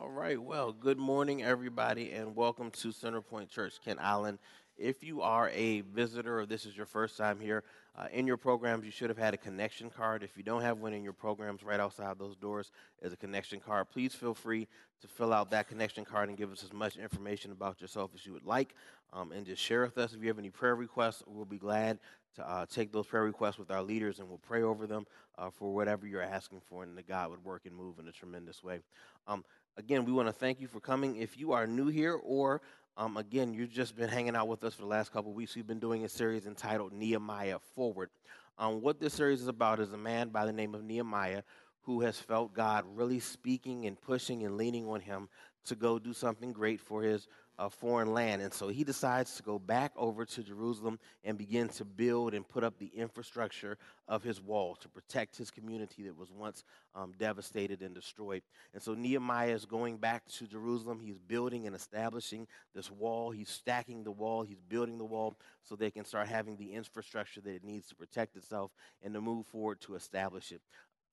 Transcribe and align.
All 0.00 0.10
right. 0.10 0.40
Well, 0.40 0.70
good 0.70 0.96
morning, 0.96 1.42
everybody, 1.42 2.12
and 2.12 2.36
welcome 2.36 2.70
to 2.70 2.88
Centerpoint 2.90 3.48
Church, 3.48 3.80
Kent 3.84 3.98
Island. 4.00 4.38
If 4.76 5.02
you 5.02 5.22
are 5.22 5.50
a 5.52 5.80
visitor 5.80 6.38
or 6.38 6.46
this 6.46 6.66
is 6.66 6.76
your 6.76 6.86
first 6.86 7.16
time 7.16 7.40
here, 7.40 7.64
uh, 7.96 8.06
in 8.12 8.24
your 8.24 8.36
programs, 8.36 8.84
you 8.84 8.92
should 8.92 9.10
have 9.10 9.18
had 9.18 9.34
a 9.34 9.36
connection 9.36 9.90
card. 9.90 10.22
If 10.22 10.36
you 10.36 10.44
don't 10.44 10.62
have 10.62 10.78
one 10.78 10.92
in 10.92 11.02
your 11.02 11.14
programs, 11.14 11.64
right 11.64 11.80
outside 11.80 12.16
those 12.16 12.36
doors 12.36 12.70
is 13.02 13.12
a 13.12 13.16
connection 13.16 13.58
card. 13.58 13.88
Please 13.90 14.14
feel 14.14 14.34
free 14.34 14.68
to 15.00 15.08
fill 15.08 15.32
out 15.32 15.50
that 15.50 15.66
connection 15.66 16.04
card 16.04 16.28
and 16.28 16.38
give 16.38 16.52
us 16.52 16.62
as 16.62 16.72
much 16.72 16.96
information 16.96 17.50
about 17.50 17.80
yourself 17.80 18.12
as 18.14 18.24
you 18.24 18.32
would 18.32 18.46
like. 18.46 18.76
Um, 19.12 19.32
and 19.32 19.44
just 19.44 19.60
share 19.60 19.82
with 19.82 19.98
us 19.98 20.14
if 20.14 20.22
you 20.22 20.28
have 20.28 20.38
any 20.38 20.50
prayer 20.50 20.76
requests. 20.76 21.24
We'll 21.26 21.44
be 21.44 21.58
glad 21.58 21.98
to 22.36 22.48
uh, 22.48 22.66
take 22.66 22.92
those 22.92 23.06
prayer 23.06 23.24
requests 23.24 23.58
with 23.58 23.72
our 23.72 23.82
leaders 23.82 24.20
and 24.20 24.28
we'll 24.28 24.38
pray 24.38 24.62
over 24.62 24.86
them 24.86 25.06
uh, 25.36 25.50
for 25.50 25.74
whatever 25.74 26.06
you're 26.06 26.22
asking 26.22 26.60
for, 26.68 26.82
and 26.82 26.96
that 26.96 27.08
God 27.08 27.30
would 27.30 27.44
work 27.44 27.62
and 27.64 27.74
move 27.74 27.98
in 27.98 28.08
a 28.08 28.12
tremendous 28.12 28.62
way. 28.62 28.80
Um, 29.26 29.44
again, 29.78 30.04
we 30.04 30.12
want 30.12 30.26
to 30.26 30.32
thank 30.32 30.60
you 30.60 30.66
for 30.66 30.80
coming. 30.80 31.16
If 31.16 31.38
you 31.38 31.52
are 31.52 31.66
new 31.66 31.86
here 31.86 32.18
or 32.22 32.60
um, 32.96 33.16
again, 33.16 33.54
you've 33.54 33.70
just 33.70 33.96
been 33.96 34.08
hanging 34.08 34.34
out 34.34 34.48
with 34.48 34.64
us 34.64 34.74
for 34.74 34.82
the 34.82 34.88
last 34.88 35.12
couple 35.12 35.32
weeks. 35.32 35.54
We've 35.54 35.66
been 35.66 35.78
doing 35.78 36.04
a 36.04 36.08
series 36.08 36.46
entitled 36.46 36.92
Nehemiah 36.92 37.60
Forward. 37.76 38.10
Um, 38.58 38.82
what 38.82 38.98
this 38.98 39.14
series 39.14 39.40
is 39.40 39.46
about 39.46 39.78
is 39.78 39.92
a 39.92 39.96
man 39.96 40.30
by 40.30 40.46
the 40.46 40.52
name 40.52 40.74
of 40.74 40.82
Nehemiah 40.82 41.42
who 41.82 42.00
has 42.00 42.18
felt 42.18 42.52
God 42.52 42.84
really 42.92 43.20
speaking 43.20 43.86
and 43.86 43.98
pushing 44.00 44.44
and 44.44 44.56
leaning 44.56 44.88
on 44.88 45.00
him 45.00 45.28
to 45.66 45.76
go 45.76 46.00
do 46.00 46.12
something 46.12 46.52
great 46.52 46.80
for 46.80 47.02
his 47.02 47.28
a 47.58 47.68
foreign 47.68 48.12
land. 48.12 48.40
And 48.40 48.52
so 48.52 48.68
he 48.68 48.84
decides 48.84 49.36
to 49.36 49.42
go 49.42 49.58
back 49.58 49.92
over 49.96 50.24
to 50.24 50.42
Jerusalem 50.42 50.98
and 51.24 51.36
begin 51.36 51.68
to 51.70 51.84
build 51.84 52.34
and 52.34 52.48
put 52.48 52.62
up 52.62 52.78
the 52.78 52.90
infrastructure 52.94 53.76
of 54.06 54.22
his 54.22 54.40
wall 54.40 54.76
to 54.76 54.88
protect 54.88 55.36
his 55.36 55.50
community 55.50 56.04
that 56.04 56.16
was 56.16 56.30
once 56.30 56.64
um, 56.94 57.12
devastated 57.18 57.82
and 57.82 57.94
destroyed. 57.94 58.42
And 58.72 58.82
so 58.82 58.94
Nehemiah 58.94 59.54
is 59.54 59.66
going 59.66 59.96
back 59.96 60.26
to 60.34 60.46
Jerusalem. 60.46 61.00
He's 61.00 61.18
building 61.18 61.66
and 61.66 61.74
establishing 61.74 62.46
this 62.74 62.90
wall. 62.90 63.30
He's 63.30 63.50
stacking 63.50 64.04
the 64.04 64.12
wall. 64.12 64.42
He's 64.42 64.60
building 64.68 64.98
the 64.98 65.04
wall 65.04 65.36
so 65.62 65.74
they 65.74 65.90
can 65.90 66.04
start 66.04 66.28
having 66.28 66.56
the 66.56 66.72
infrastructure 66.72 67.40
that 67.40 67.54
it 67.54 67.64
needs 67.64 67.88
to 67.88 67.94
protect 67.94 68.36
itself 68.36 68.70
and 69.02 69.12
to 69.14 69.20
move 69.20 69.46
forward 69.46 69.80
to 69.82 69.96
establish 69.96 70.52
it 70.52 70.60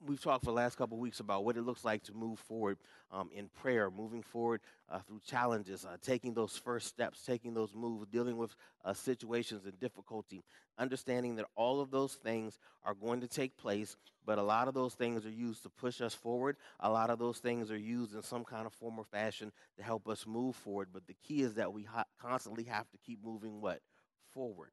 we've 0.05 0.21
talked 0.21 0.43
for 0.43 0.51
the 0.51 0.55
last 0.55 0.77
couple 0.77 0.97
weeks 0.97 1.19
about 1.19 1.45
what 1.45 1.57
it 1.57 1.61
looks 1.61 1.83
like 1.85 2.03
to 2.03 2.13
move 2.13 2.39
forward 2.39 2.77
um, 3.11 3.29
in 3.33 3.49
prayer, 3.49 3.89
moving 3.89 4.21
forward 4.21 4.61
uh, 4.89 4.99
through 4.99 5.19
challenges, 5.25 5.85
uh, 5.85 5.97
taking 6.01 6.33
those 6.33 6.57
first 6.57 6.87
steps, 6.87 7.23
taking 7.25 7.53
those 7.53 7.73
moves, 7.73 8.07
dealing 8.07 8.37
with 8.37 8.55
uh, 8.83 8.93
situations 8.93 9.65
and 9.65 9.79
difficulty, 9.79 10.43
understanding 10.77 11.35
that 11.35 11.45
all 11.55 11.81
of 11.81 11.91
those 11.91 12.13
things 12.15 12.59
are 12.83 12.93
going 12.93 13.21
to 13.21 13.27
take 13.27 13.57
place, 13.57 13.95
but 14.25 14.37
a 14.37 14.43
lot 14.43 14.67
of 14.67 14.73
those 14.73 14.93
things 14.93 15.25
are 15.25 15.31
used 15.31 15.63
to 15.63 15.69
push 15.69 16.01
us 16.01 16.13
forward. 16.13 16.57
A 16.79 16.89
lot 16.89 17.09
of 17.09 17.19
those 17.19 17.39
things 17.39 17.71
are 17.71 17.77
used 17.77 18.15
in 18.15 18.21
some 18.21 18.43
kind 18.43 18.65
of 18.65 18.73
form 18.73 18.97
or 18.97 19.05
fashion 19.05 19.51
to 19.77 19.83
help 19.83 20.07
us 20.07 20.25
move 20.27 20.55
forward. 20.55 20.89
But 20.91 21.07
the 21.07 21.15
key 21.23 21.41
is 21.41 21.55
that 21.55 21.71
we 21.71 21.83
ha- 21.83 22.05
constantly 22.19 22.63
have 22.63 22.89
to 22.91 22.97
keep 22.97 23.23
moving 23.23 23.61
what? 23.61 23.79
Forward. 24.33 24.71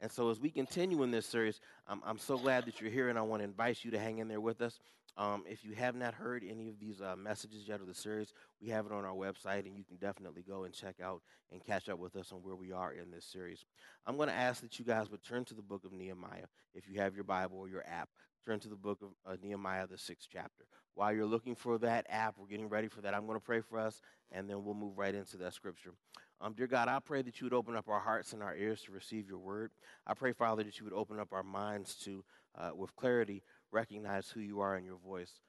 And 0.00 0.10
so, 0.10 0.28
as 0.30 0.38
we 0.38 0.50
continue 0.50 1.02
in 1.02 1.10
this 1.10 1.26
series, 1.26 1.60
I'm, 1.88 2.02
I'm 2.04 2.18
so 2.18 2.36
glad 2.36 2.66
that 2.66 2.80
you're 2.80 2.90
here, 2.90 3.08
and 3.08 3.18
I 3.18 3.22
want 3.22 3.40
to 3.40 3.44
invite 3.44 3.84
you 3.84 3.90
to 3.92 3.98
hang 3.98 4.18
in 4.18 4.28
there 4.28 4.40
with 4.40 4.60
us. 4.60 4.78
Um, 5.18 5.44
if 5.48 5.64
you 5.64 5.72
have 5.72 5.94
not 5.94 6.12
heard 6.12 6.44
any 6.46 6.68
of 6.68 6.78
these 6.78 7.00
uh, 7.00 7.16
messages 7.16 7.66
yet 7.66 7.80
of 7.80 7.86
the 7.86 7.94
series, 7.94 8.34
we 8.60 8.68
have 8.68 8.84
it 8.84 8.92
on 8.92 9.06
our 9.06 9.14
website, 9.14 9.66
and 9.66 9.74
you 9.74 9.84
can 9.84 9.96
definitely 9.96 10.42
go 10.42 10.64
and 10.64 10.74
check 10.74 10.96
out 11.02 11.22
and 11.50 11.64
catch 11.64 11.88
up 11.88 11.98
with 11.98 12.16
us 12.16 12.32
on 12.32 12.40
where 12.40 12.54
we 12.54 12.72
are 12.72 12.92
in 12.92 13.10
this 13.10 13.24
series. 13.24 13.64
I'm 14.06 14.18
going 14.18 14.28
to 14.28 14.34
ask 14.34 14.60
that 14.60 14.78
you 14.78 14.84
guys 14.84 15.10
would 15.10 15.22
turn 15.22 15.46
to 15.46 15.54
the 15.54 15.62
book 15.62 15.86
of 15.86 15.92
Nehemiah. 15.92 16.46
If 16.74 16.86
you 16.86 17.00
have 17.00 17.14
your 17.14 17.24
Bible 17.24 17.58
or 17.58 17.68
your 17.68 17.84
app, 17.86 18.10
turn 18.44 18.60
to 18.60 18.68
the 18.68 18.76
book 18.76 19.00
of 19.00 19.08
uh, 19.24 19.36
Nehemiah, 19.42 19.86
the 19.86 19.96
sixth 19.96 20.28
chapter. 20.30 20.66
While 20.94 21.14
you're 21.14 21.24
looking 21.24 21.54
for 21.54 21.78
that 21.78 22.06
app, 22.10 22.34
we're 22.38 22.46
getting 22.46 22.68
ready 22.68 22.88
for 22.88 23.00
that. 23.00 23.14
I'm 23.14 23.26
going 23.26 23.38
to 23.38 23.44
pray 23.44 23.62
for 23.62 23.78
us, 23.78 24.02
and 24.30 24.50
then 24.50 24.64
we'll 24.64 24.74
move 24.74 24.98
right 24.98 25.14
into 25.14 25.38
that 25.38 25.54
scripture. 25.54 25.92
Um, 26.40 26.52
dear 26.52 26.66
God, 26.66 26.88
I 26.88 26.98
pray 27.00 27.22
that 27.22 27.40
you 27.40 27.46
would 27.46 27.54
open 27.54 27.76
up 27.76 27.88
our 27.88 28.00
hearts 28.00 28.32
and 28.32 28.42
our 28.42 28.54
ears 28.54 28.82
to 28.82 28.92
receive 28.92 29.28
your 29.28 29.38
word. 29.38 29.70
I 30.06 30.14
pray, 30.14 30.32
Father, 30.32 30.62
that 30.62 30.78
you 30.78 30.84
would 30.84 30.92
open 30.92 31.18
up 31.18 31.32
our 31.32 31.42
minds 31.42 31.94
to, 32.04 32.24
uh, 32.56 32.70
with 32.76 32.94
clarity, 32.94 33.42
recognize 33.70 34.28
who 34.28 34.40
you 34.40 34.60
are 34.60 34.76
in 34.76 34.84
your 34.84 34.98
voice. 34.98 35.40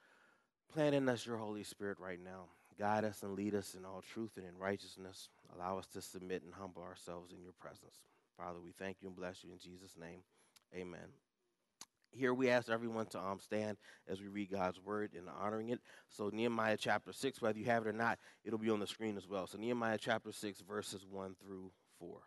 Plant 0.74 0.96
in 0.96 1.10
us 1.10 1.26
your 1.26 1.38
Holy 1.38 1.64
Spirit 1.64 1.98
right 2.00 2.20
now. 2.24 2.46
Guide 2.80 3.04
us 3.04 3.24
and 3.24 3.34
lead 3.34 3.56
us 3.56 3.76
in 3.76 3.86
all 3.86 4.02
truth 4.02 4.32
and 4.38 4.46
in 4.46 4.58
righteousness. 4.58 5.30
Allow 5.56 5.80
us 5.80 5.88
to 5.88 6.02
submit 6.02 6.44
and 6.44 6.54
humble 6.54 6.84
ourselves 6.84 7.32
in 7.32 7.42
your 7.42 7.54
presence. 7.54 7.96
Father, 8.38 8.60
we 8.64 8.72
thank 8.72 8.98
you 9.02 9.08
and 9.08 9.16
bless 9.16 9.44
you 9.44 9.52
in 9.52 9.58
Jesus' 9.58 9.98
name. 10.00 10.20
Amen. 10.76 11.27
Here 12.12 12.34
we 12.34 12.50
ask 12.50 12.70
everyone 12.70 13.06
to 13.08 13.20
um, 13.20 13.40
stand 13.40 13.78
as 14.08 14.22
we 14.22 14.28
read 14.28 14.52
God's 14.52 14.80
word 14.80 15.12
and 15.16 15.28
honoring 15.42 15.70
it. 15.70 15.80
So, 16.10 16.30
Nehemiah 16.34 16.78
chapter 16.78 17.14
6, 17.14 17.42
whether 17.42 17.60
you 17.60 17.66
have 17.66 17.86
it 17.86 17.90
or 17.90 17.94
not, 17.94 18.18
it'll 18.44 18.60
be 18.60 18.70
on 18.70 18.80
the 18.80 18.88
screen 18.88 19.18
as 19.18 19.28
well. 19.28 19.46
So, 19.48 19.58
Nehemiah 19.58 19.98
chapter 20.00 20.32
6, 20.32 20.62
verses 20.62 21.06
1 21.10 21.36
through 21.40 21.72
4. 22.00 22.20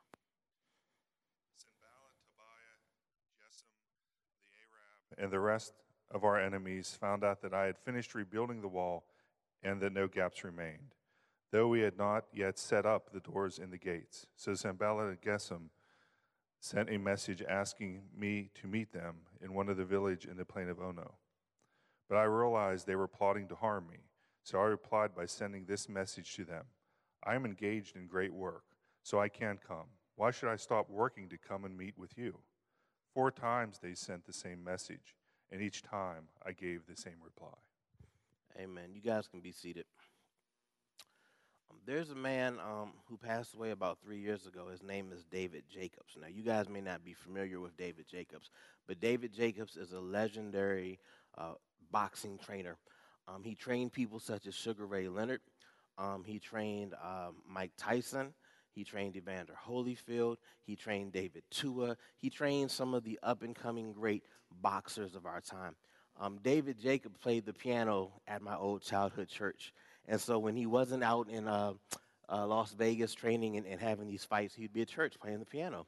and 5.20 5.30
the 5.30 5.40
rest 5.40 5.74
of 6.10 6.24
our 6.24 6.40
enemies 6.40 6.96
found 6.98 7.22
out 7.22 7.42
that 7.42 7.54
I 7.54 7.66
had 7.66 7.78
finished 7.78 8.14
rebuilding 8.14 8.62
the 8.62 8.68
wall 8.68 9.04
and 9.62 9.80
that 9.82 9.92
no 9.92 10.08
gaps 10.08 10.42
remained, 10.42 10.94
though 11.52 11.68
we 11.68 11.80
had 11.80 11.98
not 11.98 12.24
yet 12.32 12.58
set 12.58 12.86
up 12.86 13.12
the 13.12 13.20
doors 13.20 13.58
and 13.58 13.70
the 13.70 13.78
gates. 13.78 14.26
So 14.34 14.54
Sanballat 14.54 15.08
and 15.08 15.20
Geshem 15.20 15.68
sent 16.60 16.90
a 16.90 16.98
message 16.98 17.42
asking 17.48 18.02
me 18.16 18.50
to 18.54 18.66
meet 18.66 18.92
them 18.92 19.16
in 19.42 19.54
one 19.54 19.68
of 19.68 19.78
the 19.78 19.84
village 19.84 20.26
in 20.26 20.36
the 20.36 20.44
plain 20.44 20.68
of 20.68 20.78
Ono. 20.78 21.14
But 22.08 22.16
I 22.16 22.24
realized 22.24 22.86
they 22.86 22.96
were 22.96 23.08
plotting 23.08 23.48
to 23.48 23.54
harm 23.54 23.86
me, 23.90 23.98
so 24.44 24.58
I 24.58 24.64
replied 24.64 25.14
by 25.14 25.24
sending 25.26 25.64
this 25.64 25.88
message 25.88 26.34
to 26.36 26.44
them 26.44 26.64
I 27.24 27.34
am 27.34 27.44
engaged 27.44 27.96
in 27.96 28.06
great 28.06 28.32
work, 28.32 28.64
so 29.02 29.20
I 29.20 29.28
can't 29.28 29.60
come. 29.66 29.86
Why 30.16 30.30
should 30.30 30.50
I 30.50 30.56
stop 30.56 30.90
working 30.90 31.28
to 31.30 31.38
come 31.38 31.64
and 31.64 31.76
meet 31.76 31.96
with 31.96 32.16
you? 32.16 32.38
Four 33.14 33.30
times 33.30 33.78
they 33.78 33.94
sent 33.94 34.26
the 34.26 34.32
same 34.32 34.62
message, 34.62 35.16
and 35.50 35.60
each 35.60 35.82
time 35.82 36.28
I 36.44 36.52
gave 36.52 36.86
the 36.86 36.96
same 36.96 37.16
reply. 37.22 37.56
Amen. 38.58 38.90
You 38.94 39.00
guys 39.00 39.26
can 39.28 39.40
be 39.40 39.52
seated. 39.52 39.84
Um, 41.70 41.78
there's 41.86 42.10
a 42.10 42.14
man 42.14 42.58
um, 42.60 42.92
who 43.08 43.16
passed 43.16 43.54
away 43.54 43.70
about 43.70 43.98
three 44.02 44.18
years 44.18 44.46
ago. 44.46 44.68
His 44.70 44.82
name 44.82 45.10
is 45.12 45.24
David 45.24 45.64
Jacobs. 45.68 46.16
Now, 46.20 46.28
you 46.28 46.42
guys 46.42 46.68
may 46.68 46.80
not 46.80 47.04
be 47.04 47.14
familiar 47.14 47.60
with 47.60 47.76
David 47.76 48.06
Jacobs, 48.08 48.50
but 48.86 49.00
David 49.00 49.32
Jacobs 49.32 49.76
is 49.76 49.92
a 49.92 50.00
legendary 50.00 50.98
uh, 51.38 51.54
boxing 51.90 52.38
trainer. 52.38 52.76
Um, 53.28 53.42
he 53.44 53.54
trained 53.54 53.92
people 53.92 54.18
such 54.18 54.46
as 54.46 54.54
Sugar 54.54 54.86
Ray 54.86 55.08
Leonard. 55.08 55.40
Um, 55.98 56.24
he 56.24 56.38
trained 56.38 56.94
uh, 56.94 57.30
Mike 57.48 57.72
Tyson. 57.76 58.32
He 58.72 58.84
trained 58.84 59.16
Evander 59.16 59.54
Holyfield. 59.66 60.36
He 60.64 60.76
trained 60.76 61.12
David 61.12 61.42
Tua. 61.50 61.96
He 62.16 62.30
trained 62.30 62.70
some 62.70 62.94
of 62.94 63.04
the 63.04 63.18
up 63.22 63.42
and 63.42 63.54
coming 63.54 63.92
great 63.92 64.24
boxers 64.62 65.14
of 65.14 65.26
our 65.26 65.40
time. 65.40 65.74
Um, 66.18 66.38
David 66.42 66.78
Jacobs 66.78 67.18
played 67.18 67.46
the 67.46 67.52
piano 67.52 68.12
at 68.26 68.42
my 68.42 68.56
old 68.56 68.82
childhood 68.82 69.28
church. 69.28 69.72
And 70.10 70.20
so 70.20 70.40
when 70.40 70.56
he 70.56 70.66
wasn't 70.66 71.04
out 71.04 71.28
in 71.30 71.46
uh, 71.46 71.74
uh, 72.28 72.44
Las 72.44 72.72
Vegas 72.72 73.14
training 73.14 73.56
and, 73.56 73.64
and, 73.64 73.80
having 73.80 74.08
these 74.08 74.24
fights, 74.24 74.56
he'd 74.56 74.72
be 74.72 74.82
at 74.82 74.88
church 74.88 75.14
playing 75.20 75.38
the 75.38 75.46
piano. 75.46 75.86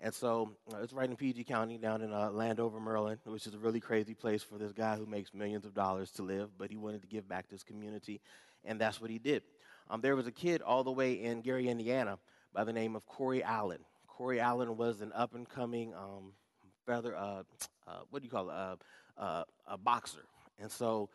And 0.00 0.12
so 0.12 0.50
uh, 0.72 0.78
it's 0.82 0.92
right 0.92 1.08
in 1.08 1.14
PG 1.14 1.44
County 1.44 1.78
down 1.78 2.02
in 2.02 2.12
uh, 2.12 2.30
Landover, 2.32 2.80
Maryland, 2.80 3.20
which 3.24 3.46
is 3.46 3.54
a 3.54 3.58
really 3.58 3.78
crazy 3.78 4.14
place 4.14 4.42
for 4.42 4.58
this 4.58 4.72
guy 4.72 4.96
who 4.96 5.06
makes 5.06 5.32
millions 5.32 5.64
of 5.64 5.74
dollars 5.74 6.10
to 6.12 6.24
live, 6.24 6.50
but 6.58 6.70
he 6.70 6.76
wanted 6.76 7.02
to 7.02 7.06
give 7.06 7.28
back 7.28 7.46
to 7.48 7.54
his 7.54 7.62
community, 7.62 8.20
and 8.64 8.80
that's 8.80 9.00
what 9.00 9.10
he 9.10 9.20
did. 9.20 9.44
Um, 9.88 10.00
there 10.00 10.16
was 10.16 10.26
a 10.26 10.32
kid 10.32 10.60
all 10.60 10.82
the 10.82 10.90
way 10.90 11.12
in 11.12 11.40
Gary, 11.40 11.68
Indiana, 11.68 12.18
by 12.52 12.64
the 12.64 12.72
name 12.72 12.96
of 12.96 13.06
Corey 13.06 13.44
Allen. 13.44 13.78
Corey 14.08 14.40
Allen 14.40 14.76
was 14.76 15.02
an 15.02 15.12
up 15.14 15.36
and 15.36 15.48
coming 15.48 15.94
um, 15.94 16.32
feather, 16.84 17.14
uh, 17.14 17.44
uh, 17.86 18.00
what 18.10 18.22
do 18.22 18.26
you 18.26 18.30
call 18.30 18.50
it, 18.50 18.54
uh, 18.54 18.76
uh, 19.18 19.44
a 19.68 19.78
boxer. 19.78 20.24
And 20.58 20.70
so 20.70 21.10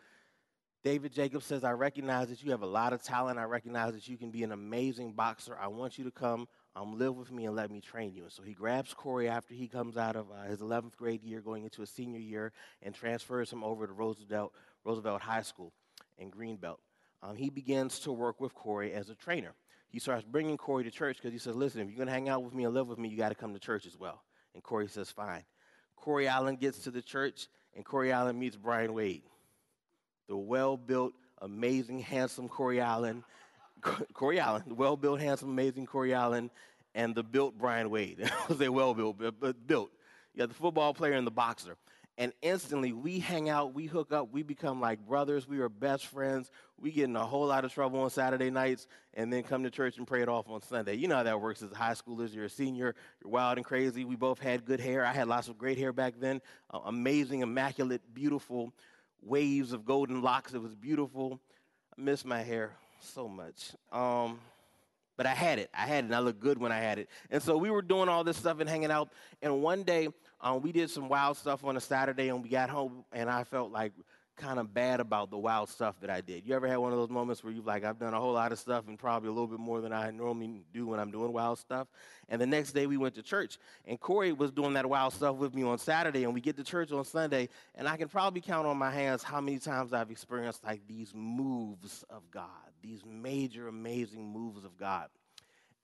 David 0.84 1.12
Jacobs 1.12 1.44
says, 1.44 1.64
I 1.64 1.72
recognize 1.72 2.28
that 2.28 2.42
you 2.42 2.52
have 2.52 2.62
a 2.62 2.66
lot 2.66 2.92
of 2.92 3.02
talent. 3.02 3.38
I 3.38 3.44
recognize 3.44 3.94
that 3.94 4.06
you 4.06 4.16
can 4.16 4.30
be 4.30 4.44
an 4.44 4.52
amazing 4.52 5.12
boxer. 5.12 5.58
I 5.60 5.66
want 5.66 5.98
you 5.98 6.04
to 6.04 6.10
come 6.12 6.46
um, 6.76 6.96
live 6.96 7.16
with 7.16 7.32
me 7.32 7.46
and 7.46 7.56
let 7.56 7.70
me 7.70 7.80
train 7.80 8.14
you. 8.14 8.22
And 8.22 8.32
so 8.32 8.42
he 8.44 8.52
grabs 8.52 8.94
Corey 8.94 9.28
after 9.28 9.54
he 9.54 9.66
comes 9.66 9.96
out 9.96 10.14
of 10.14 10.26
uh, 10.30 10.44
his 10.48 10.60
11th 10.60 10.96
grade 10.96 11.24
year, 11.24 11.40
going 11.40 11.64
into 11.64 11.82
a 11.82 11.86
senior 11.86 12.20
year, 12.20 12.52
and 12.80 12.94
transfers 12.94 13.52
him 13.52 13.64
over 13.64 13.88
to 13.88 13.92
Roosevelt, 13.92 14.52
Roosevelt 14.84 15.20
High 15.20 15.42
School 15.42 15.72
in 16.16 16.30
Greenbelt. 16.30 16.78
Um, 17.24 17.34
he 17.34 17.50
begins 17.50 17.98
to 18.00 18.12
work 18.12 18.40
with 18.40 18.54
Corey 18.54 18.92
as 18.92 19.10
a 19.10 19.16
trainer. 19.16 19.54
He 19.88 19.98
starts 19.98 20.24
bringing 20.24 20.56
Corey 20.56 20.84
to 20.84 20.92
church 20.92 21.16
because 21.16 21.32
he 21.32 21.38
says, 21.38 21.56
Listen, 21.56 21.80
if 21.80 21.88
you're 21.88 21.96
going 21.96 22.06
to 22.06 22.12
hang 22.12 22.28
out 22.28 22.44
with 22.44 22.54
me 22.54 22.64
and 22.64 22.72
live 22.72 22.86
with 22.86 22.98
me, 22.98 23.08
you 23.08 23.16
got 23.16 23.30
to 23.30 23.34
come 23.34 23.52
to 23.52 23.58
church 23.58 23.84
as 23.84 23.96
well. 23.96 24.22
And 24.54 24.62
Corey 24.62 24.86
says, 24.86 25.10
Fine. 25.10 25.42
Corey 25.96 26.28
Allen 26.28 26.54
gets 26.54 26.78
to 26.80 26.92
the 26.92 27.02
church, 27.02 27.48
and 27.74 27.84
Corey 27.84 28.12
Allen 28.12 28.38
meets 28.38 28.54
Brian 28.54 28.94
Wade 28.94 29.22
the 30.28 30.36
well 30.36 30.76
built, 30.76 31.14
amazing, 31.40 32.00
handsome 32.00 32.48
Corey 32.48 32.80
Allen, 32.80 33.24
Corey 34.12 34.38
Allen, 34.38 34.62
the 34.68 34.74
well 34.74 34.96
built, 34.96 35.20
handsome, 35.20 35.48
amazing 35.50 35.86
Corey 35.86 36.14
Allen, 36.14 36.50
and 36.94 37.14
the 37.14 37.22
built 37.22 37.58
Brian 37.58 37.90
Wade. 37.90 38.18
I 38.24 38.46
was 38.48 38.58
say 38.58 38.68
well 38.68 38.94
built, 38.94 39.18
but, 39.18 39.40
but 39.40 39.66
built. 39.66 39.90
You 40.34 40.40
got 40.40 40.48
the 40.48 40.54
football 40.54 40.94
player 40.94 41.14
and 41.14 41.26
the 41.26 41.32
boxer. 41.32 41.76
and 42.18 42.32
instantly 42.42 42.92
we 42.92 43.20
hang 43.20 43.48
out, 43.48 43.74
we 43.74 43.86
hook 43.86 44.12
up, 44.12 44.32
we 44.32 44.42
become 44.42 44.80
like 44.80 44.98
brothers, 45.06 45.48
we 45.48 45.60
are 45.60 45.68
best 45.68 46.06
friends. 46.06 46.50
We 46.80 46.90
get 46.92 47.04
in 47.04 47.16
a 47.16 47.24
whole 47.24 47.46
lot 47.46 47.64
of 47.64 47.72
trouble 47.72 48.00
on 48.00 48.10
Saturday 48.10 48.50
nights 48.50 48.86
and 49.14 49.32
then 49.32 49.42
come 49.44 49.62
to 49.64 49.70
church 49.70 49.98
and 49.98 50.06
pray 50.06 50.22
it 50.22 50.28
off 50.28 50.48
on 50.48 50.60
Sunday. 50.62 50.94
You 50.94 51.08
know 51.08 51.16
how 51.16 51.22
that 51.24 51.40
works 51.40 51.62
as 51.62 51.72
high 51.72 51.94
schoolers. 51.94 52.34
You're 52.34 52.44
a 52.44 52.50
senior, 52.50 52.94
you're 53.22 53.30
wild 53.30 53.58
and 53.58 53.64
crazy. 53.64 54.04
We 54.04 54.16
both 54.16 54.38
had 54.40 54.64
good 54.64 54.80
hair. 54.80 55.04
I 55.04 55.12
had 55.12 55.28
lots 55.28 55.48
of 55.48 55.58
great 55.58 55.78
hair 55.78 55.92
back 55.92 56.14
then, 56.20 56.40
uh, 56.72 56.80
amazing, 56.86 57.40
immaculate, 57.40 58.02
beautiful 58.14 58.72
waves 59.22 59.72
of 59.72 59.84
golden 59.84 60.22
locks. 60.22 60.54
It 60.54 60.62
was 60.62 60.74
beautiful. 60.74 61.40
I 61.96 62.00
miss 62.00 62.24
my 62.24 62.42
hair 62.42 62.72
so 63.00 63.28
much. 63.28 63.72
Um, 63.92 64.38
but 65.16 65.26
I 65.26 65.34
had 65.34 65.58
it. 65.58 65.68
I 65.74 65.86
had 65.86 66.04
it, 66.04 66.06
and 66.06 66.14
I 66.14 66.20
looked 66.20 66.40
good 66.40 66.58
when 66.58 66.70
I 66.70 66.78
had 66.78 66.98
it. 66.98 67.08
And 67.30 67.42
so 67.42 67.56
we 67.56 67.70
were 67.70 67.82
doing 67.82 68.08
all 68.08 68.22
this 68.22 68.36
stuff 68.36 68.60
and 68.60 68.68
hanging 68.68 68.90
out. 68.90 69.10
And 69.42 69.62
one 69.62 69.82
day, 69.82 70.08
um, 70.40 70.62
we 70.62 70.70
did 70.70 70.90
some 70.90 71.08
wild 71.08 71.36
stuff 71.36 71.64
on 71.64 71.76
a 71.76 71.80
Saturday, 71.80 72.28
and 72.28 72.42
we 72.42 72.48
got 72.48 72.70
home, 72.70 73.04
and 73.12 73.28
I 73.28 73.42
felt 73.42 73.72
like 73.72 73.92
kind 74.38 74.58
of 74.58 74.72
bad 74.72 75.00
about 75.00 75.30
the 75.30 75.36
wild 75.36 75.68
stuff 75.68 76.00
that 76.00 76.08
I 76.08 76.20
did. 76.20 76.46
You 76.46 76.54
ever 76.54 76.66
had 76.66 76.78
one 76.78 76.92
of 76.92 76.98
those 76.98 77.10
moments 77.10 77.44
where 77.44 77.52
you're 77.52 77.62
like, 77.62 77.84
I've 77.84 77.98
done 77.98 78.14
a 78.14 78.20
whole 78.20 78.32
lot 78.32 78.52
of 78.52 78.58
stuff 78.58 78.88
and 78.88 78.98
probably 78.98 79.28
a 79.28 79.32
little 79.32 79.48
bit 79.48 79.58
more 79.58 79.80
than 79.80 79.92
I 79.92 80.10
normally 80.10 80.62
do 80.72 80.86
when 80.86 81.00
I'm 81.00 81.10
doing 81.10 81.32
wild 81.32 81.58
stuff? 81.58 81.88
And 82.28 82.40
the 82.40 82.46
next 82.46 82.72
day 82.72 82.86
we 82.86 82.96
went 82.96 83.14
to 83.16 83.22
church, 83.22 83.58
and 83.86 84.00
Corey 84.00 84.32
was 84.32 84.50
doing 84.50 84.74
that 84.74 84.88
wild 84.88 85.12
stuff 85.12 85.36
with 85.36 85.54
me 85.54 85.62
on 85.64 85.78
Saturday, 85.78 86.24
and 86.24 86.32
we 86.32 86.40
get 86.40 86.56
to 86.56 86.64
church 86.64 86.92
on 86.92 87.04
Sunday, 87.04 87.48
and 87.74 87.88
I 87.88 87.96
can 87.96 88.08
probably 88.08 88.40
count 88.40 88.66
on 88.66 88.78
my 88.78 88.90
hands 88.90 89.22
how 89.22 89.40
many 89.40 89.58
times 89.58 89.92
I've 89.92 90.10
experienced 90.10 90.64
like 90.64 90.86
these 90.86 91.12
moves 91.14 92.04
of 92.08 92.30
God, 92.30 92.48
these 92.82 93.02
major, 93.04 93.68
amazing 93.68 94.24
moves 94.24 94.64
of 94.64 94.76
God. 94.78 95.08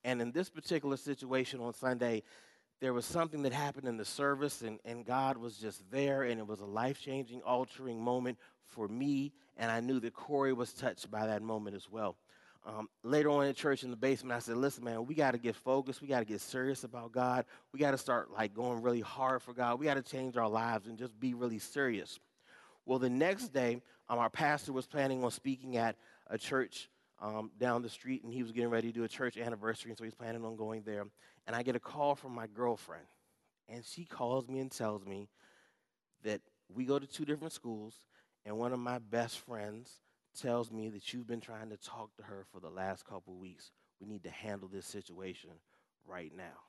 And 0.05 0.21
in 0.21 0.33
this 0.33 0.51
particular 0.51 0.97
situation 0.97 1.61
on 1.61 1.73
Sunday, 1.73 2.23
there 2.81 2.93
was 2.93 3.06
something 3.06 3.43
that 3.43 3.53
happened 3.53 3.88
in 3.88 3.97
the 3.97 4.05
service, 4.05 4.62
and, 4.62 4.79
and 4.85 5.05
God 5.05 5.37
was 5.37 5.56
just 5.56 5.82
there, 5.91 6.23
and 6.23 6.38
it 6.38 6.47
was 6.47 6.61
a 6.61 6.67
life 6.67 7.00
changing, 7.00 7.41
altering 7.43 8.00
moment 8.00 8.38
for 8.67 8.88
me. 8.88 9.32
And 9.56 9.71
I 9.71 9.81
knew 9.81 10.00
that 10.00 10.15
Corey 10.15 10.53
was 10.53 10.73
touched 10.73 11.11
by 11.11 11.26
that 11.26 11.43
moment 11.43 11.76
as 11.76 11.88
well. 11.91 12.17
Um, 12.67 12.88
later 13.03 13.29
on 13.29 13.47
in 13.47 13.55
church 13.55 13.85
in 13.85 13.91
the 13.91 13.97
basement, 13.97 14.35
I 14.35 14.38
said, 14.38 14.56
Listen, 14.56 14.85
man, 14.85 15.06
we 15.06 15.15
got 15.15 15.32
to 15.32 15.38
get 15.38 15.55
focused. 15.55 16.00
We 16.00 16.09
got 16.09 16.21
to 16.21 16.25
get 16.25 16.41
serious 16.41 16.82
about 16.82 17.12
God. 17.12 17.44
We 17.73 17.79
got 17.79 17.91
to 17.91 17.99
start 17.99 18.32
like 18.32 18.55
going 18.55 18.81
really 18.81 19.03
hard 19.03 19.43
for 19.43 19.53
God. 19.53 19.79
We 19.79 19.85
got 19.85 19.94
to 19.94 20.03
change 20.03 20.37
our 20.37 20.49
lives 20.49 20.87
and 20.87 20.97
just 20.97 21.19
be 21.20 21.35
really 21.35 21.59
serious. 21.59 22.19
Well, 22.87 22.99
the 22.99 23.11
next 23.11 23.49
day, 23.49 23.82
um, 24.09 24.19
our 24.19 24.31
pastor 24.31 24.73
was 24.73 24.87
planning 24.87 25.23
on 25.25 25.31
speaking 25.31 25.77
at 25.77 25.97
a 26.29 26.38
church 26.38 26.88
um, 27.20 27.50
down 27.59 27.82
the 27.82 27.88
street, 27.88 28.25
and 28.25 28.32
he 28.32 28.43
was 28.43 28.53
getting 28.53 28.70
ready 28.70 28.88
to 28.88 28.94
do 28.94 29.05
a 29.05 29.09
church 29.09 29.37
anniversary, 29.37 29.91
and 29.91 29.99
so 29.99 30.05
he's 30.05 30.15
planning 30.15 30.44
on 30.44 30.56
going 30.56 30.82
there. 30.82 31.06
And 31.46 31.55
I 31.55 31.62
get 31.62 31.76
a 31.76 31.81
call 31.81 32.14
from 32.14 32.35
my 32.35 32.46
girlfriend, 32.46 33.05
and 33.69 33.85
she 33.85 34.05
calls 34.05 34.49
me 34.49 34.61
and 34.61 34.70
tells 34.70 35.05
me 35.05 35.29
that 36.23 36.41
we 36.75 36.85
go 36.85 36.99
to 36.99 37.06
two 37.06 37.25
different 37.25 37.52
schools, 37.52 37.94
and 38.46 38.56
one 38.56 38.73
of 38.73 38.79
my 38.79 38.99
best 38.99 39.38
friends 39.41 40.00
tells 40.41 40.73
me 40.73 40.88
that 40.88 41.12
you've 41.12 41.26
been 41.26 41.41
trying 41.41 41.70
to 41.70 41.76
talk 41.76 42.17
to 42.17 42.23
her 42.23 42.44
for 42.50 42.61
the 42.61 42.70
last 42.70 43.05
couple 43.05 43.37
weeks. 43.37 43.70
We 44.00 44.06
need 44.06 44.25
to 44.25 44.31
handle 44.31 44.69
this 44.69 44.87
situation 44.87 45.50
right 46.06 46.32
now. 46.35 46.61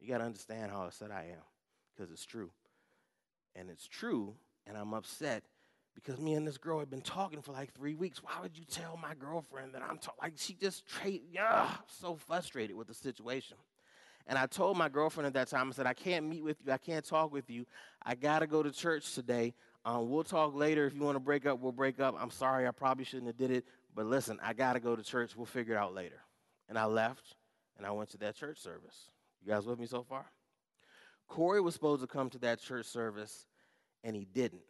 You 0.00 0.08
got 0.08 0.18
to 0.18 0.24
understand 0.24 0.70
how 0.70 0.82
upset 0.82 1.10
I 1.10 1.26
am 1.32 1.44
because 1.94 2.10
it's 2.10 2.24
true. 2.24 2.50
And 3.54 3.68
it's 3.68 3.86
true, 3.86 4.34
and 4.66 4.76
I'm 4.76 4.94
upset 4.94 5.44
because 5.94 6.18
me 6.18 6.34
and 6.34 6.46
this 6.46 6.58
girl 6.58 6.78
had 6.78 6.90
been 6.90 7.00
talking 7.02 7.42
for 7.42 7.52
like 7.52 7.72
three 7.74 7.94
weeks. 7.94 8.22
Why 8.22 8.32
would 8.42 8.56
you 8.56 8.64
tell 8.64 8.98
my 9.00 9.14
girlfriend 9.14 9.74
that 9.74 9.82
I'm 9.82 9.98
ta-? 9.98 10.12
like 10.20 10.34
she 10.36 10.54
just 10.54 10.86
trade? 10.86 11.22
Yeah, 11.32 11.70
so 11.86 12.16
frustrated 12.16 12.76
with 12.76 12.86
the 12.86 12.94
situation. 12.94 13.56
And 14.26 14.38
I 14.38 14.46
told 14.46 14.76
my 14.76 14.88
girlfriend 14.88 15.26
at 15.26 15.34
that 15.34 15.48
time, 15.48 15.68
I 15.68 15.72
said, 15.72 15.86
I 15.86 15.94
can't 15.94 16.26
meet 16.26 16.44
with 16.44 16.58
you. 16.64 16.72
I 16.72 16.78
can't 16.78 17.04
talk 17.04 17.32
with 17.32 17.50
you. 17.50 17.66
I 18.02 18.14
got 18.14 18.40
to 18.40 18.46
go 18.46 18.62
to 18.62 18.70
church 18.70 19.14
today. 19.14 19.54
Um, 19.84 20.10
we'll 20.10 20.24
talk 20.24 20.54
later. 20.54 20.86
If 20.86 20.94
you 20.94 21.00
want 21.00 21.16
to 21.16 21.20
break 21.20 21.46
up, 21.46 21.58
we'll 21.58 21.72
break 21.72 22.00
up. 22.00 22.14
I'm 22.18 22.30
sorry. 22.30 22.68
I 22.68 22.70
probably 22.70 23.04
shouldn't 23.04 23.26
have 23.26 23.38
did 23.38 23.50
it. 23.50 23.64
But 23.94 24.06
listen, 24.06 24.38
I 24.42 24.52
got 24.52 24.74
to 24.74 24.80
go 24.80 24.94
to 24.94 25.02
church. 25.02 25.34
We'll 25.36 25.46
figure 25.46 25.74
it 25.74 25.78
out 25.78 25.94
later. 25.94 26.20
And 26.68 26.78
I 26.78 26.84
left, 26.84 27.34
and 27.76 27.86
I 27.86 27.90
went 27.90 28.10
to 28.10 28.18
that 28.18 28.36
church 28.36 28.58
service. 28.60 29.10
You 29.42 29.52
guys 29.52 29.66
with 29.66 29.80
me 29.80 29.86
so 29.86 30.04
far? 30.04 30.26
Corey 31.26 31.60
was 31.60 31.74
supposed 31.74 32.02
to 32.02 32.06
come 32.06 32.30
to 32.30 32.38
that 32.38 32.60
church 32.60 32.86
service, 32.86 33.46
and 34.04 34.14
he 34.14 34.26
didn't. 34.26 34.62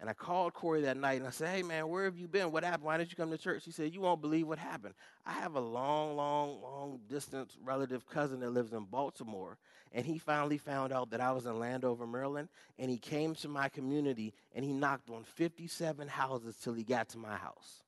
And 0.00 0.08
I 0.08 0.14
called 0.14 0.54
Corey 0.54 0.80
that 0.82 0.96
night 0.96 1.18
and 1.18 1.26
I 1.26 1.30
said, 1.30 1.54
Hey, 1.54 1.62
man, 1.62 1.88
where 1.88 2.06
have 2.06 2.16
you 2.16 2.26
been? 2.26 2.50
What 2.50 2.64
happened? 2.64 2.84
Why 2.84 2.96
didn't 2.96 3.10
you 3.10 3.16
come 3.16 3.30
to 3.30 3.38
church? 3.38 3.64
He 3.66 3.70
said, 3.70 3.92
You 3.92 4.00
won't 4.00 4.22
believe 4.22 4.48
what 4.48 4.58
happened. 4.58 4.94
I 5.26 5.32
have 5.32 5.56
a 5.56 5.60
long, 5.60 6.16
long, 6.16 6.62
long 6.62 7.00
distance 7.08 7.56
relative 7.62 8.08
cousin 8.08 8.40
that 8.40 8.50
lives 8.50 8.72
in 8.72 8.84
Baltimore. 8.84 9.58
And 9.92 10.06
he 10.06 10.18
finally 10.18 10.56
found 10.56 10.92
out 10.92 11.10
that 11.10 11.20
I 11.20 11.32
was 11.32 11.44
in 11.44 11.58
Landover, 11.58 12.06
Maryland. 12.06 12.48
And 12.78 12.90
he 12.90 12.96
came 12.96 13.34
to 13.36 13.48
my 13.48 13.68
community 13.68 14.32
and 14.54 14.64
he 14.64 14.72
knocked 14.72 15.10
on 15.10 15.24
57 15.24 16.08
houses 16.08 16.56
till 16.62 16.72
he 16.72 16.82
got 16.82 17.10
to 17.10 17.18
my 17.18 17.36
house 17.36 17.82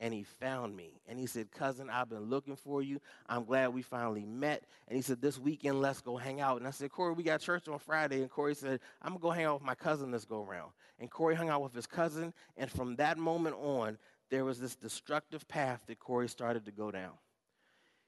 and 0.00 0.12
he 0.12 0.24
found 0.24 0.76
me. 0.76 1.00
And 1.08 1.18
he 1.18 1.26
said, 1.26 1.50
Cousin, 1.50 1.88
I've 1.88 2.08
been 2.08 2.28
looking 2.28 2.56
for 2.56 2.82
you. 2.82 3.00
I'm 3.28 3.44
glad 3.44 3.72
we 3.72 3.82
finally 3.82 4.24
met. 4.24 4.64
And 4.88 4.96
he 4.96 5.02
said, 5.02 5.20
This 5.20 5.38
weekend, 5.38 5.80
let's 5.80 6.00
go 6.00 6.16
hang 6.16 6.40
out. 6.40 6.58
And 6.58 6.66
I 6.66 6.70
said, 6.70 6.90
Corey, 6.90 7.14
we 7.14 7.22
got 7.22 7.40
church 7.40 7.68
on 7.68 7.78
Friday. 7.78 8.20
And 8.20 8.30
Corey 8.30 8.54
said, 8.54 8.80
I'm 9.00 9.10
going 9.10 9.20
to 9.20 9.22
go 9.22 9.30
hang 9.30 9.44
out 9.44 9.54
with 9.54 9.66
my 9.66 9.74
cousin 9.74 10.10
this 10.10 10.24
go 10.24 10.42
round. 10.42 10.72
And 10.98 11.10
Corey 11.10 11.34
hung 11.34 11.48
out 11.48 11.62
with 11.62 11.74
his 11.74 11.86
cousin. 11.86 12.32
And 12.56 12.70
from 12.70 12.96
that 12.96 13.18
moment 13.18 13.56
on, 13.56 13.98
there 14.30 14.44
was 14.44 14.58
this 14.58 14.74
destructive 14.74 15.46
path 15.46 15.82
that 15.86 15.98
Corey 15.98 16.28
started 16.28 16.64
to 16.64 16.72
go 16.72 16.90
down. 16.90 17.12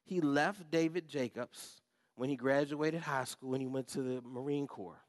He 0.04 0.20
left 0.20 0.70
David 0.70 1.08
Jacobs 1.08 1.80
when 2.14 2.28
he 2.28 2.36
graduated 2.36 3.02
high 3.02 3.24
school 3.24 3.54
and 3.54 3.62
he 3.62 3.68
went 3.68 3.88
to 3.88 4.02
the 4.02 4.20
Marine 4.22 4.66
Corps. 4.66 5.00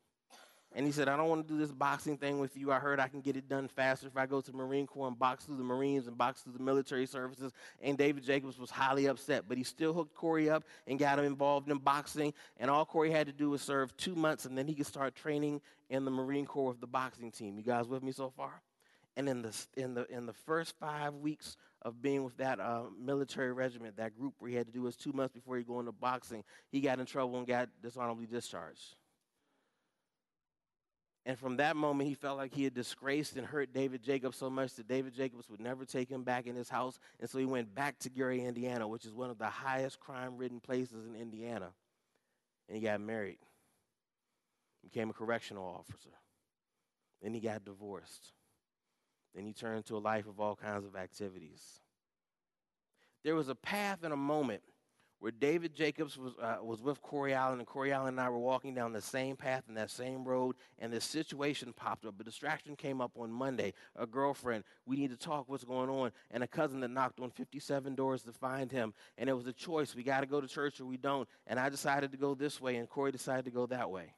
And 0.76 0.86
he 0.86 0.92
said, 0.92 1.08
I 1.08 1.16
don't 1.16 1.30
want 1.30 1.48
to 1.48 1.54
do 1.54 1.58
this 1.60 1.72
boxing 1.72 2.18
thing 2.18 2.40
with 2.40 2.56
you. 2.58 2.72
I 2.72 2.80
heard 2.80 3.00
I 3.00 3.08
can 3.08 3.22
get 3.22 3.38
it 3.38 3.48
done 3.48 3.68
faster 3.68 4.08
if 4.08 4.18
I 4.18 4.26
go 4.26 4.42
to 4.42 4.52
the 4.52 4.58
Marine 4.58 4.86
Corps 4.86 5.08
and 5.08 5.18
box 5.18 5.46
through 5.46 5.58
the 5.58 5.64
Marines 5.64 6.08
and 6.08 6.18
box 6.18 6.42
through 6.42 6.54
the 6.54 6.64
military 6.64 7.06
services. 7.06 7.54
And 7.82 7.98
David 7.98 8.24
Jacobs 8.24 8.60
was 8.60 8.70
highly 8.70 9.08
upset, 9.08 9.46
but 9.48 9.58
he 9.58 9.64
still 9.64 9.94
hooked 9.94 10.14
Corey 10.14 10.50
up 10.50 10.66
and 10.86 11.00
got 11.00 11.18
him 11.18 11.26
involved 11.26 11.72
in 11.72 11.78
boxing. 11.78 12.34
And 12.58 12.70
all 12.70 12.86
Corey 12.86 13.12
had 13.12 13.28
to 13.28 13.34
do 13.34 13.50
was 13.50 13.62
serve 13.62 13.96
two 13.98 14.14
months, 14.14 14.46
and 14.46 14.58
then 14.58 14.68
he 14.68 14.76
could 14.76 14.86
start 14.86 15.16
training 15.16 15.62
in 15.90 16.06
the 16.06 16.12
Marine 16.12 16.46
Corps 16.46 16.70
with 16.70 16.82
the 16.82 16.88
boxing 16.88 17.32
team. 17.32 17.58
You 17.58 17.64
guys 17.64 17.88
with 17.88 18.04
me 18.04 18.12
so 18.12 18.30
far? 18.30 18.62
And 19.16 19.28
in 19.28 19.42
the, 19.42 19.66
in 19.78 19.96
the, 19.96 20.06
in 20.14 20.28
the 20.28 20.34
first 20.34 20.76
five 20.80 21.16
weeks 21.16 21.58
of 21.82 22.02
being 22.02 22.24
with 22.24 22.38
that 22.38 22.60
uh, 22.60 22.84
military 23.00 23.52
regiment, 23.54 23.98
that 23.98 24.16
group 24.16 24.36
where 24.38 24.52
he 24.52 24.56
had 24.56 24.68
to 24.68 24.74
do 24.74 24.84
his 24.84 24.96
two 24.96 25.14
months 25.14 25.34
before 25.34 25.58
he 25.58 25.64
go 25.64 25.80
into 25.80 25.92
boxing, 25.92 26.44
he 26.70 26.82
got 26.82 27.00
in 27.00 27.06
trouble 27.06 27.38
and 27.38 27.48
got 27.48 27.70
dishonorably 27.82 28.28
discharged. 28.28 28.96
And 31.28 31.38
from 31.38 31.58
that 31.58 31.76
moment, 31.76 32.08
he 32.08 32.16
felt 32.16 32.38
like 32.38 32.54
he 32.54 32.64
had 32.64 32.74
disgraced 32.74 33.36
and 33.36 33.46
hurt 33.46 33.74
David 33.74 34.02
Jacobs 34.02 34.38
so 34.38 34.50
much 34.50 34.76
that 34.76 34.88
David 34.88 35.14
Jacobs 35.14 35.50
would 35.50 35.60
never 35.60 35.84
take 35.84 36.10
him 36.10 36.24
back 36.24 36.48
in 36.48 36.56
his 36.56 36.70
house. 36.70 36.98
And 37.20 37.30
so 37.30 37.38
he 37.38 37.44
went 37.44 37.76
back 37.76 38.00
to 38.00 38.10
Gary, 38.10 38.46
Indiana, 38.46 38.88
which 38.88 39.04
is 39.04 39.14
one 39.14 39.30
of 39.30 39.38
the 39.38 39.48
highest 39.48 40.00
crime 40.00 40.38
ridden 40.38 40.62
places 40.62 41.06
in 41.06 41.18
Indiana. 41.18 41.74
And 42.70 42.78
he 42.78 42.82
got 42.82 43.02
married, 43.02 43.40
became 44.82 45.10
a 45.10 45.14
correctional 45.14 45.66
officer. 45.66 46.12
Then 47.22 47.34
he 47.34 47.42
got 47.42 47.66
divorced. 47.66 48.32
Then 49.36 49.46
he 49.46 49.52
turned 49.52 49.86
to 49.88 49.98
a 49.98 50.00
life 50.00 50.28
of 50.28 50.40
all 50.40 50.56
kinds 50.56 50.86
of 50.86 50.96
activities. 50.96 51.82
There 53.26 53.36
was 53.36 53.50
a 53.50 53.56
path 53.56 54.00
and 54.04 54.14
a 54.14 54.18
moment 54.18 54.62
where 55.20 55.32
David 55.32 55.74
Jacobs 55.74 56.18
was, 56.18 56.34
uh, 56.42 56.58
was 56.62 56.82
with 56.82 57.02
Corey 57.02 57.34
Allen, 57.34 57.58
and 57.58 57.68
Corey 57.68 57.92
Allen 57.92 58.10
and 58.10 58.20
I 58.20 58.30
were 58.30 58.38
walking 58.38 58.76
down 58.76 58.94
the 58.94 59.02
same 59.02 59.36
path 59.36 59.64
and 59.68 59.76
that 59.76 59.90
same 59.90 60.24
road, 60.24 60.56
and 60.78 60.94
this 60.94 61.06
situation 61.06 61.74
popped 61.74 62.06
up. 62.06 62.20
A 62.20 62.24
distraction 62.24 62.76
came 62.76 63.02
up 63.02 63.12
on 63.18 63.32
Monday. 63.32 63.74
A 63.96 64.06
girlfriend, 64.06 64.64
we 64.86 64.96
need 64.96 65.10
to 65.10 65.18
talk, 65.18 65.46
what's 65.48 65.64
going 65.64 65.90
on? 65.90 66.12
And 66.30 66.44
a 66.44 66.48
cousin 66.48 66.82
that 66.82 66.92
knocked 66.92 67.20
on 67.20 67.32
57 67.32 67.96
doors 67.96 68.22
to 68.24 68.32
find 68.32 68.72
him. 68.72 68.94
And 69.18 69.30
it 69.30 69.34
was 69.34 69.48
a 69.48 69.54
choice. 69.54 69.96
We 69.96 70.04
got 70.04 70.22
to 70.22 70.28
go 70.28 70.40
to 70.40 70.48
church 70.48 70.80
or 70.80 70.86
we 70.86 70.98
don't. 70.98 71.28
And 71.48 71.60
I 71.60 71.70
decided 71.70 72.12
to 72.12 72.18
go 72.18 72.36
this 72.36 72.62
way, 72.62 72.76
and 72.76 72.88
Corey 72.88 73.12
decided 73.12 73.46
to 73.46 73.52
go 73.52 73.66
that 73.68 73.90
way. 73.90 74.14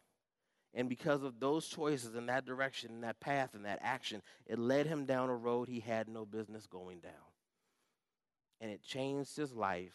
And 0.73 0.89
because 0.89 1.23
of 1.23 1.39
those 1.39 1.67
choices 1.67 2.13
in 2.13 2.27
that 2.27 2.45
direction, 2.45 2.91
in 2.91 3.01
that 3.01 3.19
path, 3.19 3.55
and 3.55 3.65
that 3.65 3.79
action, 3.81 4.21
it 4.45 4.59
led 4.59 4.85
him 4.85 5.05
down 5.05 5.29
a 5.29 5.35
road 5.35 5.67
he 5.69 5.79
had 5.79 6.09
no 6.09 6.25
business 6.25 6.67
going 6.67 6.99
down. 6.99 7.13
And 8.61 8.69
it 8.69 8.83
changed 8.83 9.37
his 9.37 9.53
life 9.53 9.93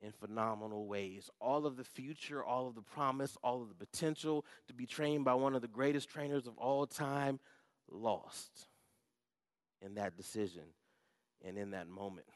in 0.00 0.12
phenomenal 0.12 0.86
ways. 0.86 1.30
All 1.40 1.66
of 1.66 1.76
the 1.76 1.84
future, 1.84 2.44
all 2.44 2.68
of 2.68 2.74
the 2.74 2.82
promise, 2.82 3.36
all 3.42 3.62
of 3.62 3.68
the 3.68 3.74
potential 3.74 4.44
to 4.68 4.74
be 4.74 4.86
trained 4.86 5.24
by 5.24 5.34
one 5.34 5.54
of 5.54 5.62
the 5.62 5.68
greatest 5.68 6.08
trainers 6.08 6.46
of 6.46 6.56
all 6.58 6.86
time 6.86 7.40
lost 7.90 8.68
in 9.80 9.94
that 9.94 10.16
decision 10.16 10.64
and 11.44 11.56
in 11.58 11.70
that 11.70 11.88
moment. 11.88 12.26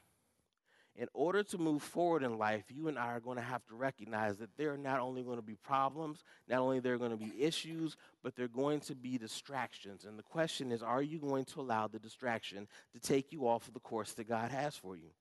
In 0.97 1.07
order 1.13 1.41
to 1.43 1.57
move 1.57 1.81
forward 1.81 2.21
in 2.21 2.37
life, 2.37 2.65
you 2.67 2.89
and 2.89 2.99
I 2.99 3.07
are 3.07 3.21
going 3.21 3.37
to 3.37 3.43
have 3.43 3.65
to 3.67 3.75
recognize 3.75 4.37
that 4.37 4.49
there 4.57 4.73
are 4.73 4.77
not 4.77 4.99
only 4.99 5.23
going 5.23 5.37
to 5.37 5.41
be 5.41 5.55
problems, 5.55 6.21
not 6.49 6.59
only 6.59 6.81
there 6.81 6.93
are 6.93 6.97
going 6.97 7.17
to 7.17 7.17
be 7.17 7.41
issues, 7.41 7.95
but 8.21 8.35
there 8.35 8.45
are 8.45 8.49
going 8.49 8.81
to 8.81 8.95
be 8.95 9.17
distractions. 9.17 10.03
And 10.03 10.19
the 10.19 10.23
question 10.23 10.69
is, 10.71 10.83
are 10.83 11.01
you 11.01 11.17
going 11.17 11.45
to 11.45 11.61
allow 11.61 11.87
the 11.87 11.99
distraction 11.99 12.67
to 12.91 12.99
take 12.99 13.31
you 13.31 13.47
off 13.47 13.69
of 13.69 13.73
the 13.73 13.79
course 13.79 14.11
that 14.13 14.27
God 14.27 14.51
has 14.51 14.75
for 14.75 14.97
you? 14.97 15.11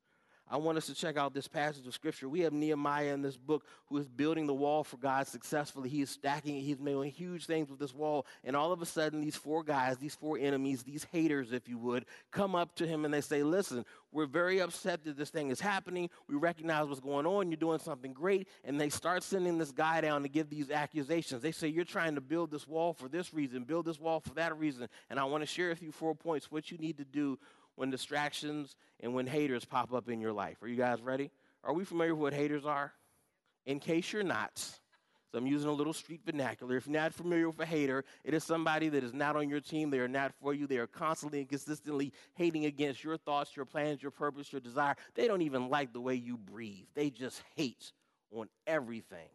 I 0.50 0.56
want 0.56 0.78
us 0.78 0.86
to 0.86 0.94
check 0.94 1.16
out 1.16 1.32
this 1.32 1.46
passage 1.46 1.86
of 1.86 1.94
scripture. 1.94 2.28
We 2.28 2.40
have 2.40 2.52
Nehemiah 2.52 3.14
in 3.14 3.22
this 3.22 3.36
book 3.36 3.64
who 3.86 3.98
is 3.98 4.08
building 4.08 4.48
the 4.48 4.54
wall 4.54 4.82
for 4.82 4.96
God 4.96 5.28
successfully. 5.28 5.88
He 5.88 6.02
is 6.02 6.10
stacking 6.10 6.56
it, 6.56 6.62
he's 6.62 6.80
making 6.80 7.04
huge 7.12 7.46
things 7.46 7.70
with 7.70 7.78
this 7.78 7.94
wall. 7.94 8.26
And 8.42 8.56
all 8.56 8.72
of 8.72 8.82
a 8.82 8.86
sudden, 8.86 9.20
these 9.20 9.36
four 9.36 9.62
guys, 9.62 9.98
these 9.98 10.16
four 10.16 10.38
enemies, 10.38 10.82
these 10.82 11.04
haters, 11.04 11.52
if 11.52 11.68
you 11.68 11.78
would, 11.78 12.04
come 12.32 12.56
up 12.56 12.74
to 12.76 12.86
him 12.86 13.04
and 13.04 13.14
they 13.14 13.20
say, 13.20 13.44
Listen, 13.44 13.84
we're 14.10 14.26
very 14.26 14.60
upset 14.60 15.04
that 15.04 15.16
this 15.16 15.30
thing 15.30 15.50
is 15.50 15.60
happening. 15.60 16.10
We 16.26 16.34
recognize 16.34 16.88
what's 16.88 16.98
going 16.98 17.26
on. 17.26 17.50
You're 17.50 17.56
doing 17.56 17.78
something 17.78 18.12
great. 18.12 18.48
And 18.64 18.80
they 18.80 18.88
start 18.88 19.22
sending 19.22 19.56
this 19.56 19.70
guy 19.70 20.00
down 20.00 20.22
to 20.22 20.28
give 20.28 20.50
these 20.50 20.70
accusations. 20.70 21.42
They 21.42 21.52
say, 21.52 21.68
You're 21.68 21.84
trying 21.84 22.16
to 22.16 22.20
build 22.20 22.50
this 22.50 22.66
wall 22.66 22.92
for 22.92 23.08
this 23.08 23.32
reason, 23.32 23.62
build 23.62 23.84
this 23.84 24.00
wall 24.00 24.18
for 24.18 24.34
that 24.34 24.58
reason. 24.58 24.88
And 25.10 25.20
I 25.20 25.24
want 25.24 25.42
to 25.42 25.46
share 25.46 25.68
with 25.68 25.80
you 25.82 25.92
four 25.92 26.16
points 26.16 26.50
what 26.50 26.72
you 26.72 26.78
need 26.78 26.98
to 26.98 27.04
do 27.04 27.38
when 27.80 27.88
distractions 27.88 28.76
and 29.00 29.14
when 29.14 29.26
haters 29.26 29.64
pop 29.64 29.94
up 29.94 30.10
in 30.10 30.20
your 30.20 30.34
life. 30.34 30.62
Are 30.62 30.68
you 30.68 30.76
guys 30.76 31.00
ready? 31.00 31.30
Are 31.64 31.72
we 31.72 31.82
familiar 31.84 32.14
with 32.14 32.20
what 32.20 32.34
haters 32.34 32.66
are? 32.66 32.92
In 33.64 33.80
case 33.80 34.12
you're 34.12 34.22
not, 34.22 34.58
so 34.58 35.38
I'm 35.38 35.46
using 35.46 35.70
a 35.70 35.72
little 35.72 35.94
street 35.94 36.20
vernacular. 36.26 36.76
If 36.76 36.86
you're 36.86 37.00
not 37.00 37.14
familiar 37.14 37.48
with 37.48 37.58
a 37.58 37.64
hater, 37.64 38.04
it 38.22 38.34
is 38.34 38.44
somebody 38.44 38.90
that 38.90 39.02
is 39.02 39.14
not 39.14 39.34
on 39.34 39.48
your 39.48 39.60
team. 39.60 39.88
They 39.88 40.00
are 40.00 40.08
not 40.08 40.34
for 40.42 40.52
you. 40.52 40.66
They 40.66 40.76
are 40.76 40.86
constantly 40.86 41.40
and 41.40 41.48
consistently 41.48 42.12
hating 42.34 42.66
against 42.66 43.02
your 43.02 43.16
thoughts, 43.16 43.56
your 43.56 43.64
plans, 43.64 44.02
your 44.02 44.10
purpose, 44.10 44.52
your 44.52 44.60
desire. 44.60 44.94
They 45.14 45.26
don't 45.26 45.40
even 45.40 45.70
like 45.70 45.94
the 45.94 46.02
way 46.02 46.16
you 46.16 46.36
breathe. 46.36 46.84
They 46.94 47.08
just 47.08 47.42
hate 47.56 47.92
on 48.30 48.50
everything. 48.66 49.28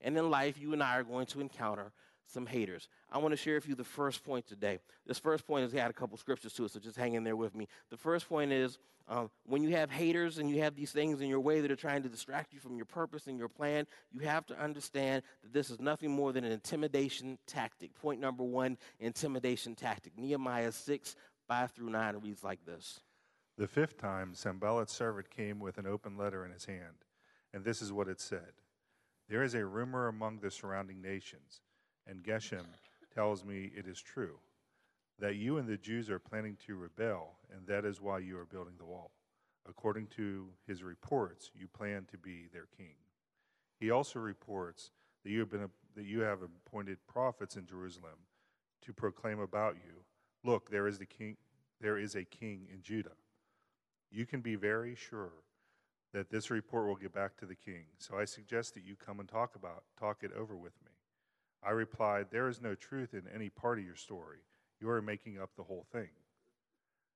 And 0.00 0.18
in 0.18 0.28
life, 0.28 0.58
you 0.58 0.72
and 0.72 0.82
I 0.82 0.96
are 0.96 1.04
going 1.04 1.26
to 1.26 1.40
encounter 1.40 1.92
some 2.32 2.46
haters. 2.46 2.88
I 3.10 3.18
want 3.18 3.32
to 3.32 3.36
share 3.36 3.56
with 3.56 3.68
you 3.68 3.74
the 3.74 3.84
first 3.84 4.24
point 4.24 4.46
today. 4.46 4.78
This 5.06 5.18
first 5.18 5.46
point 5.46 5.64
is, 5.64 5.72
had 5.72 5.90
a 5.90 5.94
couple 5.94 6.16
scriptures 6.16 6.52
to 6.54 6.64
it, 6.64 6.70
so 6.70 6.80
just 6.80 6.96
hang 6.96 7.14
in 7.14 7.24
there 7.24 7.36
with 7.36 7.54
me. 7.54 7.68
The 7.90 7.96
first 7.96 8.28
point 8.28 8.52
is 8.52 8.78
um, 9.08 9.30
when 9.44 9.62
you 9.62 9.70
have 9.70 9.90
haters 9.90 10.38
and 10.38 10.48
you 10.48 10.62
have 10.62 10.74
these 10.74 10.92
things 10.92 11.20
in 11.20 11.28
your 11.28 11.40
way 11.40 11.60
that 11.60 11.70
are 11.70 11.76
trying 11.76 12.02
to 12.02 12.08
distract 12.08 12.52
you 12.52 12.60
from 12.60 12.76
your 12.76 12.84
purpose 12.84 13.26
and 13.26 13.38
your 13.38 13.48
plan, 13.48 13.86
you 14.10 14.20
have 14.20 14.46
to 14.46 14.58
understand 14.58 15.22
that 15.42 15.52
this 15.52 15.70
is 15.70 15.80
nothing 15.80 16.10
more 16.10 16.32
than 16.32 16.44
an 16.44 16.52
intimidation 16.52 17.38
tactic. 17.46 17.94
Point 17.94 18.20
number 18.20 18.44
one 18.44 18.78
intimidation 19.00 19.74
tactic. 19.74 20.16
Nehemiah 20.16 20.72
6, 20.72 21.16
5 21.48 21.70
through 21.72 21.90
9 21.90 22.16
reads 22.22 22.44
like 22.44 22.64
this. 22.64 23.00
The 23.58 23.68
fifth 23.68 23.98
time, 23.98 24.32
Sanballat's 24.32 24.92
servant 24.92 25.30
came 25.30 25.60
with 25.60 25.78
an 25.78 25.86
open 25.86 26.16
letter 26.16 26.44
in 26.46 26.52
his 26.52 26.64
hand, 26.64 27.04
and 27.52 27.64
this 27.64 27.82
is 27.82 27.92
what 27.92 28.08
it 28.08 28.20
said 28.20 28.52
There 29.28 29.42
is 29.42 29.54
a 29.54 29.66
rumor 29.66 30.08
among 30.08 30.38
the 30.38 30.50
surrounding 30.50 31.02
nations 31.02 31.60
and 32.06 32.22
Geshem 32.22 32.66
tells 33.14 33.44
me 33.44 33.70
it 33.76 33.86
is 33.86 34.00
true 34.00 34.38
that 35.18 35.36
you 35.36 35.58
and 35.58 35.68
the 35.68 35.76
Jews 35.76 36.10
are 36.10 36.18
planning 36.18 36.56
to 36.66 36.74
rebel, 36.74 37.36
and 37.54 37.66
that 37.66 37.84
is 37.84 38.00
why 38.00 38.18
you 38.18 38.38
are 38.38 38.44
building 38.44 38.74
the 38.78 38.84
wall. 38.84 39.12
According 39.68 40.08
to 40.16 40.48
his 40.66 40.82
reports, 40.82 41.50
you 41.54 41.68
plan 41.68 42.06
to 42.10 42.18
be 42.18 42.48
their 42.52 42.66
king. 42.76 42.96
He 43.78 43.90
also 43.90 44.18
reports 44.18 44.90
that 45.22 45.30
you 45.30 45.40
have 45.40 45.50
been 45.50 45.68
that 45.94 46.04
you 46.04 46.20
have 46.20 46.38
appointed 46.42 46.98
prophets 47.06 47.56
in 47.56 47.66
Jerusalem 47.66 48.18
to 48.82 48.92
proclaim 48.92 49.38
about 49.38 49.76
you, 49.76 50.04
look, 50.44 50.70
there 50.70 50.86
is 50.86 50.98
the 50.98 51.06
king 51.06 51.36
there 51.80 51.98
is 51.98 52.14
a 52.14 52.24
king 52.24 52.68
in 52.72 52.82
Judah. 52.82 53.16
You 54.10 54.24
can 54.24 54.40
be 54.40 54.54
very 54.54 54.94
sure 54.94 55.32
that 56.12 56.30
this 56.30 56.50
report 56.50 56.86
will 56.86 56.96
get 56.96 57.12
back 57.12 57.36
to 57.38 57.46
the 57.46 57.54
king. 57.54 57.86
So 57.98 58.18
I 58.18 58.24
suggest 58.24 58.74
that 58.74 58.84
you 58.84 58.94
come 58.94 59.18
and 59.18 59.28
talk 59.28 59.56
about 59.56 59.84
talk 59.98 60.18
it 60.22 60.30
over 60.32 60.56
with 60.56 60.74
me. 60.84 60.91
I 61.64 61.70
replied, 61.70 62.26
There 62.30 62.48
is 62.48 62.60
no 62.60 62.74
truth 62.74 63.14
in 63.14 63.22
any 63.34 63.48
part 63.48 63.78
of 63.78 63.84
your 63.84 63.96
story. 63.96 64.38
You 64.80 64.90
are 64.90 65.02
making 65.02 65.38
up 65.38 65.50
the 65.56 65.62
whole 65.62 65.86
thing. 65.92 66.08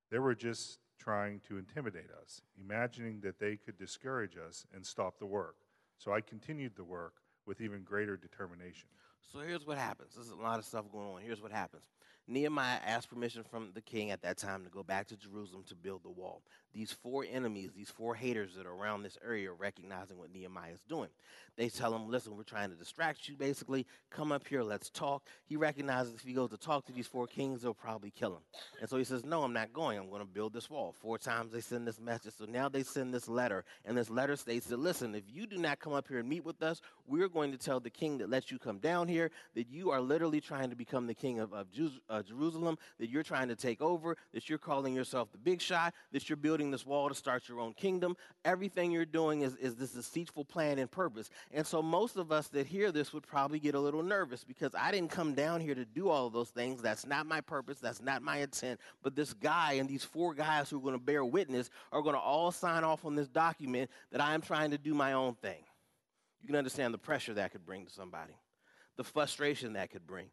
They 0.09 0.19
were 0.19 0.35
just 0.35 0.79
trying 0.97 1.41
to 1.47 1.57
intimidate 1.57 2.09
us, 2.23 2.41
imagining 2.59 3.19
that 3.21 3.39
they 3.39 3.57
could 3.57 3.77
discourage 3.77 4.37
us 4.37 4.65
and 4.73 4.85
stop 4.85 5.19
the 5.19 5.25
work. 5.25 5.55
So 5.97 6.13
I 6.13 6.21
continued 6.21 6.75
the 6.75 6.83
work 6.83 7.15
with 7.45 7.61
even 7.61 7.83
greater 7.83 8.15
determination. 8.15 8.89
So 9.31 9.39
here's 9.39 9.65
what 9.65 9.77
happens. 9.77 10.13
There's 10.15 10.29
a 10.29 10.35
lot 10.35 10.59
of 10.59 10.65
stuff 10.65 10.85
going 10.91 11.07
on. 11.07 11.21
Here's 11.21 11.41
what 11.41 11.51
happens. 11.51 11.83
Nehemiah 12.27 12.79
asked 12.85 13.09
permission 13.09 13.43
from 13.43 13.71
the 13.73 13.81
king 13.81 14.11
at 14.11 14.21
that 14.21 14.37
time 14.37 14.63
to 14.63 14.69
go 14.69 14.83
back 14.83 15.07
to 15.07 15.17
Jerusalem 15.17 15.63
to 15.67 15.75
build 15.75 16.03
the 16.03 16.09
wall. 16.09 16.43
These 16.77 16.91
four 16.91 17.25
enemies, 17.27 17.71
these 17.75 17.89
four 17.89 18.13
haters 18.13 18.53
that 18.55 18.67
are 18.67 18.71
around 18.71 19.01
this 19.01 19.17
area, 19.25 19.51
recognizing 19.51 20.19
what 20.19 20.31
Nehemiah 20.31 20.73
is 20.73 20.81
doing. 20.87 21.09
They 21.55 21.69
tell 21.69 21.93
him, 21.95 22.07
Listen, 22.07 22.37
we're 22.37 22.43
trying 22.43 22.69
to 22.69 22.75
distract 22.75 23.27
you, 23.27 23.35
basically. 23.35 23.87
Come 24.11 24.31
up 24.31 24.47
here, 24.47 24.61
let's 24.61 24.91
talk. 24.91 25.23
He 25.47 25.55
recognizes 25.55 26.13
if 26.13 26.21
he 26.21 26.33
goes 26.33 26.51
to 26.51 26.57
talk 26.57 26.85
to 26.85 26.91
these 26.91 27.07
four 27.07 27.25
kings, 27.25 27.63
they'll 27.63 27.73
probably 27.73 28.11
kill 28.11 28.33
him. 28.33 28.43
And 28.79 28.87
so 28.87 28.97
he 28.97 29.03
says, 29.03 29.25
No, 29.25 29.41
I'm 29.41 29.53
not 29.53 29.73
going. 29.73 29.97
I'm 29.97 30.07
going 30.09 30.21
to 30.21 30.27
build 30.27 30.53
this 30.53 30.69
wall. 30.69 30.93
Four 31.01 31.17
times 31.17 31.51
they 31.51 31.61
send 31.61 31.87
this 31.87 31.99
message. 31.99 32.33
So 32.37 32.45
now 32.45 32.69
they 32.69 32.83
send 32.83 33.11
this 33.11 33.27
letter. 33.27 33.65
And 33.83 33.97
this 33.97 34.11
letter 34.11 34.35
states 34.35 34.67
that, 34.67 34.77
Listen, 34.77 35.15
if 35.15 35.23
you 35.27 35.47
do 35.47 35.57
not 35.57 35.79
come 35.79 35.93
up 35.93 36.07
here 36.07 36.19
and 36.19 36.29
meet 36.29 36.45
with 36.45 36.61
us, 36.61 36.81
we're 37.07 37.27
going 37.27 37.51
to 37.51 37.57
tell 37.57 37.79
the 37.79 37.89
king 37.89 38.19
that 38.19 38.29
lets 38.29 38.51
you 38.51 38.59
come 38.59 38.77
down 38.77 39.07
here 39.07 39.31
that 39.55 39.67
you 39.67 39.89
are 39.89 39.99
literally 39.99 40.41
trying 40.41 40.69
to 40.69 40.75
become 40.75 41.07
the 41.07 41.15
king 41.15 41.39
of, 41.39 41.53
of 41.53 41.71
Jews, 41.71 41.99
uh, 42.07 42.21
Jerusalem, 42.21 42.77
that 42.99 43.09
you're 43.09 43.23
trying 43.23 43.47
to 43.47 43.55
take 43.55 43.81
over, 43.81 44.15
that 44.31 44.47
you're 44.47 44.59
calling 44.59 44.93
yourself 44.93 45.31
the 45.31 45.39
big 45.39 45.59
shot, 45.59 45.95
that 46.11 46.29
you're 46.29 46.37
building 46.37 46.66
this 46.71 46.85
wall 46.85 47.09
to 47.09 47.15
start 47.15 47.47
your 47.47 47.59
own 47.59 47.73
kingdom. 47.73 48.15
Everything 48.45 48.91
you're 48.91 49.05
doing 49.05 49.41
is, 49.41 49.55
is 49.55 49.75
this 49.75 49.91
deceitful 49.91 50.45
plan 50.45 50.79
and 50.79 50.89
purpose. 50.89 51.29
And 51.51 51.65
so 51.65 51.81
most 51.81 52.17
of 52.17 52.31
us 52.31 52.47
that 52.49 52.67
hear 52.67 52.91
this 52.91 53.13
would 53.13 53.25
probably 53.25 53.59
get 53.59 53.75
a 53.75 53.79
little 53.79 54.03
nervous 54.03 54.43
because 54.43 54.71
I 54.77 54.91
didn't 54.91 55.11
come 55.11 55.33
down 55.33 55.61
here 55.61 55.75
to 55.75 55.85
do 55.85 56.09
all 56.09 56.27
of 56.27 56.33
those 56.33 56.49
things. 56.49 56.81
That's 56.81 57.05
not 57.05 57.25
my 57.25 57.41
purpose. 57.41 57.79
That's 57.79 58.01
not 58.01 58.21
my 58.21 58.37
intent. 58.37 58.79
But 59.03 59.15
this 59.15 59.33
guy 59.33 59.73
and 59.73 59.89
these 59.89 60.03
four 60.03 60.33
guys 60.33 60.69
who 60.69 60.77
are 60.77 60.81
going 60.81 60.93
to 60.93 61.03
bear 61.03 61.23
witness 61.25 61.69
are 61.91 62.01
going 62.01 62.15
to 62.15 62.21
all 62.21 62.51
sign 62.51 62.83
off 62.83 63.05
on 63.05 63.15
this 63.15 63.27
document 63.27 63.89
that 64.11 64.21
I 64.21 64.33
am 64.33 64.41
trying 64.41 64.71
to 64.71 64.77
do 64.77 64.93
my 64.93 65.13
own 65.13 65.35
thing. 65.35 65.63
You 66.41 66.47
can 66.47 66.55
understand 66.55 66.93
the 66.93 66.99
pressure 66.99 67.33
that 67.33 67.51
could 67.51 67.65
bring 67.65 67.85
to 67.85 67.91
somebody, 67.91 68.33
the 68.95 69.03
frustration 69.03 69.73
that 69.73 69.91
could 69.91 70.05
bring. 70.05 70.29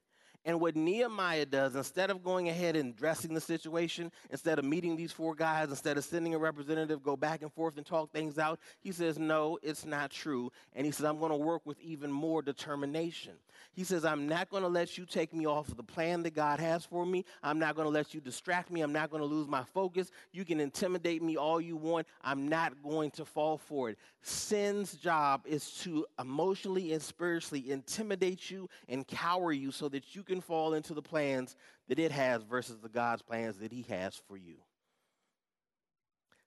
And 0.47 0.61
what 0.61 0.77
Nehemiah 0.77 1.47
does, 1.47 1.75
instead 1.75 2.11
of 2.11 2.23
going 2.23 2.51
ahead 2.51 2.77
and 2.77 2.93
addressing 2.93 3.33
the 3.33 3.41
situation, 3.41 4.13
instead 4.31 4.59
of 4.59 4.65
meeting 4.65 4.95
these 4.95 5.11
four 5.11 5.35
guys, 5.35 5.71
instead 5.71 5.97
of 5.97 6.05
sending 6.05 6.35
a 6.35 6.39
representative, 6.39 7.03
go 7.03 7.17
back 7.17 7.41
and 7.41 7.51
forth 7.51 7.79
and 7.79 7.87
talk 7.87 8.13
things 8.13 8.39
out, 8.39 8.61
he 8.81 8.93
says, 8.93 9.19
No, 9.19 9.59
it's 9.63 9.87
not 9.87 10.11
true. 10.11 10.53
And 10.75 10.85
he 10.85 10.93
says, 10.93 11.07
I'm 11.07 11.19
going 11.19 11.31
to 11.31 11.37
work 11.37 11.63
with 11.65 11.81
even 11.81 12.13
more 12.13 12.43
determination. 12.43 13.33
He 13.73 13.85
says, 13.85 14.05
I'm 14.05 14.29
not 14.29 14.51
going 14.51 14.63
to 14.63 14.69
let 14.69 14.99
you 14.99 15.07
take 15.07 15.33
me 15.33 15.47
off 15.47 15.69
of 15.69 15.77
the 15.77 15.83
plan 15.83 16.23
that 16.25 16.35
God 16.35 16.61
has 16.61 16.85
for 16.85 17.05
me. 17.07 17.25
I'm 17.43 17.59
not 17.59 17.75
going 17.75 17.87
to 17.87 17.93
let 17.93 18.15
you 18.15 18.21
distract 18.21 18.71
me. 18.71 18.83
I'm 18.83 18.93
not 18.93 19.11
going 19.11 19.23
to 19.23 19.27
lose 19.27 19.49
my 19.49 19.65
focus. 19.65 20.11
You 20.33 20.45
can 20.45 20.61
intimidate 20.61 21.23
me 21.23 21.37
all 21.37 21.61
you 21.61 21.77
want. 21.77 22.07
I'm 22.23 22.49
not 22.49 22.83
going 22.83 23.11
to 23.13 23.25
fall 23.25 23.59
for 23.59 23.91
it. 23.91 23.99
Sin's 24.23 24.95
job 24.95 25.43
is 25.45 25.71
to 25.83 26.07
emotionally 26.21 26.93
and 26.93 27.03
spiritually 27.03 27.71
intimidate 27.71 28.51
you 28.51 28.69
and 28.89 29.07
cower 29.07 29.53
you 29.53 29.71
so 29.71 29.89
that 29.89 30.15
you 30.15 30.23
can 30.23 30.34
fall 30.41 30.75
into 30.75 30.95
the 30.95 31.03
plans 31.03 31.57
that 31.89 31.99
it 31.99 32.13
has 32.13 32.43
versus 32.43 32.79
the 32.81 32.89
God's 32.89 33.23
plans 33.23 33.59
that 33.59 33.73
He 33.73 33.83
has 33.89 34.21
for 34.29 34.37
you. 34.37 34.57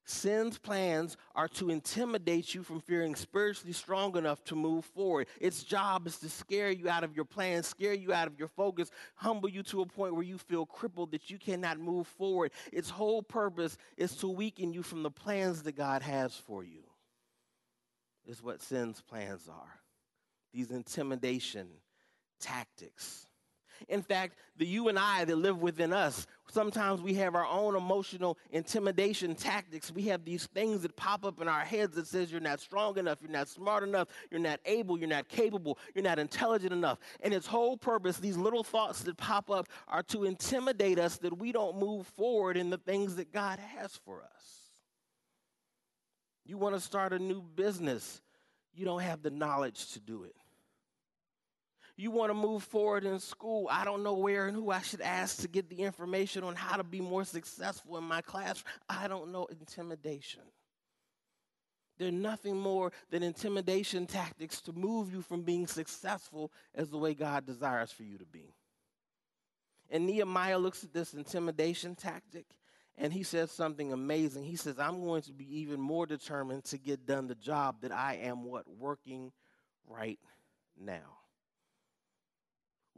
Sin's 0.10 0.58
plans 0.58 1.18
are 1.36 1.50
to 1.50 1.70
intimidate 1.70 2.56
you 2.56 2.64
from 2.64 2.80
feeling 2.80 3.14
spiritually 3.14 3.74
strong 3.74 4.16
enough 4.16 4.42
to 4.46 4.56
move 4.56 4.86
forward. 4.86 5.28
Its 5.42 5.64
job 5.64 6.08
is 6.08 6.18
to 6.20 6.30
scare 6.30 6.72
you 6.72 6.88
out 6.88 7.04
of 7.04 7.14
your 7.14 7.26
plans, 7.26 7.68
scare 7.68 7.94
you 7.94 8.14
out 8.14 8.28
of 8.28 8.40
your 8.40 8.48
focus, 8.48 8.90
humble 9.16 9.50
you 9.50 9.64
to 9.64 9.82
a 9.82 9.86
point 9.86 10.14
where 10.14 10.24
you 10.24 10.38
feel 10.38 10.66
crippled 10.66 11.12
that 11.12 11.30
you 11.30 11.38
cannot 11.38 11.78
move 11.78 12.08
forward. 12.08 12.54
Its 12.72 12.90
whole 12.90 13.22
purpose 13.22 13.78
is 13.98 14.16
to 14.16 14.30
weaken 14.30 14.72
you 14.72 14.82
from 14.82 15.04
the 15.04 15.12
plans 15.12 15.64
that 15.64 15.76
God 15.76 16.02
has 16.02 16.34
for 16.34 16.64
you. 16.64 16.84
Is 18.26 18.42
what 18.42 18.62
sin's 18.62 19.02
plans 19.02 19.50
are. 19.50 19.80
These 20.54 20.72
intimidation 20.72 21.68
tactics. 22.40 23.27
In 23.90 24.02
fact, 24.02 24.36
the 24.58 24.66
you 24.66 24.88
and 24.88 24.98
I 24.98 25.26
that 25.26 25.36
live 25.36 25.62
within 25.62 25.94
us, 25.94 26.28
sometimes 26.50 27.02
we 27.02 27.14
have 27.16 27.36
our 27.36 27.46
own 27.46 27.76
emotional 27.76 28.38
intimidation 28.52 29.36
tactics. 29.36 29.92
We 29.92 30.04
have 30.04 30.26
these 30.26 30.46
things 30.48 30.82
that 30.82 30.96
pop 30.96 31.26
up 31.26 31.42
in 31.42 31.48
our 31.48 31.62
heads 31.62 31.96
that 31.96 32.08
says 32.08 32.32
you're 32.32 32.42
not 32.42 32.60
strong 32.60 32.98
enough, 32.98 33.20
you're 33.22 33.32
not 33.32 33.48
smart 33.48 33.84
enough, 33.84 34.08
you're 34.32 34.40
not 34.40 34.60
able, 34.66 34.98
you're 34.98 35.08
not 35.08 35.30
capable, 35.30 35.78
you're 35.94 36.04
not 36.04 36.20
intelligent 36.20 36.74
enough. 36.74 37.00
And 37.22 37.34
its 37.34 37.48
whole 37.48 37.78
purpose, 37.78 38.18
these 38.18 38.38
little 38.38 38.64
thoughts 38.64 39.04
that 39.04 39.18
pop 39.18 39.50
up 39.50 39.68
are 39.88 40.04
to 40.04 40.26
intimidate 40.26 41.00
us 41.00 41.18
that 41.18 41.38
we 41.38 41.52
don't 41.52 41.78
move 41.78 42.08
forward 42.08 42.58
in 42.58 42.70
the 42.70 42.78
things 42.78 43.16
that 43.16 43.32
God 43.32 43.60
has 43.60 44.00
for 44.06 44.22
us. 44.24 44.58
You 46.46 46.58
want 46.58 46.76
to 46.76 46.82
start 46.82 47.14
a 47.14 47.20
new 47.20 47.42
business, 47.42 48.22
you 48.74 48.86
don't 48.86 49.02
have 49.02 49.22
the 49.22 49.32
knowledge 49.32 49.92
to 49.94 50.00
do 50.00 50.24
it 50.24 50.36
you 51.98 52.12
want 52.12 52.30
to 52.30 52.36
move 52.36 52.64
forward 52.64 53.04
in 53.04 53.20
school. 53.20 53.68
I 53.72 53.84
don't 53.84 54.04
know 54.04 54.14
where 54.14 54.48
and 54.48 54.56
who 54.56 54.70
I 54.70 54.82
should 54.82 55.02
ask 55.02 55.42
to 55.42 55.48
get 55.48 55.70
the 55.70 55.78
information 55.78 56.44
on 56.44 56.56
how 56.56 56.78
to 56.78 56.84
be 56.84 57.02
more 57.02 57.26
successful 57.26 57.98
in 57.98 58.04
my 58.04 58.22
class. 58.22 58.64
I 58.88 59.08
don't 59.08 59.32
know 59.32 59.48
intimidation. 59.48 60.42
They're 61.98 62.12
nothing 62.12 62.56
more 62.56 62.92
than 63.10 63.24
intimidation 63.24 64.06
tactics 64.06 64.62
to 64.62 64.74
move 64.74 65.12
you 65.12 65.24
from 65.24 65.42
being 65.42 65.66
successful 65.66 66.52
as 66.76 66.92
the 66.92 67.00
way 67.00 67.16
God 67.16 67.48
desires 67.48 67.92
for 67.92 68.04
you 68.04 68.20
to 68.20 68.26
be. 68.26 68.54
And 69.90 70.06
Nehemiah 70.06 70.60
looks 70.60 70.84
at 70.84 70.94
this 70.94 71.14
intimidation 71.16 71.96
tactic 71.96 72.46
And 72.98 73.14
he 73.14 73.24
says 73.24 73.52
something 73.52 73.94
amazing. 73.94 74.44
He 74.44 74.56
says, 74.56 74.80
I'm 74.80 75.04
going 75.04 75.22
to 75.24 75.34
be 75.34 75.62
even 75.62 75.80
more 75.80 76.06
determined 76.06 76.66
to 76.66 76.78
get 76.78 77.06
done 77.06 77.28
the 77.28 77.36
job 77.36 77.82
that 77.82 77.92
I 77.92 78.16
am 78.16 78.44
what? 78.44 78.68
Working 78.68 79.32
right 79.88 80.20
now. 80.80 81.17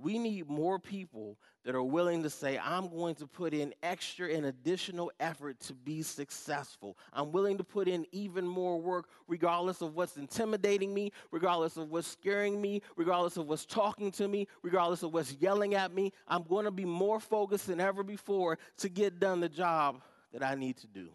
We 0.01 0.17
need 0.17 0.49
more 0.49 0.79
people 0.79 1.37
that 1.65 1.75
are 1.75 1.83
willing 1.83 2.23
to 2.23 2.29
say, 2.29 2.57
I'm 2.57 2.87
going 2.87 3.15
to 3.15 3.27
put 3.27 3.53
in 3.53 3.73
extra 3.83 4.33
and 4.33 4.45
additional 4.45 5.11
effort 5.19 5.59
to 5.61 5.73
be 5.73 6.01
successful. 6.03 6.97
I'm 7.11 7.33
willing 7.33 7.57
to 7.57 7.65
put 7.65 7.89
in 7.89 8.05
even 8.13 8.47
more 8.47 8.79
work, 8.79 9.09
regardless 9.27 9.81
of 9.81 9.95
what's 9.95 10.15
intimidating 10.15 10.93
me, 10.93 11.11
regardless 11.31 11.75
of 11.75 11.89
what's 11.89 12.07
scaring 12.07 12.61
me, 12.61 12.81
regardless 12.95 13.35
of 13.35 13.47
what's 13.47 13.65
talking 13.65 14.09
to 14.13 14.29
me, 14.29 14.47
regardless 14.63 15.03
of 15.03 15.13
what's 15.13 15.33
yelling 15.33 15.75
at 15.75 15.93
me. 15.93 16.13
I'm 16.29 16.43
going 16.43 16.63
to 16.63 16.71
be 16.71 16.85
more 16.85 17.19
focused 17.19 17.67
than 17.67 17.81
ever 17.81 18.01
before 18.01 18.57
to 18.77 18.87
get 18.87 19.19
done 19.19 19.41
the 19.41 19.49
job 19.49 20.01
that 20.31 20.43
I 20.43 20.55
need 20.55 20.77
to 20.77 20.87
do. 20.87 21.09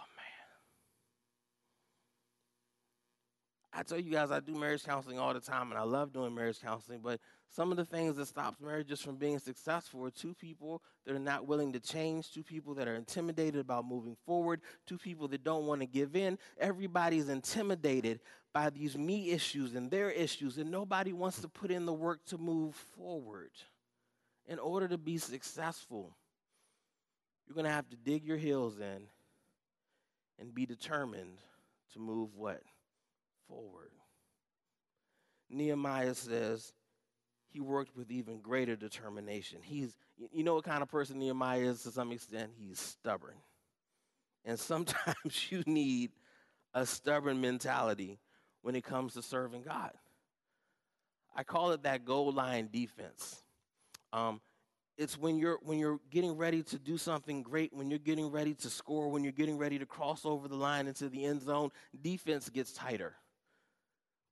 I 3.78 3.84
tell 3.84 4.00
you 4.00 4.10
guys, 4.10 4.32
I 4.32 4.40
do 4.40 4.56
marriage 4.56 4.86
counseling 4.86 5.20
all 5.20 5.34
the 5.34 5.42
time, 5.42 5.70
and 5.70 5.78
I 5.78 5.84
love 5.84 6.14
doing 6.14 6.34
marriage 6.34 6.62
counseling. 6.62 7.02
But 7.04 7.20
some 7.50 7.72
of 7.72 7.78
the 7.78 7.84
things 7.84 8.16
that 8.16 8.28
stops 8.28 8.62
marriages 8.62 9.02
from 9.02 9.18
being 9.18 9.38
successful 9.38 10.06
are 10.06 10.12
two 10.12 10.34
people 10.34 10.82
that 11.06 11.14
are 11.14 11.20
not 11.20 11.46
willing 11.46 11.74
to 11.74 11.80
change, 11.82 12.32
two 12.32 12.44
people 12.44 12.74
that 12.76 12.88
are 12.88 12.96
intimidated 12.96 13.60
about 13.60 13.86
moving 13.86 14.16
forward, 14.26 14.62
two 14.88 14.98
people 14.98 15.28
that 15.28 15.44
don't 15.44 15.66
want 15.66 15.82
to 15.82 15.88
give 15.88 16.16
in. 16.16 16.38
Everybody's 16.58 17.28
intimidated 17.28 18.22
by 18.54 18.70
these 18.70 18.98
me 18.98 19.32
issues 19.32 19.76
and 19.76 19.92
their 19.92 20.10
issues, 20.10 20.58
and 20.58 20.72
nobody 20.72 21.12
wants 21.12 21.42
to 21.42 21.50
put 21.50 21.70
in 21.70 21.86
the 21.86 21.94
work 21.94 22.24
to 22.28 22.38
move 22.38 22.76
forward. 22.96 23.52
In 24.48 24.58
order 24.58 24.88
to 24.88 24.98
be 24.98 25.18
successful, 25.18 26.16
you're 27.46 27.56
going 27.56 27.66
to 27.66 27.72
have 27.72 27.90
to 27.90 27.98
dig 27.98 28.24
your 28.24 28.38
heels 28.38 28.80
in 28.80 29.08
and 30.40 30.56
be 30.56 30.66
determined 30.66 31.40
to 31.92 32.00
move 32.00 32.36
what? 32.36 32.62
Forward. 33.48 33.92
Nehemiah 35.50 36.16
says 36.16 36.74
he 37.48 37.62
worked 37.62 37.96
with 37.96 38.12
even 38.12 38.42
greater 38.42 38.76
determination. 38.76 39.60
He's, 39.64 39.96
you 40.32 40.44
know 40.44 40.56
what 40.56 40.66
kind 40.66 40.84
of 40.84 40.90
person 40.90 41.20
Nehemiah 41.20 41.62
is 41.62 41.84
to 41.84 41.92
some 41.92 42.12
extent? 42.12 42.52
He's 42.58 42.80
stubborn. 42.80 43.36
And 44.44 44.60
sometimes 44.60 45.50
you 45.50 45.64
need 45.66 46.12
a 46.74 46.86
stubborn 46.86 47.40
mentality 47.40 48.20
when 48.62 48.76
it 48.76 48.84
comes 48.84 49.14
to 49.14 49.22
serving 49.22 49.64
God. 49.64 49.92
I 51.36 51.44
call 51.44 51.72
it 51.72 51.84
that 51.84 52.06
goal 52.06 52.32
line 52.32 52.70
defense. 52.72 53.44
Um, 54.14 54.42
it's 54.98 55.18
when 55.18 55.38
you're 55.38 55.60
when 55.62 55.78
you're 55.78 56.00
getting 56.10 56.38
ready 56.38 56.64
to 56.64 56.78
do 56.78 56.98
something 56.98 57.44
great, 57.44 57.74
when 57.74 57.90
you're 57.90 58.00
getting 58.00 58.32
ready 58.32 58.54
to 58.56 58.70
score, 58.70 59.10
when 59.10 59.24
you're 59.24 59.34
getting 59.34 59.58
ready 59.58 59.78
to 59.78 59.86
cross 59.86 60.26
over 60.26 60.48
the 60.48 60.56
line 60.56 60.88
into 60.88 61.10
the 61.10 61.26
end 61.26 61.42
zone, 61.42 61.72
defense 62.02 62.50
gets 62.50 62.72
tighter 62.72 63.16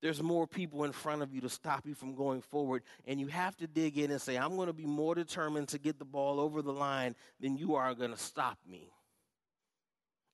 there's 0.04 0.22
more 0.22 0.46
people 0.46 0.84
in 0.84 0.92
front 0.92 1.22
of 1.22 1.34
you 1.34 1.40
to 1.40 1.50
stop 1.50 1.88
you 1.88 1.96
from 1.96 2.14
going 2.14 2.42
forward. 2.42 2.84
And 3.08 3.22
you 3.22 3.28
have 3.28 3.56
to 3.58 3.68
dig 3.68 3.98
in 3.98 4.12
and 4.12 4.22
say, 4.22 4.38
I'm 4.38 4.58
going 4.58 4.68
to 4.68 4.74
be 4.74 4.86
more 4.86 5.16
determined 5.16 5.70
to 5.70 5.80
get 5.80 5.98
the 5.98 6.04
ball 6.04 6.42
over 6.42 6.62
the 6.62 6.74
line 6.74 7.16
than 7.40 7.56
you 7.56 7.76
are 7.76 7.96
going 7.96 8.12
to 8.12 8.18
stop 8.18 8.58
me. 8.70 8.92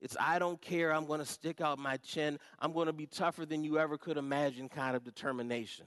It's 0.02 0.18
I 0.20 0.40
don't 0.40 0.60
care. 0.60 0.92
I'm 0.92 1.06
going 1.06 1.20
to 1.20 1.26
stick 1.26 1.62
out 1.62 1.78
my 1.78 1.98
chin. 1.98 2.40
I'm 2.58 2.74
going 2.74 2.88
to 2.88 2.94
be 2.94 3.06
tougher 3.06 3.46
than 3.46 3.64
you 3.64 3.78
ever 3.78 3.96
could 3.96 4.18
imagine 4.18 4.70
kind 4.70 4.96
of 4.96 5.04
determination. 5.04 5.86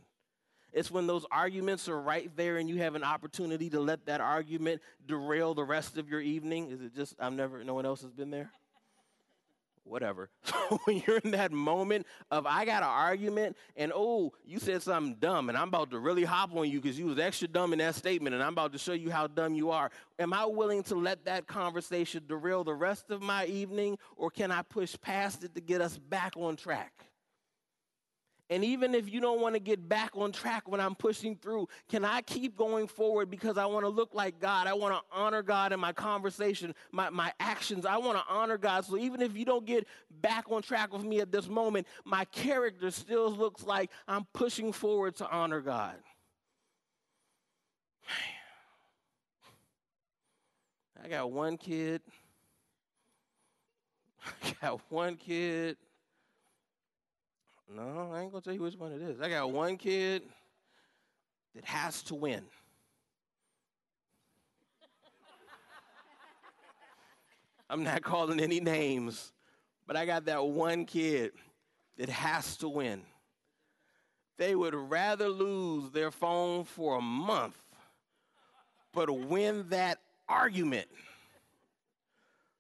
It's 0.73 0.93
when 0.93 1.09
those 1.09 1.27
arguments 1.33 1.89
are 1.89 2.01
right 2.01 2.31
there 2.37 2.59
and 2.59 2.69
you 2.69 2.77
have 2.77 2.95
an 2.95 3.03
opportunity 3.03 3.69
to 3.71 3.81
let 3.81 4.07
that 4.07 4.21
argument 4.21 4.81
derail 5.09 5.55
the 5.55 5.65
rest 5.65 5.99
of 5.99 6.09
your 6.09 6.21
evening. 6.21 6.71
Is 6.71 6.81
it 6.83 6.95
just, 6.95 7.17
I've 7.19 7.33
never, 7.33 7.65
no 7.65 7.75
one 7.75 7.85
else 7.85 8.03
has 8.03 8.13
been 8.13 8.31
there? 8.31 8.53
Whatever. 9.85 10.31
So 10.53 10.79
when 10.85 11.03
you're 11.07 11.19
in 11.19 11.33
that 11.33 11.53
moment 11.53 12.07
of 12.31 12.47
I 12.47 12.65
got 12.65 12.83
an 12.83 12.89
argument 12.89 13.57
and 13.77 13.93
oh, 13.95 14.33
you 14.45 14.59
said 14.59 14.83
something 14.83 15.17
dumb 15.19 15.49
and 15.49 15.59
I'm 15.59 15.69
about 15.69 15.91
to 15.91 15.99
really 15.99 16.25
hop 16.25 16.55
on 16.55 16.71
you 16.71 16.81
because 16.81 16.99
you 16.99 17.07
was 17.07 17.19
extra 17.19 17.49
dumb 17.49 17.73
in 17.73 17.79
that 17.81 17.95
statement 17.95 18.35
and 18.35 18.43
I'm 18.43 18.53
about 18.53 18.73
to 18.73 18.79
show 18.79 18.93
you 18.93 19.11
how 19.11 19.27
dumb 19.27 19.55
you 19.55 19.71
are. 19.71 19.91
Am 20.19 20.33
I 20.33 20.47
willing 20.47 20.83
to 20.85 20.95
let 20.95 21.25
that 21.27 21.47
conversation 21.47 22.23
derail 22.27 22.65
the 22.65 22.75
rest 22.75 23.11
of 23.11 23.23
my 23.23 23.47
evening 23.47 23.99
or 24.17 24.31
can 24.31 24.51
I 24.51 24.63
push 24.63 24.97
past 25.01 25.45
it 25.45 25.55
to 25.55 25.61
get 25.61 25.81
us 25.81 25.99
back 25.99 26.35
on 26.37 26.57
track? 26.57 27.12
And 28.53 28.63
even 28.67 28.95
if 28.95 29.11
you 29.11 29.19
don't 29.19 29.41
want 29.41 29.55
to 29.55 29.59
get 29.59 29.89
back 29.89 30.11
on 30.15 30.31
track 30.31 30.69
when 30.69 30.79
I'm 30.79 30.95
pushing 30.95 31.37
through, 31.37 31.69
can 31.89 32.05
I 32.05 32.21
keep 32.21 32.55
going 32.55 32.87
forward 32.87 33.31
because 33.31 33.57
I 33.57 33.65
want 33.65 33.87
to 33.87 33.89
look 33.89 34.11
like 34.13 34.41
God? 34.41 34.67
I 34.67 34.75
want 34.75 34.95
to 34.95 35.01
honor 35.11 35.43
God 35.43 35.73
in 35.73 35.81
my 35.81 35.95
conversation, 35.95 36.75
my, 36.91 37.09
my 37.09 37.33
actions. 37.41 37.87
I 37.87 37.97
want 37.97 38.19
to 38.19 38.25
honor 38.29 38.59
God. 38.59 38.85
So 38.85 38.99
even 38.99 39.23
if 39.23 39.35
you 39.39 39.47
don't 39.47 39.65
get 39.65 39.87
back 40.21 40.53
on 40.53 40.61
track 40.61 40.93
with 40.93 41.03
me 41.03 41.21
at 41.21 41.33
this 41.33 41.49
moment, 41.49 41.87
my 42.05 42.27
character 42.27 42.91
still 42.91 43.35
looks 43.35 43.65
like 43.65 43.91
I'm 44.07 44.27
pushing 44.35 44.71
forward 44.71 45.17
to 45.17 45.31
honor 45.31 45.63
God. 45.63 45.95
I 51.03 51.09
got 51.09 51.31
one 51.33 51.57
kid. 51.57 52.03
I 54.45 54.55
got 54.61 54.81
one 54.91 55.17
kid. 55.17 55.79
No, 57.75 58.11
I 58.13 58.23
ain't 58.23 58.33
gonna 58.33 58.43
tell 58.43 58.53
you 58.53 58.61
which 58.61 58.77
one 58.77 58.93
it 58.93 59.01
is. 59.01 59.21
I 59.21 59.31
got 59.31 59.51
one 59.51 59.77
kid 59.79 60.23
that 61.55 61.65
has 61.65 62.03
to 62.05 62.15
win. 62.15 62.43
I'm 67.71 67.83
not 67.83 68.03
calling 68.03 68.41
any 68.41 68.61
names, 68.61 69.33
but 69.87 69.97
I 69.97 70.05
got 70.05 70.27
that 70.27 70.45
one 70.45 70.85
kid 70.85 71.33
that 71.97 72.11
has 72.11 72.59
to 72.59 72.69
win. 72.69 73.01
They 74.37 74.55
would 74.55 74.75
rather 74.75 75.29
lose 75.29 75.91
their 75.91 76.11
phone 76.11 76.65
for 76.65 76.99
a 76.99 77.01
month, 77.01 77.57
but 78.93 79.11
win 79.11 79.65
that 79.71 79.99
argument. 80.29 80.89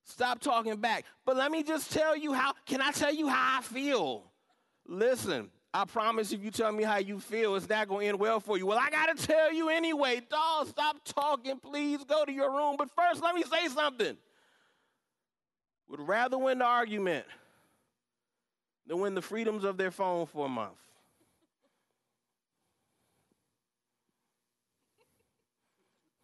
Stop 0.05 0.40
talking 0.40 0.77
back. 0.77 1.05
But 1.27 1.37
let 1.37 1.51
me 1.51 1.62
just 1.62 1.92
tell 1.92 2.16
you 2.16 2.33
how, 2.33 2.55
can 2.64 2.81
I 2.81 2.90
tell 2.92 3.12
you 3.12 3.29
how 3.29 3.59
I 3.59 3.62
feel? 3.62 4.32
Listen, 4.87 5.51
I 5.75 5.85
promise 5.87 6.33
if 6.33 6.45
you 6.45 6.51
tell 6.51 6.71
me 6.71 6.83
how 6.83 6.99
you 6.99 7.18
feel, 7.18 7.55
it's 7.55 7.68
not 7.68 7.88
going 7.88 8.03
to 8.03 8.09
end 8.09 8.18
well 8.18 8.40
for 8.40 8.59
you. 8.59 8.66
Well, 8.66 8.79
I 8.79 8.90
got 8.90 9.16
to 9.16 9.27
tell 9.27 9.53
you 9.53 9.71
anyway. 9.71 10.21
Dog, 10.29 10.68
stop 10.68 10.99
talking. 11.05 11.59
Please 11.59 12.05
go 12.05 12.25
to 12.27 12.33
your 12.33 12.53
room. 12.53 12.77
But 12.77 12.90
first, 12.90 13.23
let 13.23 13.35
me 13.35 13.42
say 13.42 13.68
something. 13.68 14.16
Would 15.88 16.01
rather 16.01 16.37
win 16.37 16.59
the 16.59 16.66
argument 16.66 17.25
than 18.87 19.01
win 19.01 19.14
the 19.14 19.23
freedoms 19.23 19.64
of 19.64 19.79
their 19.79 19.90
phone 19.90 20.27
for 20.27 20.45
a 20.47 20.49
month. 20.49 20.77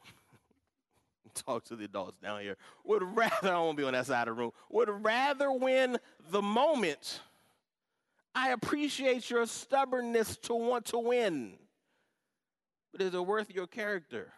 Talk 1.35 1.65
to 1.65 1.77
the 1.77 1.85
adults 1.85 2.19
down 2.19 2.41
here. 2.43 2.57
Would 2.85 3.03
rather, 3.03 3.55
I 3.55 3.59
won't 3.59 3.79
be 3.79 3.85
on 3.85 3.95
that 3.95 4.07
side 4.07 4.29
of 4.29 4.37
the 4.37 4.43
room, 4.43 4.53
would 4.71 4.91
rather 4.91 5.51
win 5.53 5.99
the 6.31 6.43
moment 6.43 7.21
I 8.35 8.51
appreciate 8.51 9.31
your 9.31 9.47
stubbornness 9.47 10.37
to 10.43 10.55
want 10.55 10.87
to 10.87 10.99
win. 10.99 11.55
But 12.93 13.03
is 13.03 13.15
it 13.15 13.27
worth 13.27 13.53
your 13.55 13.67
character? 13.67 14.33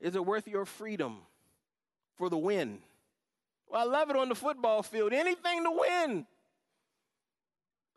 Is 0.00 0.16
it 0.16 0.24
worth 0.24 0.48
your 0.48 0.64
freedom 0.64 1.18
for 2.16 2.28
the 2.28 2.38
win? 2.38 2.78
Well, 3.68 3.80
I 3.80 3.84
love 3.84 4.10
it 4.10 4.16
on 4.16 4.28
the 4.28 4.34
football 4.34 4.82
field. 4.82 5.12
Anything 5.12 5.64
to 5.64 5.70
win. 5.70 6.26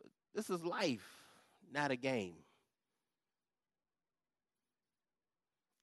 But 0.00 0.10
this 0.34 0.50
is 0.50 0.64
life, 0.64 1.06
not 1.72 1.90
a 1.90 1.96
game. 1.96 2.34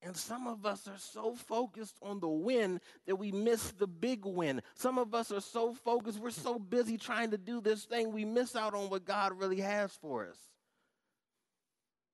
And 0.03 0.17
some 0.17 0.47
of 0.47 0.65
us 0.65 0.87
are 0.87 0.97
so 0.97 1.35
focused 1.35 1.95
on 2.01 2.19
the 2.19 2.27
win 2.27 2.79
that 3.05 3.15
we 3.15 3.31
miss 3.31 3.71
the 3.71 3.85
big 3.85 4.25
win. 4.25 4.61
Some 4.73 4.97
of 4.97 5.13
us 5.13 5.31
are 5.31 5.41
so 5.41 5.73
focused, 5.73 6.19
we're 6.19 6.31
so 6.31 6.57
busy 6.57 6.97
trying 6.97 7.31
to 7.31 7.37
do 7.37 7.61
this 7.61 7.85
thing, 7.85 8.11
we 8.11 8.25
miss 8.25 8.55
out 8.55 8.73
on 8.73 8.89
what 8.89 9.05
God 9.05 9.37
really 9.37 9.59
has 9.59 9.91
for 10.01 10.27
us. 10.27 10.37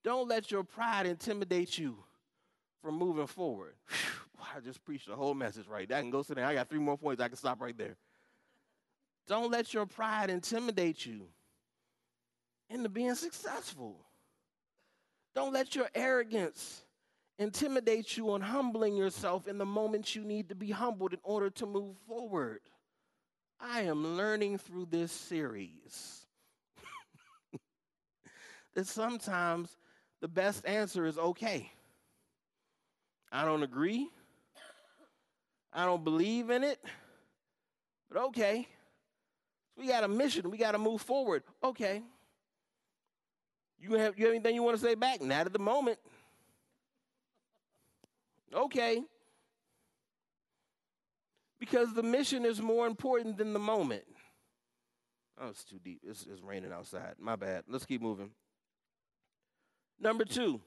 Don't 0.04 0.28
let 0.28 0.52
your 0.52 0.64
pride 0.64 1.06
intimidate 1.06 1.78
you 1.78 1.98
from 2.82 2.96
moving 2.96 3.28
forward. 3.28 3.74
Whew, 3.90 4.46
I 4.56 4.60
just 4.60 4.84
preached 4.84 5.08
the 5.08 5.16
whole 5.16 5.34
message 5.34 5.68
right. 5.68 5.92
I 5.92 6.02
can 6.02 6.12
go 6.12 6.24
sit 6.24 6.36
there. 6.36 6.46
I 6.46 6.54
got 6.54 6.70
three 6.70 6.80
more 6.80 6.98
points. 6.98 7.22
I 7.22 7.28
can 7.30 7.38
stop 7.38 7.62
right 7.62 7.78
there. 7.78 7.96
Don't 9.28 9.52
let 9.52 9.74
your 9.74 9.86
pride 9.86 10.30
intimidate 10.30 11.06
you 11.06 11.28
into 12.70 12.90
being 12.90 13.16
successful. 13.16 13.98
Don't 15.36 15.54
let 15.54 15.76
your 15.76 15.90
arrogance 15.94 16.84
intimidates 17.40 18.18
you 18.18 18.32
on 18.32 18.42
humbling 18.42 18.96
yourself 18.96 19.48
in 19.48 19.58
the 19.58 19.66
moments 19.66 20.16
you 20.16 20.24
need 20.24 20.50
to 20.50 20.56
be 20.56 20.72
humbled 20.72 21.14
in 21.14 21.20
order 21.24 21.50
to 21.52 21.66
move 21.66 21.96
forward. 22.08 22.62
I 23.60 23.82
am 23.82 24.18
learning 24.18 24.60
through 24.60 24.88
this 24.90 25.12
series 25.12 26.26
that 28.76 28.88
sometimes 28.88 29.78
the 30.22 30.28
best 30.28 30.66
answer 30.66 31.06
is 31.06 31.18
okay. 31.18 31.72
I 33.32 33.46
don't 33.46 33.64
agree. 33.64 34.10
I 35.74 35.86
don't 35.86 36.04
believe 36.04 36.50
in 36.50 36.64
it. 36.64 36.80
But 38.10 38.22
okay. 38.26 38.68
We 39.76 39.88
got 39.88 40.04
a 40.04 40.08
mission. 40.08 40.50
We 40.50 40.58
got 40.58 40.72
to 40.72 40.80
move 40.80 41.02
forward. 41.02 41.44
Okay. 41.64 42.02
You 43.80 43.94
have, 43.94 44.18
you 44.18 44.26
have 44.26 44.34
anything 44.34 44.56
you 44.56 44.64
want 44.64 44.78
to 44.78 44.84
say 44.84 44.96
back? 44.96 45.22
Not 45.22 45.46
at 45.46 45.54
the 45.54 45.60
moment. 45.60 46.00
Okay. 48.54 49.04
Because 51.60 51.94
the 51.94 52.04
mission 52.04 52.46
is 52.46 52.62
more 52.62 52.88
important 52.88 53.38
than 53.38 53.54
the 53.54 53.60
moment. 53.60 54.04
Oh, 55.40 55.50
it's 55.50 55.64
too 55.64 55.80
deep. 55.84 56.02
It's, 56.04 56.26
it's 56.32 56.42
raining 56.42 56.72
outside. 56.72 57.16
My 57.20 57.36
bad. 57.36 57.64
Let's 57.68 57.86
keep 57.86 58.02
moving. 58.02 58.32
Number 60.00 60.26
two, 60.26 60.62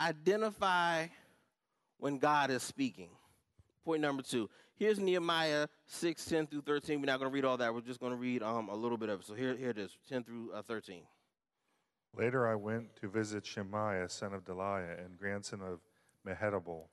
identify 0.00 1.06
when 1.98 2.18
God 2.18 2.50
is 2.50 2.62
speaking. 2.62 3.10
Point 3.84 4.00
number 4.00 4.22
two. 4.22 4.48
Here's 4.76 4.98
Nehemiah 4.98 5.68
6, 5.86 6.24
10 6.24 6.46
through 6.46 6.62
13. 6.62 7.00
We're 7.00 7.06
not 7.06 7.20
going 7.20 7.30
to 7.30 7.34
read 7.34 7.44
all 7.44 7.56
that. 7.58 7.72
We're 7.72 7.80
just 7.80 8.00
going 8.00 8.12
to 8.12 8.18
read 8.18 8.42
um, 8.42 8.68
a 8.68 8.74
little 8.74 8.98
bit 8.98 9.08
of 9.08 9.20
it. 9.20 9.26
So 9.26 9.34
here, 9.34 9.54
here 9.54 9.70
it 9.70 9.78
is 9.78 9.96
10 10.08 10.24
through 10.24 10.50
uh, 10.52 10.62
13. 10.62 11.02
Later 12.16 12.46
I 12.46 12.54
went 12.54 12.94
to 12.96 13.08
visit 13.08 13.44
Shemaiah, 13.44 14.08
son 14.08 14.32
of 14.32 14.44
Deliah, 14.44 15.04
and 15.04 15.18
grandson 15.18 15.60
of 15.60 15.80
Mehetabel, 16.26 16.84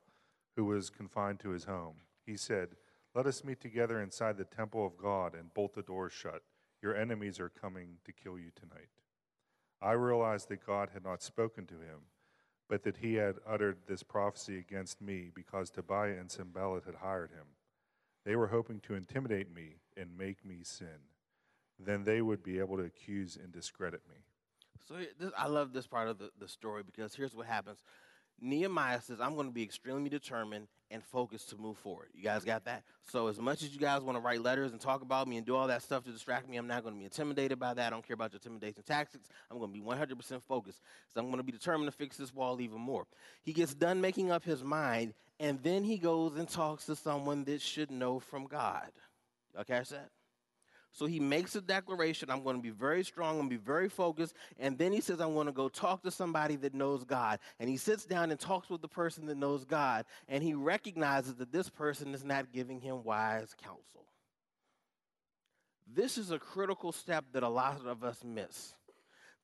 who 0.56 0.64
was 0.64 0.90
confined 0.90 1.40
to 1.40 1.50
his 1.50 1.64
home. 1.64 1.94
He 2.26 2.36
said, 2.36 2.70
Let 3.14 3.26
us 3.26 3.44
meet 3.44 3.60
together 3.60 4.00
inside 4.00 4.36
the 4.36 4.44
temple 4.44 4.84
of 4.84 4.96
God 4.96 5.34
and 5.34 5.54
bolt 5.54 5.74
the 5.74 5.82
doors 5.82 6.12
shut. 6.12 6.42
Your 6.82 6.96
enemies 6.96 7.38
are 7.38 7.48
coming 7.48 7.98
to 8.04 8.12
kill 8.12 8.38
you 8.38 8.50
tonight. 8.54 8.88
I 9.80 9.92
realized 9.92 10.48
that 10.48 10.66
God 10.66 10.90
had 10.92 11.04
not 11.04 11.22
spoken 11.22 11.66
to 11.66 11.74
him 11.74 12.00
but 12.72 12.84
that 12.84 12.96
he 12.96 13.16
had 13.16 13.36
uttered 13.46 13.76
this 13.86 14.02
prophecy 14.02 14.58
against 14.58 15.02
me 15.02 15.30
because 15.34 15.68
Tobiah 15.68 16.18
and 16.18 16.30
Sanballat 16.30 16.84
had 16.86 16.94
hired 16.94 17.30
him. 17.30 17.44
They 18.24 18.34
were 18.34 18.46
hoping 18.46 18.80
to 18.80 18.94
intimidate 18.94 19.54
me 19.54 19.76
and 19.94 20.16
make 20.16 20.42
me 20.42 20.60
sin. 20.62 21.10
Then 21.78 22.04
they 22.04 22.22
would 22.22 22.42
be 22.42 22.58
able 22.60 22.78
to 22.78 22.84
accuse 22.84 23.36
and 23.36 23.52
discredit 23.52 24.00
me. 24.08 24.16
So 24.86 24.94
this, 25.18 25.30
I 25.36 25.46
love 25.46 25.72
this 25.72 25.86
part 25.86 26.08
of 26.08 26.18
the, 26.18 26.30
the 26.38 26.48
story 26.48 26.82
because 26.84 27.14
here's 27.14 27.34
what 27.34 27.46
happens. 27.46 27.78
Nehemiah 28.40 29.00
says, 29.00 29.20
I'm 29.20 29.34
going 29.34 29.46
to 29.46 29.52
be 29.52 29.62
extremely 29.62 30.10
determined 30.10 30.66
and 30.90 31.02
focused 31.02 31.50
to 31.50 31.56
move 31.56 31.78
forward. 31.78 32.08
You 32.12 32.24
guys 32.24 32.44
got 32.44 32.64
that? 32.64 32.82
So, 33.08 33.28
as 33.28 33.38
much 33.38 33.62
as 33.62 33.72
you 33.72 33.78
guys 33.78 34.02
want 34.02 34.16
to 34.16 34.20
write 34.20 34.42
letters 34.42 34.72
and 34.72 34.80
talk 34.80 35.02
about 35.02 35.28
me 35.28 35.36
and 35.36 35.46
do 35.46 35.54
all 35.54 35.68
that 35.68 35.82
stuff 35.82 36.04
to 36.04 36.10
distract 36.10 36.48
me, 36.48 36.56
I'm 36.56 36.66
not 36.66 36.82
going 36.82 36.94
to 36.94 36.98
be 36.98 37.04
intimidated 37.04 37.58
by 37.58 37.72
that. 37.74 37.86
I 37.86 37.90
don't 37.90 38.06
care 38.06 38.14
about 38.14 38.32
your 38.32 38.40
intimidation 38.44 38.82
tactics. 38.82 39.28
I'm 39.50 39.58
going 39.58 39.72
to 39.72 39.78
be 39.78 39.84
100% 39.84 40.42
focused. 40.42 40.80
So, 41.14 41.20
I'm 41.20 41.26
going 41.26 41.38
to 41.38 41.44
be 41.44 41.52
determined 41.52 41.90
to 41.90 41.96
fix 41.96 42.16
this 42.16 42.34
wall 42.34 42.60
even 42.60 42.80
more. 42.80 43.06
He 43.42 43.52
gets 43.52 43.74
done 43.74 44.00
making 44.00 44.32
up 44.32 44.44
his 44.44 44.64
mind, 44.64 45.14
and 45.38 45.62
then 45.62 45.84
he 45.84 45.96
goes 45.96 46.36
and 46.36 46.48
talks 46.48 46.86
to 46.86 46.96
someone 46.96 47.44
that 47.44 47.60
should 47.62 47.90
know 47.90 48.18
from 48.18 48.46
God. 48.46 48.90
Y'all 49.54 49.64
catch 49.64 49.90
that? 49.90 50.08
So 50.92 51.06
he 51.06 51.18
makes 51.18 51.56
a 51.56 51.60
declaration 51.60 52.30
I'm 52.30 52.42
going 52.42 52.56
to 52.56 52.62
be 52.62 52.70
very 52.70 53.02
strong, 53.02 53.30
I'm 53.30 53.36
going 53.36 53.50
to 53.50 53.56
be 53.56 53.64
very 53.64 53.88
focused. 53.88 54.34
And 54.58 54.76
then 54.76 54.92
he 54.92 55.00
says, 55.00 55.20
I'm 55.20 55.34
going 55.34 55.46
to 55.46 55.52
go 55.52 55.68
talk 55.68 56.02
to 56.02 56.10
somebody 56.10 56.56
that 56.56 56.74
knows 56.74 57.04
God. 57.04 57.38
And 57.58 57.68
he 57.68 57.78
sits 57.78 58.04
down 58.04 58.30
and 58.30 58.38
talks 58.38 58.68
with 58.68 58.82
the 58.82 58.88
person 58.88 59.26
that 59.26 59.36
knows 59.38 59.64
God. 59.64 60.04
And 60.28 60.42
he 60.42 60.54
recognizes 60.54 61.34
that 61.36 61.50
this 61.50 61.70
person 61.70 62.14
is 62.14 62.24
not 62.24 62.52
giving 62.52 62.80
him 62.80 63.04
wise 63.04 63.54
counsel. 63.62 64.04
This 65.94 66.18
is 66.18 66.30
a 66.30 66.38
critical 66.38 66.92
step 66.92 67.24
that 67.32 67.42
a 67.42 67.48
lot 67.48 67.84
of 67.86 68.04
us 68.04 68.22
miss 68.24 68.74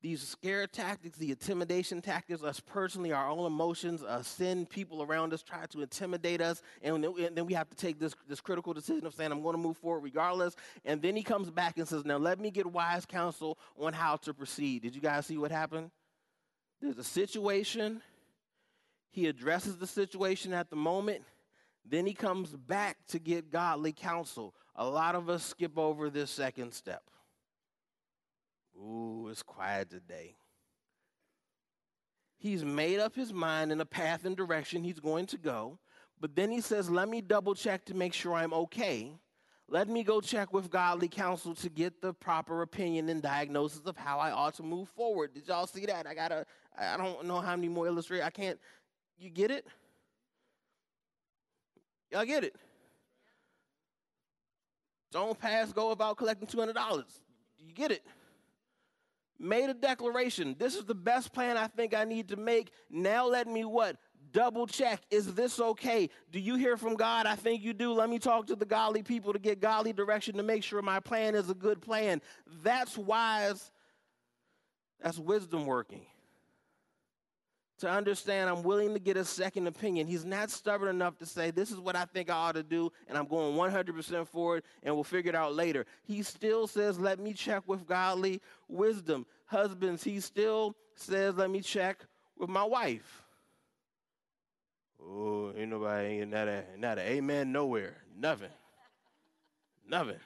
these 0.00 0.22
scare 0.22 0.66
tactics, 0.66 1.18
the 1.18 1.30
intimidation 1.30 2.00
tactics, 2.00 2.42
us 2.42 2.60
personally, 2.60 3.12
our 3.12 3.28
own 3.28 3.46
emotions, 3.46 4.02
uh, 4.02 4.22
sin, 4.22 4.64
people 4.64 5.02
around 5.02 5.32
us 5.32 5.42
try 5.42 5.66
to 5.66 5.82
intimidate 5.82 6.40
us, 6.40 6.62
and 6.82 7.04
then 7.34 7.46
we 7.46 7.54
have 7.54 7.68
to 7.68 7.76
take 7.76 7.98
this, 7.98 8.14
this 8.28 8.40
critical 8.40 8.72
decision 8.72 9.06
of 9.06 9.14
saying, 9.14 9.32
I'm 9.32 9.42
going 9.42 9.56
to 9.56 9.62
move 9.62 9.76
forward 9.76 10.04
regardless. 10.04 10.54
And 10.84 11.02
then 11.02 11.16
he 11.16 11.22
comes 11.22 11.50
back 11.50 11.78
and 11.78 11.88
says, 11.88 12.04
Now 12.04 12.16
let 12.16 12.38
me 12.38 12.50
get 12.50 12.66
wise 12.66 13.06
counsel 13.06 13.58
on 13.76 13.92
how 13.92 14.16
to 14.16 14.32
proceed. 14.32 14.82
Did 14.82 14.94
you 14.94 15.00
guys 15.00 15.26
see 15.26 15.36
what 15.36 15.50
happened? 15.50 15.90
There's 16.80 16.98
a 16.98 17.04
situation, 17.04 18.00
he 19.10 19.26
addresses 19.26 19.78
the 19.78 19.86
situation 19.86 20.52
at 20.52 20.70
the 20.70 20.76
moment, 20.76 21.24
then 21.84 22.06
he 22.06 22.14
comes 22.14 22.50
back 22.50 22.98
to 23.08 23.18
get 23.18 23.50
godly 23.50 23.92
counsel. 23.92 24.54
A 24.76 24.86
lot 24.86 25.16
of 25.16 25.28
us 25.28 25.42
skip 25.42 25.76
over 25.76 26.08
this 26.08 26.30
second 26.30 26.72
step. 26.72 27.02
Ooh, 28.78 29.28
it's 29.30 29.42
quiet 29.42 29.90
today. 29.90 30.36
He's 32.38 32.64
made 32.64 33.00
up 33.00 33.16
his 33.16 33.32
mind 33.32 33.72
in 33.72 33.80
a 33.80 33.84
path 33.84 34.24
and 34.24 34.36
direction 34.36 34.84
he's 34.84 35.00
going 35.00 35.26
to 35.26 35.36
go, 35.38 35.78
but 36.20 36.36
then 36.36 36.50
he 36.50 36.60
says, 36.60 36.88
Let 36.88 37.08
me 37.08 37.20
double 37.20 37.54
check 37.54 37.84
to 37.86 37.94
make 37.94 38.14
sure 38.14 38.34
I'm 38.34 38.52
okay. 38.52 39.12
Let 39.70 39.88
me 39.88 40.02
go 40.02 40.20
check 40.20 40.52
with 40.52 40.70
godly 40.70 41.08
counsel 41.08 41.54
to 41.56 41.68
get 41.68 42.00
the 42.00 42.14
proper 42.14 42.62
opinion 42.62 43.08
and 43.10 43.20
diagnosis 43.20 43.82
of 43.84 43.98
how 43.98 44.18
I 44.18 44.30
ought 44.30 44.54
to 44.54 44.62
move 44.62 44.88
forward. 44.88 45.34
Did 45.34 45.46
y'all 45.46 45.66
see 45.66 45.84
that? 45.86 46.06
I 46.06 46.14
gotta, 46.14 46.46
I 46.78 46.96
don't 46.96 47.26
know 47.26 47.40
how 47.40 47.54
many 47.54 47.68
more 47.68 47.86
illustrate. 47.86 48.22
I 48.22 48.30
can't, 48.30 48.58
you 49.18 49.28
get 49.28 49.50
it? 49.50 49.66
Y'all 52.10 52.24
get 52.24 52.44
it? 52.44 52.56
Don't 55.10 55.38
pass 55.38 55.72
go 55.72 55.90
about 55.90 56.16
collecting 56.16 56.48
$200. 56.48 57.04
You 57.58 57.72
get 57.74 57.90
it? 57.90 58.04
Made 59.38 59.70
a 59.70 59.74
declaration. 59.74 60.56
This 60.58 60.74
is 60.74 60.84
the 60.84 60.94
best 60.94 61.32
plan 61.32 61.56
I 61.56 61.66
think 61.66 61.94
I 61.94 62.04
need 62.04 62.28
to 62.28 62.36
make. 62.36 62.70
Now 62.90 63.26
let 63.26 63.46
me 63.46 63.64
what? 63.64 63.96
Double 64.32 64.66
check. 64.66 65.00
Is 65.10 65.34
this 65.34 65.58
okay? 65.58 66.10
Do 66.30 66.38
you 66.38 66.56
hear 66.56 66.76
from 66.76 66.96
God? 66.96 67.26
I 67.26 67.34
think 67.34 67.62
you 67.62 67.72
do. 67.72 67.92
Let 67.92 68.10
me 68.10 68.18
talk 68.18 68.46
to 68.48 68.56
the 68.56 68.66
godly 68.66 69.02
people 69.02 69.32
to 69.32 69.38
get 69.38 69.60
godly 69.60 69.92
direction 69.92 70.36
to 70.36 70.42
make 70.42 70.62
sure 70.62 70.82
my 70.82 71.00
plan 71.00 71.34
is 71.34 71.48
a 71.48 71.54
good 71.54 71.80
plan. 71.80 72.20
That's 72.62 72.98
wise. 72.98 73.70
That's 75.00 75.18
wisdom 75.18 75.64
working. 75.64 76.04
To 77.78 77.88
understand, 77.88 78.50
I'm 78.50 78.64
willing 78.64 78.92
to 78.94 78.98
get 78.98 79.16
a 79.16 79.24
second 79.24 79.68
opinion. 79.68 80.08
He's 80.08 80.24
not 80.24 80.50
stubborn 80.50 80.88
enough 80.88 81.16
to 81.18 81.26
say, 81.26 81.52
This 81.52 81.70
is 81.70 81.78
what 81.78 81.94
I 81.94 82.06
think 82.06 82.28
I 82.28 82.34
ought 82.34 82.56
to 82.56 82.64
do, 82.64 82.90
and 83.08 83.16
I'm 83.16 83.26
going 83.26 83.54
100% 83.54 84.26
for 84.26 84.56
it, 84.56 84.64
and 84.82 84.94
we'll 84.94 85.04
figure 85.04 85.28
it 85.28 85.36
out 85.36 85.54
later. 85.54 85.86
He 86.02 86.24
still 86.24 86.66
says, 86.66 86.98
Let 86.98 87.20
me 87.20 87.32
check 87.32 87.62
with 87.66 87.86
godly 87.86 88.40
wisdom. 88.66 89.26
Husbands, 89.46 90.02
he 90.02 90.18
still 90.18 90.74
says, 90.96 91.36
Let 91.36 91.50
me 91.50 91.60
check 91.60 92.04
with 92.36 92.50
my 92.50 92.64
wife. 92.64 93.22
Oh, 95.00 95.52
ain't 95.56 95.70
nobody, 95.70 96.24
not 96.24 96.48
a, 96.48 96.64
not 96.76 96.98
a 96.98 97.02
amen 97.02 97.52
nowhere. 97.52 97.98
Nothing. 98.18 98.50
Nothing. 99.88 100.18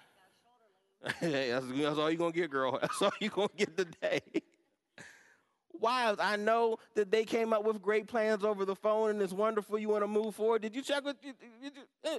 that's, 1.20 1.66
that's 1.66 1.98
all 1.98 2.08
you're 2.08 2.16
going 2.16 2.32
to 2.32 2.40
get, 2.40 2.50
girl. 2.50 2.78
That's 2.80 3.02
all 3.02 3.12
you're 3.20 3.30
going 3.30 3.48
to 3.48 3.56
get 3.56 3.76
today 3.76 4.20
wives. 5.80 6.18
I 6.20 6.36
know 6.36 6.78
that 6.94 7.10
they 7.10 7.24
came 7.24 7.52
up 7.52 7.64
with 7.64 7.82
great 7.82 8.06
plans 8.06 8.44
over 8.44 8.64
the 8.64 8.76
phone 8.76 9.10
and 9.10 9.22
it's 9.22 9.32
wonderful. 9.32 9.78
You 9.78 9.88
want 9.88 10.04
to 10.04 10.08
move 10.08 10.34
forward. 10.34 10.62
Did 10.62 10.74
you 10.74 10.82
check 10.82 11.04
with 11.04 11.16
you, 11.22 11.32
you, 11.40 11.48
you, 11.64 11.70
you 12.04 12.10
eh, 12.12 12.18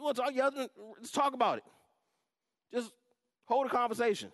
want 0.00 0.16
to 0.16 0.22
talk 0.22 0.34
your 0.34 0.44
husband? 0.44 0.70
Let's 0.96 1.10
talk 1.10 1.34
about 1.34 1.58
it. 1.58 1.64
Just 2.72 2.92
hold 3.46 3.66
a 3.66 3.70
conversation. 3.70 4.32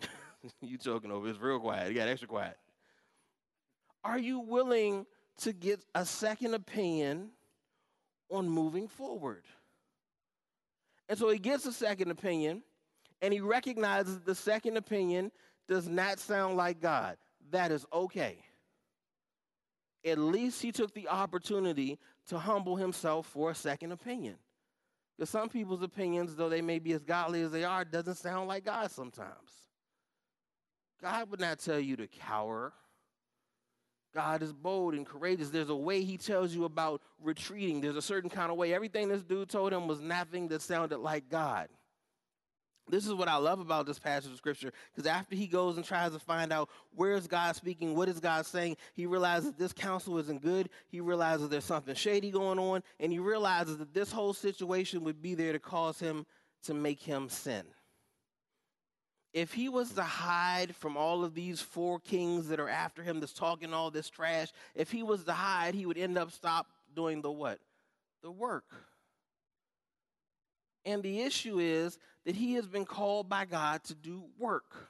you 0.60 0.78
choking 0.78 1.10
over. 1.10 1.28
It's 1.28 1.38
real 1.38 1.58
quiet. 1.58 1.88
You 1.88 1.94
got 1.94 2.08
extra 2.08 2.28
quiet. 2.28 2.56
Are 4.04 4.18
you 4.18 4.40
willing 4.40 5.06
to 5.38 5.52
get 5.52 5.84
a 5.94 6.04
second 6.04 6.54
opinion 6.54 7.30
on 8.30 8.48
moving 8.48 8.88
forward? 8.88 9.44
And 11.08 11.18
so 11.18 11.28
he 11.28 11.38
gets 11.38 11.66
a 11.66 11.72
second 11.72 12.10
opinion 12.10 12.62
and 13.22 13.32
he 13.32 13.40
recognizes 13.40 14.20
the 14.20 14.34
second 14.34 14.76
opinion 14.76 15.30
does 15.68 15.88
not 15.88 16.18
sound 16.18 16.56
like 16.56 16.80
God. 16.80 17.16
That 17.50 17.70
is 17.70 17.86
okay. 17.92 18.38
At 20.04 20.18
least 20.18 20.60
he 20.60 20.72
took 20.72 20.92
the 20.92 21.08
opportunity 21.08 22.00
to 22.26 22.38
humble 22.38 22.76
himself 22.76 23.26
for 23.26 23.52
a 23.52 23.54
second 23.54 23.92
opinion. 23.92 24.34
Because 25.16 25.30
some 25.30 25.48
people's 25.48 25.82
opinions, 25.82 26.34
though 26.34 26.48
they 26.48 26.62
may 26.62 26.80
be 26.80 26.92
as 26.92 27.04
godly 27.04 27.42
as 27.42 27.52
they 27.52 27.62
are, 27.62 27.84
doesn't 27.84 28.16
sound 28.16 28.48
like 28.48 28.64
God 28.64 28.90
sometimes. 28.90 29.52
God 31.00 31.30
would 31.30 31.40
not 31.40 31.60
tell 31.60 31.78
you 31.78 31.96
to 31.96 32.08
cower. 32.08 32.72
God 34.12 34.42
is 34.42 34.52
bold 34.52 34.94
and 34.94 35.06
courageous. 35.06 35.50
There's 35.50 35.70
a 35.70 35.76
way 35.76 36.02
he 36.02 36.16
tells 36.16 36.54
you 36.54 36.64
about 36.64 37.00
retreating. 37.20 37.80
There's 37.80 37.96
a 37.96 38.02
certain 38.02 38.30
kind 38.30 38.50
of 38.50 38.56
way. 38.56 38.74
Everything 38.74 39.08
this 39.08 39.22
dude 39.22 39.48
told 39.48 39.72
him 39.72 39.86
was 39.86 40.00
nothing 40.00 40.48
that 40.48 40.62
sounded 40.62 40.98
like 40.98 41.28
God. 41.28 41.68
This 42.88 43.06
is 43.06 43.14
what 43.14 43.28
I 43.28 43.36
love 43.36 43.60
about 43.60 43.86
this 43.86 43.98
passage 43.98 44.32
of 44.32 44.36
scripture 44.36 44.72
because 44.92 45.06
after 45.06 45.36
he 45.36 45.46
goes 45.46 45.76
and 45.76 45.84
tries 45.86 46.12
to 46.12 46.18
find 46.18 46.52
out 46.52 46.68
where 46.94 47.14
is 47.14 47.26
God 47.26 47.54
speaking, 47.56 47.94
what 47.94 48.08
is 48.08 48.20
God 48.20 48.44
saying, 48.44 48.76
he 48.94 49.06
realizes 49.06 49.52
this 49.52 49.72
counsel 49.72 50.18
isn't 50.18 50.42
good. 50.42 50.68
He 50.88 51.00
realizes 51.00 51.48
there's 51.48 51.64
something 51.64 51.94
shady 51.94 52.30
going 52.30 52.58
on, 52.58 52.82
and 52.98 53.12
he 53.12 53.18
realizes 53.18 53.78
that 53.78 53.94
this 53.94 54.12
whole 54.12 54.34
situation 54.34 55.04
would 55.04 55.22
be 55.22 55.34
there 55.34 55.52
to 55.52 55.58
cause 55.60 55.98
him 56.00 56.26
to 56.64 56.74
make 56.74 57.00
him 57.00 57.28
sin. 57.28 57.64
if 59.32 59.52
he 59.52 59.68
was 59.68 59.92
to 59.92 60.02
hide 60.02 60.76
from 60.76 60.96
all 60.96 61.24
of 61.24 61.34
these 61.34 61.60
four 61.60 61.98
kings 61.98 62.48
that 62.48 62.60
are 62.60 62.68
after 62.68 63.02
him 63.02 63.20
that's 63.20 63.32
talking 63.32 63.72
all 63.72 63.90
this 63.90 64.10
trash, 64.10 64.52
if 64.74 64.90
he 64.90 65.02
was 65.02 65.24
to 65.24 65.32
hide, 65.32 65.74
he 65.74 65.86
would 65.86 65.98
end 65.98 66.18
up 66.18 66.30
stop 66.30 66.66
doing 66.94 67.22
the 67.22 67.30
what? 67.30 67.58
The 68.22 68.30
work. 68.30 68.64
And 70.84 71.02
the 71.02 71.22
issue 71.22 71.58
is 71.58 71.98
that 72.24 72.34
he 72.34 72.54
has 72.54 72.66
been 72.66 72.84
called 72.84 73.28
by 73.28 73.44
God 73.44 73.84
to 73.84 73.94
do 73.94 74.24
work. 74.38 74.88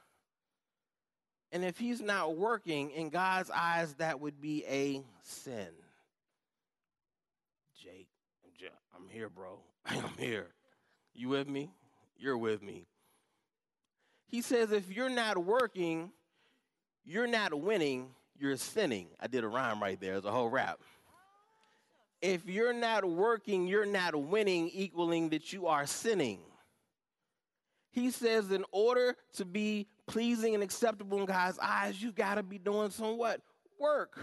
And 1.51 1.65
if 1.65 1.79
he's 1.79 2.01
not 2.01 2.37
working, 2.37 2.91
in 2.91 3.11
God's 3.11 3.51
eyes, 3.51 3.95
that 3.95 4.21
would 4.21 4.41
be 4.41 4.65
a 4.67 5.03
sin. 5.23 5.69
Jake, 7.83 8.09
I'm 8.97 9.09
here, 9.09 9.29
bro. 9.29 9.59
I'm 9.87 10.17
here. 10.19 10.49
You 11.15 11.29
with 11.29 11.49
me? 11.49 11.71
You're 12.17 12.39
with 12.39 12.63
me. 12.63 12.87
He 14.27 14.41
says, 14.41 14.73
if 14.73 14.91
you're 14.91 15.11
not 15.11 15.37
working, 15.37 16.11
you're 17.05 17.27
not 17.27 17.53
winning, 17.53 18.11
you're 18.39 18.57
sinning. 18.57 19.09
I 19.21 19.27
did 19.27 19.45
a 19.45 19.49
rhyme 19.49 19.83
right 19.83 20.01
there, 20.01 20.15
It's 20.15 20.27
a 20.27 20.31
whole 20.31 20.49
rap. 20.49 20.81
If 22.23 22.47
you're 22.47 22.73
not 22.73 23.05
working, 23.05 23.67
you're 23.67 23.85
not 23.85 24.15
winning, 24.15 24.71
equaling 24.73 25.31
that 25.31 25.53
you 25.53 25.67
are 25.67 25.87
sinning. 25.87 26.39
He 27.91 28.11
says, 28.11 28.51
in 28.51 28.65
order 28.73 29.17
to 29.35 29.45
be 29.45 29.89
pleasing 30.07 30.55
and 30.55 30.63
acceptable 30.63 31.19
in 31.19 31.27
God's 31.27 31.59
eyes, 31.59 32.01
you 32.01 32.13
got 32.13 32.37
to 32.37 32.43
be 32.43 32.59
doing 32.59 32.91
some 32.91 33.19
what? 33.19 33.41
Work. 33.79 34.19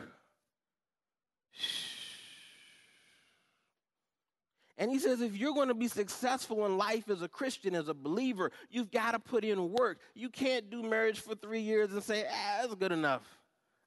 And 4.80 4.90
he 4.90 4.98
says, 4.98 5.20
if 5.20 5.36
you're 5.36 5.54
going 5.54 5.68
to 5.68 5.74
be 5.74 5.90
successful 5.90 6.66
in 6.66 6.78
life 6.78 7.10
as 7.10 7.22
a 7.22 7.28
Christian, 7.28 7.76
as 7.76 7.90
a 7.90 7.94
believer, 7.94 8.50
you've 8.72 8.92
got 8.92 9.12
to 9.12 9.20
put 9.20 9.44
in 9.44 9.74
work. 9.74 10.00
You 10.16 10.30
can't 10.30 10.70
do 10.70 10.82
marriage 10.82 11.20
for 11.20 11.36
three 11.36 11.60
years 11.60 11.92
and 11.92 12.02
say, 12.02 12.26
ah, 12.32 12.60
that's 12.62 12.76
good 12.76 12.94
enough. 12.94 13.24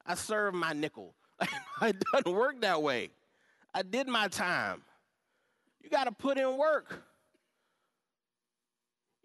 I 0.05 0.17
serve 0.17 0.53
my 0.53 0.75
nickel. 0.75 1.15
it 1.83 1.97
doesn't 2.13 2.31
work 2.31 2.61
that 2.61 2.83
way. 2.83 3.09
I 3.75 3.83
did 3.83 4.09
my 4.09 4.29
time. 4.29 4.83
You 5.83 5.91
got 5.91 6.05
to 6.05 6.13
put 6.13 6.39
in 6.39 6.57
work. 6.57 7.03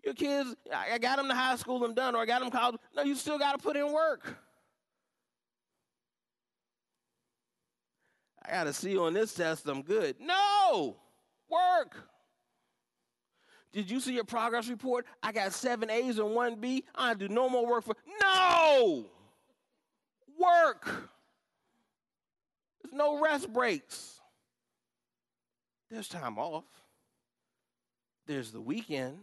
Your 0.04 0.14
kids, 0.14 0.56
I 0.74 0.98
got 1.00 1.18
them 1.18 1.28
to 1.28 1.36
high 1.36 1.58
school, 1.58 1.84
I'm 1.84 1.94
done, 1.94 2.16
or 2.16 2.20
I 2.20 2.26
got 2.26 2.40
them 2.40 2.50
college. 2.50 2.80
No, 2.96 3.04
you 3.04 3.14
still 3.16 3.38
got 3.38 3.52
to 3.54 3.58
put 3.58 3.76
in 3.76 3.92
work. 3.92 4.38
I 8.46 8.52
got 8.52 8.64
to 8.64 8.74
see 8.74 8.92
you 8.92 9.04
on 9.04 9.14
this 9.14 9.34
test, 9.34 9.68
I'm 9.68 9.82
good. 9.82 10.16
No! 10.22 10.96
Work. 11.50 11.98
Did 13.74 13.92
you 13.92 14.00
see 14.00 14.14
your 14.14 14.24
progress 14.24 14.70
report? 14.70 15.06
I 15.22 15.34
got 15.34 15.52
seven 15.52 15.90
A's 15.90 16.20
and 16.20 16.34
one 16.34 16.56
B. 16.56 16.86
I 16.96 17.14
do 17.14 17.28
no 17.28 17.50
more 17.50 17.68
work 17.68 17.84
for. 17.84 17.96
No! 18.22 19.08
Work. 20.40 20.86
There's 22.82 22.94
no 22.94 23.22
rest 23.22 23.52
breaks. 23.52 24.17
There's 25.90 26.08
time 26.08 26.38
off. 26.38 26.66
There's 28.26 28.52
the 28.52 28.62
weekend. 28.62 29.18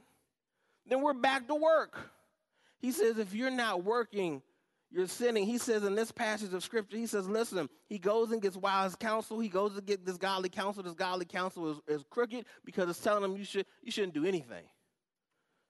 Then 0.87 1.03
we're 1.03 1.15
back 1.15 1.47
to 1.49 1.55
work. 1.55 2.11
He 2.79 2.93
says, 2.93 3.19
if 3.19 3.35
you're 3.35 3.51
not 3.51 3.85
working, 3.85 4.43
you're 4.91 5.09
sinning. 5.09 5.45
He 5.45 5.59
says 5.59 5.85
in 5.85 5.95
this 5.95 6.13
passage 6.13 6.53
of 6.55 6.63
scripture, 6.63 6.97
he 6.97 7.07
says, 7.07 7.29
listen, 7.29 7.69
he 7.89 7.99
goes 7.99 8.31
and 8.31 8.41
gets 8.41 8.57
wise 8.57 8.95
counsel. 8.95 9.41
He 9.41 9.49
goes 9.49 9.75
to 9.75 9.83
get 9.83 10.07
this 10.07 10.17
godly 10.17 10.49
counsel. 10.49 10.83
This 10.83 10.95
godly 10.95 11.25
counsel 11.25 11.71
is, 11.71 11.79
is 11.89 12.05
crooked 12.11 12.47
because 12.65 12.89
it's 12.89 13.01
telling 13.01 13.25
him 13.25 13.37
you, 13.37 13.45
should, 13.45 13.67
you 13.83 13.91
shouldn't 13.91 14.15
do 14.15 14.25
anything. 14.25 14.65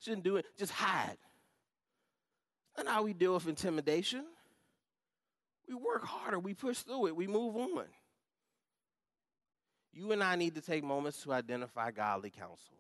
Shouldn't 0.01 0.25
do 0.25 0.37
it. 0.37 0.47
Just 0.59 0.73
hide. 0.73 1.17
That's 2.77 2.89
how 2.89 3.03
we 3.03 3.13
deal 3.15 3.35
with 3.35 3.49
intimidation. 3.49 4.25
We 5.69 5.75
work 5.75 6.05
harder. 6.05 6.39
We 6.39 6.55
push 6.55 6.79
through 6.79 7.07
it. 7.07 7.17
We 7.17 7.27
move 7.27 7.57
on. 7.57 7.85
You 9.95 10.11
and 10.13 10.23
I 10.23 10.35
need 10.35 10.57
to 10.57 10.61
take 10.61 10.83
moments 10.83 11.23
to 11.23 11.33
identify 11.33 11.91
godly 11.93 12.31
counsel. 12.31 12.75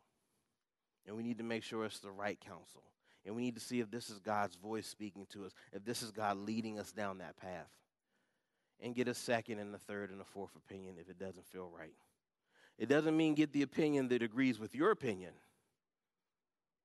And 1.07 1.16
we 1.16 1.22
need 1.22 1.38
to 1.38 1.44
make 1.44 1.62
sure 1.62 1.85
it's 1.85 2.00
the 2.00 2.11
right 2.11 2.38
counsel. 2.40 2.83
And 3.24 3.37
we 3.37 3.42
need 3.42 3.55
to 3.55 3.61
see 3.61 3.81
if 3.81 3.90
this 3.90 4.11
is 4.11 4.18
God's 4.18 4.57
voice 4.57 4.87
speaking 4.87 5.27
to 5.33 5.44
us, 5.44 5.53
if 5.72 5.85
this 5.85 6.03
is 6.03 6.11
God 6.11 6.37
leading 6.38 6.79
us 6.79 6.92
down 6.92 7.18
that 7.18 7.37
path. 7.37 7.70
And 8.81 8.94
get 8.94 9.07
a 9.07 9.14
second 9.14 9.61
and 9.61 9.74
a 9.74 9.79
third 9.79 10.11
and 10.11 10.20
a 10.20 10.24
fourth 10.24 10.57
opinion 10.57 10.96
if 11.00 11.09
it 11.09 11.18
doesn't 11.18 11.46
feel 11.46 11.70
right. 11.79 11.94
It 12.79 12.88
doesn't 12.88 13.16
mean 13.16 13.35
get 13.35 13.53
the 13.53 13.62
opinion 13.62 14.09
that 14.09 14.22
agrees 14.22 14.59
with 14.59 14.74
your 14.74 14.90
opinion. 14.90 15.31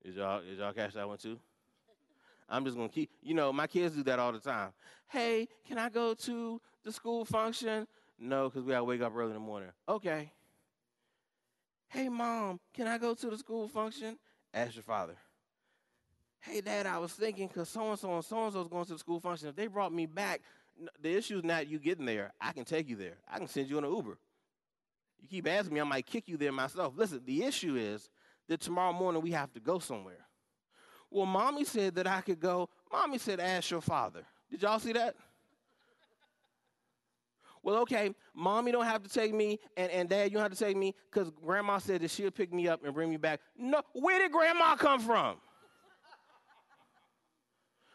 Is 0.04 0.16
y'all, 0.16 0.42
is 0.42 0.60
y'all 0.60 0.72
catch 0.72 0.94
that 0.94 1.08
one 1.08 1.18
too? 1.18 1.40
I'm 2.48 2.64
just 2.64 2.78
gonna 2.78 2.90
keep, 2.90 3.10
you 3.22 3.34
know, 3.34 3.52
my 3.52 3.68
kids 3.68 3.96
do 3.96 4.04
that 4.04 4.20
all 4.20 4.32
the 4.32 4.40
time. 4.40 4.70
Hey, 5.08 5.48
can 5.68 5.78
I 5.78 5.90
go 5.90 6.14
to 6.14 6.62
the 6.84 6.92
school 6.92 7.26
function? 7.26 7.88
No, 8.20 8.50
because 8.50 8.64
we 8.64 8.72
gotta 8.72 8.84
wake 8.84 9.02
up 9.02 9.14
early 9.16 9.30
in 9.30 9.34
the 9.34 9.40
morning. 9.40 9.70
Okay. 9.88 10.32
Hey, 11.88 12.10
mom, 12.10 12.60
can 12.74 12.88
I 12.88 12.98
go 12.98 13.14
to 13.16 13.30
the 13.30 13.38
school 13.38 13.68
function? 13.68 14.18
Ask 14.54 14.76
your 14.76 14.84
father 14.84 15.16
hey, 16.42 16.62
dad, 16.62 16.86
I 16.86 16.98
was 16.98 17.14
thinking 17.14 17.48
because 17.48 17.70
so 17.70 17.90
and 17.90 18.00
so 18.00 18.16
and 18.16 18.24
so 18.26 18.44
and 18.44 18.54
so 18.54 18.62
is 18.62 18.68
going 18.68 18.86
to 18.86 18.94
the 18.94 19.00
school 19.00 19.20
function. 19.20 19.50
If 19.50 19.56
they 19.56 19.68
brought 19.68 19.94
me 19.94 20.06
back, 20.06 20.42
the 21.02 21.16
issue 21.16 21.38
is 21.38 21.44
not 21.44 21.68
you 21.68 21.80
getting 21.80 22.06
there. 22.06 22.34
I 22.40 22.52
can 22.52 22.66
take 22.66 22.90
you 22.90 22.96
there. 22.96 23.18
I 23.32 23.38
can 23.38 23.48
send 23.48 23.70
you 23.70 23.78
in 23.78 23.84
an 23.84 23.94
Uber. 23.94 24.18
You 25.22 25.28
keep 25.28 25.48
asking 25.48 25.74
me, 25.74 25.82
I 25.82 25.84
might 25.84 26.06
kick 26.06 26.28
you 26.28 26.38
there 26.38 26.52
myself. 26.52 26.94
Listen, 26.96 27.22
the 27.26 27.44
issue 27.44 27.76
is 27.76 28.10
that 28.48 28.62
tomorrow 28.62 28.94
morning 28.94 29.22
we 29.22 29.32
have 29.32 29.52
to 29.54 29.60
go 29.60 29.80
somewhere. 29.80 30.26
Well, 31.12 31.26
mommy 31.26 31.66
said 31.66 31.96
that 31.96 32.08
I 32.08 32.22
could 32.22 32.40
go. 32.40 32.70
Mommy 32.92 33.18
said, 33.18 33.40
ask 33.40 33.72
your 33.72 33.82
father. 33.82 34.24
Did 34.50 34.62
y'all 34.62 34.80
see 34.80 34.94
that? 34.94 35.16
Well, 37.64 37.78
okay, 37.78 38.14
mommy 38.34 38.72
don't 38.72 38.86
have 38.86 39.04
to 39.04 39.10
take 39.10 39.34
me, 39.34 39.60
and, 39.76 39.92
and 39.92 40.10
dad, 40.10 40.26
you 40.26 40.32
don't 40.32 40.44
have 40.44 40.52
to 40.52 40.58
take 40.58 40.78
me 40.78 40.96
because 41.12 41.32
grandma 41.44 41.78
said 41.78 42.02
that 42.02 42.12
she'll 42.12 42.32
pick 42.32 42.54
me 42.54 42.68
up 42.68 42.84
and 42.84 42.94
bring 42.94 43.10
me 43.10 43.18
back. 43.18 43.42
No, 43.58 43.82
where 43.94 44.20
did 44.20 44.32
grandma 44.32 44.76
come 44.76 45.02
from? 45.02 45.38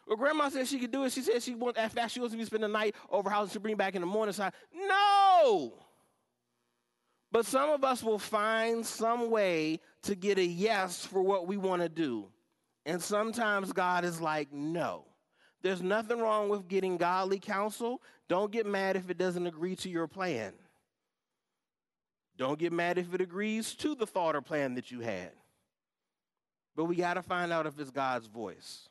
Well, 0.07 0.17
grandma 0.17 0.51
said 0.51 0.69
she 0.69 0.79
could 0.79 0.91
do 0.91 1.05
it. 1.05 1.13
She 1.13 1.23
said 1.23 1.43
she 1.43 1.55
want, 1.55 1.79
in 1.79 1.89
fact, 1.89 2.13
she 2.13 2.21
wants 2.21 2.35
to 2.35 2.39
be 2.39 2.45
spend 2.45 2.63
the 2.63 2.69
night 2.69 2.95
over 3.11 3.31
house 3.31 3.45
and 3.45 3.53
she 3.53 3.59
bring 3.59 3.77
back 3.77 3.95
in 3.95 4.03
the 4.03 4.07
morning 4.07 4.35
time. 4.35 4.53
No! 4.75 5.75
But 7.33 7.47
some 7.47 7.71
of 7.71 7.83
us 7.85 8.03
will 8.03 8.19
find 8.19 8.85
some 8.85 9.31
way 9.31 9.81
to 10.03 10.15
get 10.15 10.39
a 10.39 10.45
yes 10.45 11.05
for 11.05 11.23
what 11.23 11.47
we 11.47 11.57
want 11.57 11.83
to 11.83 11.89
do. 11.89 12.29
And 12.87 13.03
sometimes 13.03 13.73
God 13.73 14.05
is 14.05 14.21
like, 14.21 14.53
no. 14.53 15.07
There's 15.63 15.83
nothing 15.83 16.19
wrong 16.19 16.51
with 16.51 16.69
getting 16.69 16.99
godly 16.99 17.39
counsel. 17.39 18.03
Don't 18.29 18.51
get 18.51 18.67
mad 18.67 18.97
if 18.97 19.11
it 19.11 19.19
doesn't 19.19 19.47
agree 19.47 19.77
to 19.77 19.89
your 19.89 20.07
plan. 20.07 20.53
Don't 22.37 22.59
get 22.59 22.73
mad 22.73 22.99
if 22.99 23.13
it 23.15 23.21
agrees 23.21 23.75
to 23.77 23.95
the 23.95 24.07
thought 24.07 24.35
or 24.35 24.41
plan 24.41 24.75
that 24.75 24.91
you 24.91 25.01
had. 25.01 25.31
But 26.75 26.87
we 26.87 26.97
got 26.97 27.15
to 27.15 27.23
find 27.23 27.53
out 27.53 27.67
if 27.67 27.79
it's 27.79 27.91
God's 27.91 28.27
voice. 28.27 28.89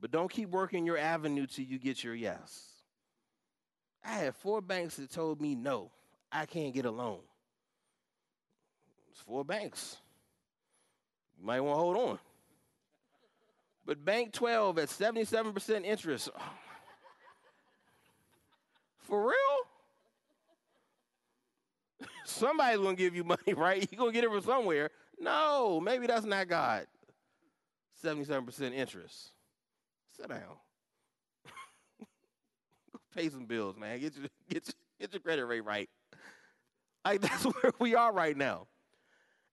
But 0.00 0.10
don't 0.10 0.30
keep 0.30 0.48
working 0.48 0.84
your 0.84 0.98
avenue 0.98 1.46
till 1.46 1.64
you 1.64 1.78
get 1.78 2.02
your 2.02 2.14
yes. 2.14 2.68
I 4.04 4.14
had 4.14 4.34
four 4.34 4.60
banks 4.60 4.96
that 4.96 5.12
told 5.12 5.40
me 5.40 5.54
no, 5.54 5.92
I 6.32 6.46
can't 6.46 6.74
get 6.74 6.86
a 6.86 6.90
loan. 6.90 7.20
It's 9.12 9.20
four 9.20 9.44
banks. 9.44 9.98
You 11.38 11.46
might 11.46 11.60
want 11.60 11.76
to 11.76 11.80
hold 11.80 11.96
on. 11.96 12.18
But 13.86 14.04
Bank 14.04 14.32
12 14.32 14.78
at 14.78 14.88
77% 14.88 15.84
interest. 15.84 16.30
Oh 16.36 16.42
For 19.02 19.26
real? 19.26 19.62
Somebody's 22.24 22.78
going 22.78 22.96
to 22.96 23.02
give 23.02 23.14
you 23.14 23.24
money, 23.24 23.54
right? 23.56 23.86
You're 23.90 23.98
going 23.98 24.12
to 24.12 24.14
get 24.14 24.24
it 24.24 24.30
from 24.30 24.42
somewhere. 24.42 24.90
No, 25.18 25.80
maybe 25.80 26.06
that's 26.06 26.26
not 26.26 26.48
God. 26.48 26.86
77% 28.02 28.72
interest. 28.72 29.30
Sit 30.16 30.28
down. 30.28 30.40
Pay 33.16 33.28
some 33.28 33.46
bills, 33.46 33.76
man. 33.76 34.00
Get 34.00 34.16
your, 34.16 34.26
get, 34.48 34.66
your, 34.66 34.74
get 35.00 35.12
your 35.12 35.20
credit 35.20 35.46
rate 35.46 35.64
right. 35.64 35.88
Like, 37.04 37.20
that's 37.22 37.44
where 37.44 37.72
we 37.78 37.94
are 37.94 38.12
right 38.12 38.36
now. 38.36 38.66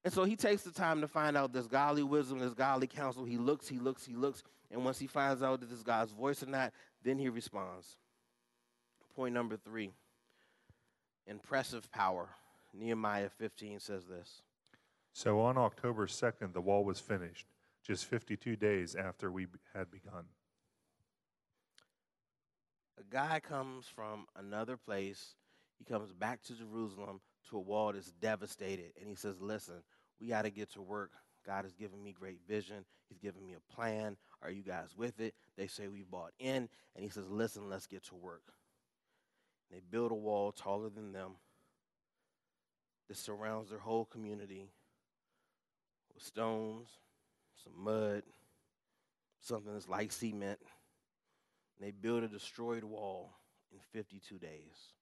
And 0.03 0.13
so 0.13 0.23
he 0.23 0.35
takes 0.35 0.63
the 0.63 0.71
time 0.71 1.01
to 1.01 1.07
find 1.07 1.35
out 1.35 1.51
this 1.51 1.67
godly 1.67 2.03
wisdom, 2.03 2.39
this 2.39 2.53
godly 2.53 2.87
counsel. 2.87 3.25
He 3.25 3.37
looks, 3.37 3.67
he 3.67 3.77
looks, 3.77 4.05
he 4.05 4.13
looks. 4.13 4.43
And 4.71 4.85
once 4.85 4.97
he 4.97 5.07
finds 5.07 5.43
out 5.43 5.59
that 5.59 5.69
this 5.69 5.83
God's 5.83 6.11
voice 6.11 6.41
or 6.41 6.45
not, 6.45 6.71
then 7.03 7.17
he 7.17 7.27
responds. 7.27 7.97
Point 9.19 9.33
number 9.33 9.57
three 9.57 9.91
impressive 11.27 11.91
power. 11.91 12.29
Nehemiah 12.73 13.29
15 13.29 13.81
says 13.81 14.05
this. 14.05 14.43
So 15.11 15.41
on 15.41 15.57
October 15.57 16.07
2nd, 16.07 16.53
the 16.53 16.61
wall 16.61 16.85
was 16.85 17.01
finished, 17.01 17.47
just 17.85 18.05
52 18.05 18.55
days 18.55 18.95
after 18.95 19.29
we 19.29 19.47
had 19.75 19.91
begun 19.91 20.23
a 22.97 23.03
guy 23.13 23.39
comes 23.39 23.87
from 23.87 24.25
another 24.37 24.77
place. 24.77 25.35
He 25.77 25.85
comes 25.85 26.11
back 26.11 26.41
to 26.43 26.53
Jerusalem 26.53 27.21
to 27.49 27.57
a 27.57 27.61
wall 27.61 27.93
that's 27.93 28.11
devastated. 28.11 28.91
And 28.99 29.07
he 29.09 29.15
says, 29.15 29.41
Listen, 29.41 29.83
we 30.19 30.27
got 30.27 30.43
to 30.43 30.49
get 30.49 30.71
to 30.73 30.81
work. 30.81 31.11
God 31.45 31.63
has 31.63 31.73
given 31.73 32.03
me 32.03 32.11
great 32.11 32.39
vision. 32.47 32.85
He's 33.07 33.17
given 33.17 33.45
me 33.45 33.53
a 33.55 33.73
plan. 33.73 34.17
Are 34.41 34.51
you 34.51 34.61
guys 34.61 34.89
with 34.97 35.19
it? 35.19 35.33
They 35.57 35.67
say 35.67 35.87
we 35.87 36.03
bought 36.03 36.33
in. 36.39 36.69
And 36.95 37.03
he 37.03 37.09
says, 37.09 37.29
Listen, 37.29 37.69
let's 37.69 37.87
get 37.87 38.03
to 38.05 38.15
work. 38.15 38.43
They 39.71 39.81
build 39.89 40.11
a 40.11 40.15
wall 40.15 40.51
taller 40.51 40.89
than 40.89 41.11
them 41.11 41.31
that 43.07 43.17
surrounds 43.17 43.69
their 43.69 43.79
whole 43.79 44.05
community 44.05 44.69
with 46.13 46.23
stones, 46.23 46.87
some 47.63 47.73
mud, 47.83 48.23
something 49.41 49.73
that's 49.73 49.87
like 49.87 50.11
cement. 50.11 50.59
And 51.77 51.87
they 51.87 51.91
build 51.91 52.23
a 52.23 52.27
destroyed 52.27 52.83
wall 52.83 53.35
in 53.71 53.79
52 53.93 54.37
days. 54.37 54.93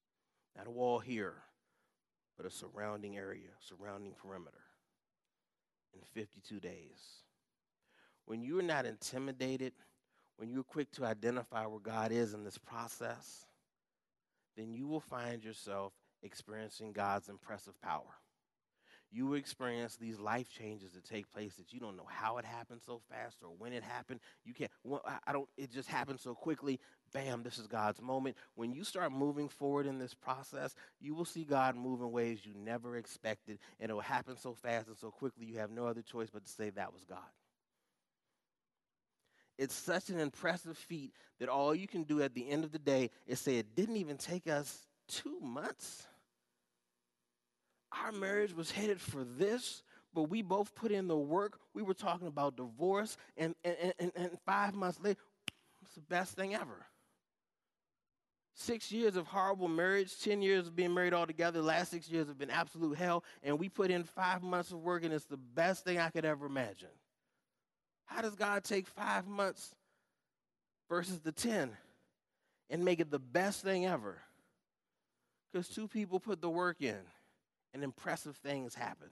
Not 0.55 0.67
a 0.67 0.71
wall 0.71 0.99
here, 0.99 1.35
but 2.35 2.45
a 2.45 2.51
surrounding 2.51 3.17
area, 3.17 3.49
surrounding 3.59 4.13
perimeter 4.13 4.57
in 5.93 6.01
52 6.13 6.59
days. 6.59 7.23
When 8.25 8.41
you're 8.41 8.61
not 8.61 8.85
intimidated, 8.85 9.73
when 10.37 10.49
you're 10.49 10.63
quick 10.63 10.91
to 10.93 11.05
identify 11.05 11.65
where 11.65 11.79
God 11.79 12.11
is 12.11 12.33
in 12.33 12.43
this 12.43 12.57
process, 12.57 13.46
then 14.57 14.73
you 14.73 14.87
will 14.87 14.99
find 14.99 15.43
yourself 15.43 15.93
experiencing 16.23 16.91
God's 16.91 17.29
impressive 17.29 17.79
power. 17.81 18.17
You 19.09 19.25
will 19.27 19.37
experience 19.37 19.95
these 19.95 20.19
life 20.19 20.47
changes 20.51 20.91
that 20.91 21.05
take 21.05 21.31
place 21.31 21.55
that 21.55 21.71
you 21.71 21.79
don't 21.79 21.95
know 21.95 22.07
how 22.09 22.39
it 22.39 22.45
happened 22.45 22.81
so 22.85 22.99
fast 23.09 23.37
or 23.41 23.49
when 23.57 23.71
it 23.71 23.83
happened. 23.83 24.19
You 24.43 24.53
can't, 24.53 24.71
well, 24.83 25.01
I 25.25 25.31
don't, 25.31 25.47
it 25.55 25.71
just 25.71 25.87
happened 25.87 26.19
so 26.19 26.35
quickly. 26.35 26.79
Bam, 27.13 27.41
this 27.41 27.57
is 27.57 27.67
God's 27.67 28.01
moment. 28.01 28.35
When 28.55 28.73
you 28.73 28.83
start 28.83 29.13
moving 29.13 29.47
forward 29.47 29.85
in 29.85 29.97
this 29.97 30.13
process, 30.13 30.75
you 30.99 31.15
will 31.15 31.23
see 31.23 31.45
God 31.45 31.77
move 31.77 32.01
in 32.01 32.11
ways 32.11 32.39
you 32.43 32.53
never 32.53 32.97
expected, 32.97 33.59
and 33.79 33.89
it 33.89 33.93
will 33.93 34.01
happen 34.01 34.35
so 34.35 34.53
fast 34.53 34.87
and 34.87 34.97
so 34.97 35.09
quickly 35.09 35.45
you 35.45 35.57
have 35.59 35.71
no 35.71 35.87
other 35.87 36.01
choice 36.01 36.29
but 36.29 36.43
to 36.43 36.51
say 36.51 36.69
that 36.71 36.91
was 36.91 37.05
God. 37.05 37.19
It's 39.57 39.75
such 39.75 40.09
an 40.09 40.19
impressive 40.19 40.77
feat 40.77 41.13
that 41.39 41.49
all 41.49 41.73
you 41.73 41.87
can 41.87 42.03
do 42.03 42.21
at 42.21 42.33
the 42.33 42.47
end 42.49 42.63
of 42.63 42.71
the 42.71 42.79
day 42.79 43.09
is 43.25 43.39
say, 43.39 43.57
it 43.57 43.75
didn't 43.75 43.97
even 43.97 44.17
take 44.17 44.47
us 44.47 44.85
two 45.07 45.39
months. 45.41 46.05
Our 48.03 48.11
marriage 48.11 48.53
was 48.53 48.69
headed 48.69 49.01
for 49.01 49.23
this, 49.23 49.81
but 50.13 50.23
we 50.23 50.41
both 50.41 50.75
put 50.75 50.91
in 50.91 51.07
the 51.07 51.17
work. 51.17 51.59
We 51.73 51.81
were 51.81 51.93
talking 51.93 52.27
about 52.27 52.57
divorce, 52.57 53.17
and, 53.35 53.55
and, 53.63 53.93
and, 53.99 54.11
and 54.15 54.37
five 54.45 54.75
months 54.75 54.99
later, 55.01 55.19
it's 55.81 55.93
the 55.95 56.01
best 56.01 56.35
thing 56.35 56.53
ever. 56.53 56.85
Six 58.53 58.91
years 58.91 59.15
of 59.15 59.27
horrible 59.27 59.67
marriage, 59.67 60.19
10 60.19 60.41
years 60.41 60.67
of 60.67 60.75
being 60.75 60.93
married 60.93 61.13
all 61.13 61.27
together, 61.27 61.61
the 61.61 61.65
last 61.67 61.91
six 61.91 62.09
years 62.09 62.27
have 62.27 62.39
been 62.39 62.49
absolute 62.49 62.97
hell, 62.97 63.23
and 63.43 63.59
we 63.59 63.69
put 63.69 63.91
in 63.91 64.03
five 64.03 64.43
months 64.43 64.71
of 64.71 64.79
work, 64.79 65.03
and 65.03 65.13
it's 65.13 65.25
the 65.25 65.37
best 65.37 65.83
thing 65.83 65.99
I 65.99 66.09
could 66.09 66.25
ever 66.25 66.45
imagine. 66.45 66.89
How 68.07 68.21
does 68.21 68.35
God 68.35 68.63
take 68.63 68.87
five 68.87 69.27
months 69.27 69.75
versus 70.89 71.19
the 71.19 71.31
10 71.31 71.71
and 72.69 72.83
make 72.83 72.99
it 72.99 73.11
the 73.11 73.19
best 73.19 73.61
thing 73.61 73.85
ever? 73.85 74.17
Because 75.51 75.67
two 75.67 75.87
people 75.87 76.19
put 76.19 76.41
the 76.41 76.49
work 76.49 76.77
in 76.81 76.97
and 77.73 77.83
impressive 77.83 78.35
things 78.37 78.73
happened. 78.73 79.11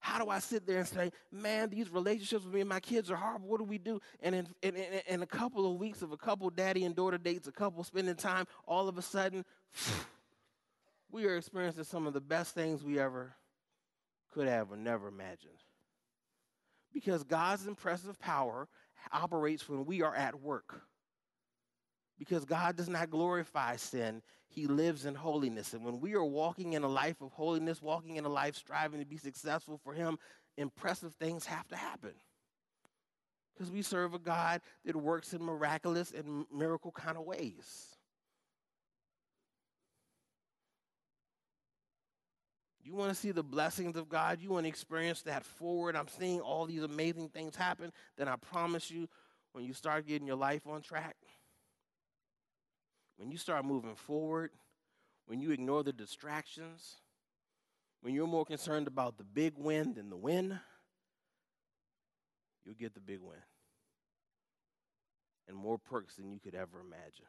How 0.00 0.22
do 0.22 0.28
I 0.28 0.38
sit 0.38 0.66
there 0.66 0.80
and 0.80 0.88
say, 0.88 1.12
man, 1.32 1.70
these 1.70 1.90
relationships 1.90 2.44
with 2.44 2.52
me 2.52 2.60
and 2.60 2.68
my 2.68 2.80
kids 2.80 3.10
are 3.10 3.16
horrible. 3.16 3.48
What 3.48 3.58
do 3.58 3.64
we 3.64 3.78
do? 3.78 4.00
And 4.20 4.34
in, 4.34 4.48
in, 4.62 4.76
in 5.08 5.22
a 5.22 5.26
couple 5.26 5.70
of 5.70 5.78
weeks 5.78 6.02
of 6.02 6.12
a 6.12 6.16
couple 6.16 6.50
daddy 6.50 6.84
and 6.84 6.94
daughter 6.94 7.16
dates, 7.16 7.48
a 7.48 7.52
couple 7.52 7.82
spending 7.84 8.14
time, 8.14 8.46
all 8.66 8.88
of 8.88 8.98
a 8.98 9.02
sudden, 9.02 9.44
we 11.10 11.26
are 11.26 11.36
experiencing 11.36 11.84
some 11.84 12.06
of 12.06 12.12
the 12.12 12.20
best 12.20 12.54
things 12.54 12.84
we 12.84 12.98
ever 12.98 13.34
could 14.32 14.46
have 14.46 14.70
or 14.70 14.76
never 14.76 15.08
imagined. 15.08 15.56
Because 16.94 17.24
God's 17.24 17.66
impressive 17.66 18.18
power 18.18 18.68
operates 19.12 19.68
when 19.68 19.84
we 19.84 20.00
are 20.00 20.14
at 20.14 20.40
work. 20.40 20.82
Because 22.18 22.44
God 22.44 22.76
does 22.76 22.88
not 22.88 23.10
glorify 23.10 23.76
sin, 23.76 24.22
He 24.46 24.66
lives 24.66 25.04
in 25.04 25.16
holiness. 25.16 25.74
And 25.74 25.84
when 25.84 26.00
we 26.00 26.14
are 26.14 26.24
walking 26.24 26.74
in 26.74 26.84
a 26.84 26.88
life 26.88 27.20
of 27.20 27.32
holiness, 27.32 27.82
walking 27.82 28.16
in 28.16 28.24
a 28.24 28.28
life 28.28 28.54
striving 28.54 29.00
to 29.00 29.06
be 29.06 29.16
successful 29.16 29.80
for 29.82 29.92
Him, 29.92 30.18
impressive 30.56 31.14
things 31.14 31.44
have 31.46 31.66
to 31.68 31.76
happen. 31.76 32.12
Because 33.52 33.70
we 33.70 33.82
serve 33.82 34.14
a 34.14 34.18
God 34.18 34.60
that 34.84 34.96
works 34.96 35.32
in 35.32 35.42
miraculous 35.42 36.12
and 36.12 36.46
miracle 36.52 36.92
kind 36.92 37.16
of 37.16 37.24
ways. 37.24 37.93
You 42.84 42.94
want 42.94 43.08
to 43.08 43.14
see 43.14 43.30
the 43.30 43.42
blessings 43.42 43.96
of 43.96 44.10
God? 44.10 44.40
You 44.42 44.50
want 44.50 44.64
to 44.64 44.68
experience 44.68 45.22
that 45.22 45.42
forward? 45.42 45.96
I'm 45.96 46.06
seeing 46.06 46.40
all 46.40 46.66
these 46.66 46.82
amazing 46.82 47.30
things 47.30 47.56
happen. 47.56 47.90
Then 48.18 48.28
I 48.28 48.36
promise 48.36 48.90
you, 48.90 49.08
when 49.52 49.64
you 49.64 49.72
start 49.72 50.06
getting 50.06 50.26
your 50.26 50.36
life 50.36 50.66
on 50.66 50.82
track, 50.82 51.16
when 53.16 53.30
you 53.30 53.38
start 53.38 53.64
moving 53.64 53.94
forward, 53.94 54.50
when 55.26 55.40
you 55.40 55.50
ignore 55.50 55.82
the 55.82 55.94
distractions, 55.94 56.96
when 58.02 58.12
you're 58.12 58.26
more 58.26 58.44
concerned 58.44 58.86
about 58.86 59.16
the 59.16 59.24
big 59.24 59.54
win 59.56 59.94
than 59.94 60.10
the 60.10 60.16
win, 60.16 60.60
you'll 62.66 62.74
get 62.74 62.92
the 62.92 63.00
big 63.00 63.20
win 63.22 63.38
and 65.48 65.56
more 65.56 65.78
perks 65.78 66.16
than 66.16 66.30
you 66.30 66.38
could 66.38 66.54
ever 66.54 66.80
imagine. 66.80 67.26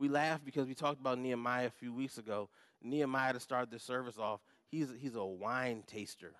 We 0.00 0.08
laugh 0.08 0.40
because 0.42 0.66
we 0.66 0.74
talked 0.74 0.98
about 0.98 1.18
Nehemiah 1.18 1.66
a 1.66 1.70
few 1.70 1.92
weeks 1.92 2.16
ago. 2.16 2.48
Nehemiah, 2.82 3.34
to 3.34 3.40
start 3.40 3.70
this 3.70 3.82
service 3.82 4.16
off, 4.18 4.40
he's, 4.70 4.88
he's 4.98 5.14
a 5.14 5.22
wine 5.22 5.84
taster. 5.86 6.32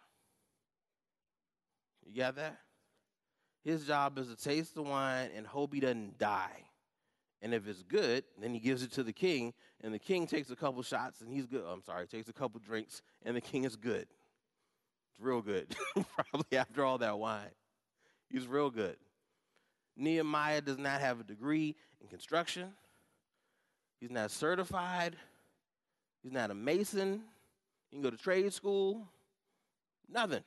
You 2.06 2.22
got 2.22 2.36
that? 2.36 2.56
His 3.62 3.84
job 3.84 4.18
is 4.18 4.28
to 4.28 4.36
taste 4.36 4.74
the 4.74 4.82
wine 4.82 5.28
and 5.36 5.46
hope 5.46 5.74
he 5.74 5.80
doesn't 5.80 6.18
die. 6.18 6.64
And 7.42 7.52
if 7.52 7.68
it's 7.68 7.82
good, 7.82 8.24
then 8.40 8.54
he 8.54 8.60
gives 8.60 8.82
it 8.82 8.92
to 8.92 9.02
the 9.02 9.12
king, 9.12 9.52
and 9.82 9.94
the 9.94 9.98
king 9.98 10.26
takes 10.26 10.50
a 10.50 10.56
couple 10.56 10.82
shots 10.82 11.20
and 11.20 11.30
he's 11.30 11.46
good. 11.46 11.62
Oh, 11.66 11.70
I'm 11.70 11.82
sorry, 11.82 12.06
takes 12.06 12.28
a 12.28 12.32
couple 12.32 12.60
drinks, 12.60 13.02
and 13.24 13.36
the 13.36 13.40
king 13.42 13.64
is 13.64 13.76
good. 13.76 14.06
It's 15.10 15.20
real 15.20 15.42
good, 15.42 15.74
probably 15.94 16.58
after 16.58 16.84
all 16.84 16.98
that 16.98 17.18
wine. 17.18 17.50
He's 18.30 18.46
real 18.46 18.70
good. 18.70 18.96
Nehemiah 19.96 20.62
does 20.62 20.78
not 20.78 21.00
have 21.00 21.20
a 21.20 21.24
degree 21.24 21.76
in 22.00 22.08
construction, 22.08 22.72
he's 24.00 24.10
not 24.10 24.30
certified, 24.30 25.16
he's 26.22 26.32
not 26.32 26.50
a 26.50 26.54
mason, 26.54 27.22
he 27.90 27.96
can 27.96 28.02
go 28.02 28.10
to 28.10 28.16
trade 28.16 28.52
school, 28.52 29.06
nothing. 30.08 30.42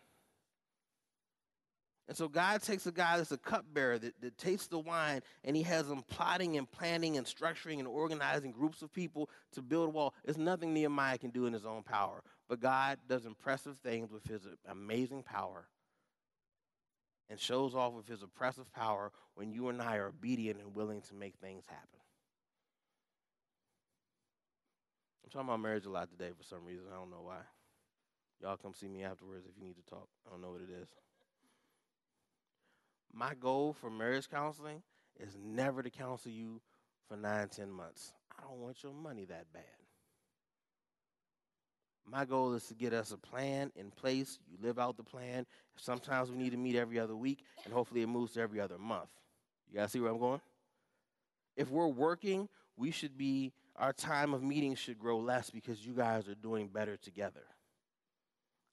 And 2.07 2.17
so 2.17 2.27
God 2.27 2.61
takes 2.61 2.85
a 2.85 2.91
guy 2.91 3.17
that's 3.17 3.31
a 3.31 3.37
cupbearer 3.37 3.97
that, 3.97 4.19
that 4.21 4.37
tastes 4.37 4.67
the 4.67 4.79
wine 4.79 5.21
and 5.45 5.55
he 5.55 5.63
has 5.63 5.87
them 5.87 6.03
plotting 6.09 6.57
and 6.57 6.69
planning 6.69 7.17
and 7.17 7.25
structuring 7.25 7.79
and 7.79 7.87
organizing 7.87 8.51
groups 8.51 8.81
of 8.81 8.91
people 8.91 9.29
to 9.53 9.61
build 9.61 9.87
a 9.87 9.91
wall. 9.91 10.13
There's 10.25 10.37
nothing 10.37 10.73
Nehemiah 10.73 11.17
can 11.17 11.29
do 11.29 11.45
in 11.45 11.53
his 11.53 11.65
own 11.65 11.81
power. 11.81 12.21
But 12.49 12.59
God 12.59 12.99
does 13.07 13.25
impressive 13.25 13.77
things 13.77 14.11
with 14.11 14.27
his 14.27 14.45
amazing 14.69 15.23
power 15.23 15.65
and 17.29 17.39
shows 17.39 17.73
off 17.73 17.93
with 17.93 18.07
his 18.07 18.21
oppressive 18.21 18.71
power 18.73 19.11
when 19.35 19.53
you 19.53 19.69
and 19.69 19.81
I 19.81 19.95
are 19.95 20.07
obedient 20.07 20.59
and 20.59 20.75
willing 20.75 21.01
to 21.03 21.15
make 21.15 21.35
things 21.37 21.63
happen. 21.67 21.99
I'm 25.23 25.29
talking 25.31 25.47
about 25.47 25.61
marriage 25.61 25.85
a 25.85 25.89
lot 25.89 26.09
today 26.09 26.31
for 26.37 26.43
some 26.43 26.65
reason. 26.65 26.85
I 26.91 26.97
don't 26.97 27.09
know 27.09 27.21
why. 27.23 27.39
Y'all 28.41 28.57
come 28.57 28.73
see 28.73 28.87
me 28.87 29.03
afterwards 29.03 29.45
if 29.47 29.57
you 29.57 29.65
need 29.65 29.77
to 29.77 29.89
talk. 29.89 30.07
I 30.27 30.31
don't 30.31 30.41
know 30.41 30.51
what 30.51 30.61
it 30.61 30.69
is. 30.69 30.87
My 33.13 33.33
goal 33.35 33.73
for 33.73 33.89
marriage 33.89 34.29
counseling 34.29 34.81
is 35.19 35.37
never 35.41 35.83
to 35.83 35.89
counsel 35.89 36.31
you 36.31 36.61
for 37.07 37.15
nine, 37.15 37.47
ten 37.47 37.71
months. 37.71 38.13
I 38.37 38.43
don't 38.43 38.59
want 38.59 38.83
your 38.83 38.91
money 38.91 39.25
that 39.25 39.45
bad. 39.53 39.63
My 42.05 42.25
goal 42.25 42.53
is 42.53 42.65
to 42.65 42.73
get 42.73 42.91
us 42.91 43.11
a 43.11 43.17
plan 43.17 43.71
in 43.75 43.91
place. 43.91 44.39
You 44.51 44.57
live 44.61 44.77
out 44.77 44.97
the 44.97 45.03
plan. 45.03 45.45
Sometimes 45.77 46.29
we 46.29 46.37
need 46.37 46.51
to 46.51 46.57
meet 46.57 46.75
every 46.75 46.99
other 46.99 47.15
week, 47.15 47.45
and 47.63 47.73
hopefully 47.73 48.01
it 48.01 48.07
moves 48.07 48.33
to 48.33 48.41
every 48.41 48.59
other 48.59 48.77
month. 48.77 49.09
You 49.71 49.79
guys 49.79 49.91
see 49.91 49.99
where 49.99 50.11
I'm 50.11 50.19
going? 50.19 50.41
If 51.55 51.69
we're 51.69 51.87
working, 51.87 52.49
we 52.75 52.91
should 52.91 53.17
be, 53.17 53.53
our 53.75 53.93
time 53.93 54.33
of 54.33 54.43
meeting 54.43 54.75
should 54.75 54.99
grow 54.99 55.17
less 55.19 55.49
because 55.49 55.85
you 55.85 55.93
guys 55.93 56.27
are 56.27 56.35
doing 56.35 56.67
better 56.67 56.97
together. 56.97 57.43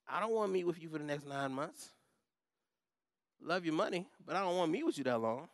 I 0.07 0.19
don't 0.19 0.33
want 0.33 0.49
to 0.49 0.53
meet 0.53 0.65
with 0.65 0.81
you 0.81 0.89
for 0.89 0.97
the 0.97 1.03
next 1.03 1.27
nine 1.27 1.53
months 1.53 1.89
love 3.43 3.65
your 3.65 3.73
money, 3.73 4.07
but 4.25 4.35
I 4.35 4.41
don't 4.41 4.57
want 4.57 4.69
to 4.69 4.71
meet 4.71 4.85
with 4.85 4.97
you 4.97 5.03
that 5.05 5.19
long. 5.19 5.47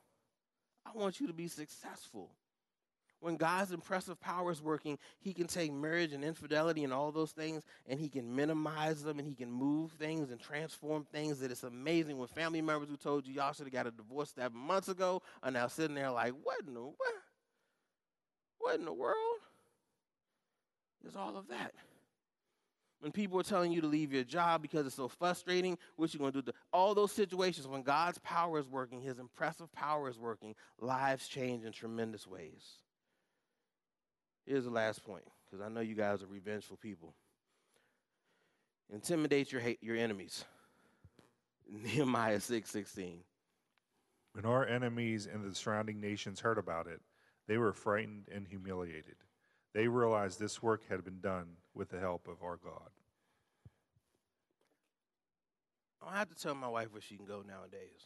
I 0.86 0.97
want 0.97 1.19
you 1.19 1.28
to 1.28 1.34
be 1.34 1.47
successful. 1.47 2.32
When 3.19 3.36
God's 3.36 3.71
impressive 3.71 4.21
power 4.21 4.51
is 4.51 4.61
working, 4.61 4.99
He 5.19 5.34
can 5.34 5.47
take 5.47 5.74
marriage 5.74 6.13
and 6.13 6.24
infidelity 6.24 6.84
and 6.84 6.93
all 6.93 7.11
those 7.11 7.32
things 7.32 7.63
and 7.88 7.99
He 7.99 8.09
can 8.09 8.36
minimize 8.36 9.01
them 9.03 9.17
and 9.17 9.28
He 9.28 9.34
can 9.34 9.51
move 9.51 9.91
things 9.93 10.30
and 10.30 10.39
transform 10.39 11.03
things 11.11 11.39
that 11.39 11.49
it's 11.49 11.63
amazing. 11.63 12.19
When 12.19 12.28
family 12.28 12.61
members 12.61 12.89
who 12.89 12.97
told 12.97 13.26
you 13.26 13.34
y'all 13.34 13.53
should 13.53 13.65
have 13.65 13.74
got 13.74 13.88
a 13.88 13.91
divorce 13.91 14.34
seven 14.36 14.59
months 14.59 14.88
ago 14.88 15.24
are 15.41 15.49
now 15.49 15.67
sitting 15.67 15.95
there 15.95 16.11
like, 16.11 16.34
what 16.43 16.59
in 16.67 16.76
the 16.76 16.82
what? 16.82 17.13
What 18.59 18.80
in 18.80 18.86
the 18.86 18.93
world? 18.93 19.36
There's 21.01 21.15
all 21.15 21.37
of 21.37 21.47
that. 21.49 21.73
when 22.99 23.11
people 23.11 23.39
are 23.39 23.43
telling 23.43 23.71
you 23.71 23.81
to 23.81 23.87
leave 23.87 24.11
your 24.11 24.23
job 24.23 24.61
because 24.61 24.85
it's 24.87 24.95
so 24.95 25.07
frustrating, 25.07 25.77
what 25.95 26.13
you 26.13 26.19
going 26.19 26.33
to 26.33 26.41
do? 26.41 26.51
All 26.73 26.95
those 26.95 27.11
situations 27.11 27.67
when 27.67 27.83
God's 27.83 28.17
power 28.19 28.57
is 28.59 28.67
working, 28.67 29.01
His 29.01 29.19
impressive 29.19 29.71
power 29.71 30.09
is 30.09 30.17
working, 30.19 30.55
lives 30.79 31.27
change 31.27 31.63
in 31.63 31.71
tremendous 31.71 32.25
ways. 32.25 32.63
Here's 34.45 34.63
the 34.63 34.71
last 34.71 35.03
point, 35.05 35.25
because 35.45 35.63
I 35.63 35.69
know 35.69 35.81
you 35.81 35.95
guys 35.95 36.23
are 36.23 36.27
revengeful 36.27 36.77
people. 36.77 37.13
Intimidate 38.91 39.51
your 39.51 39.61
hate, 39.61 39.79
your 39.83 39.97
enemies. 39.97 40.45
Nehemiah 41.69 42.39
six 42.39 42.69
sixteen. 42.71 43.19
When 44.31 44.45
our 44.45 44.65
enemies 44.65 45.27
and 45.31 45.43
the 45.43 45.53
surrounding 45.53 45.99
nations 45.99 46.39
heard 46.39 46.57
about 46.57 46.87
it, 46.87 47.01
they 47.47 47.57
were 47.57 47.73
frightened 47.73 48.29
and 48.33 48.47
humiliated. 48.47 49.15
They 49.74 49.88
realized 49.88 50.39
this 50.39 50.63
work 50.63 50.88
had 50.89 51.03
been 51.03 51.20
done 51.20 51.57
with 51.74 51.89
the 51.89 51.99
help 51.99 52.28
of 52.28 52.43
our 52.43 52.57
God. 52.57 52.89
I 56.01 56.05
don't 56.05 56.15
have 56.15 56.30
to 56.30 56.41
tell 56.41 56.55
my 56.55 56.68
wife 56.68 56.91
where 56.91 57.01
she 57.01 57.18
can 57.18 57.26
go 57.26 57.43
nowadays. 57.47 58.01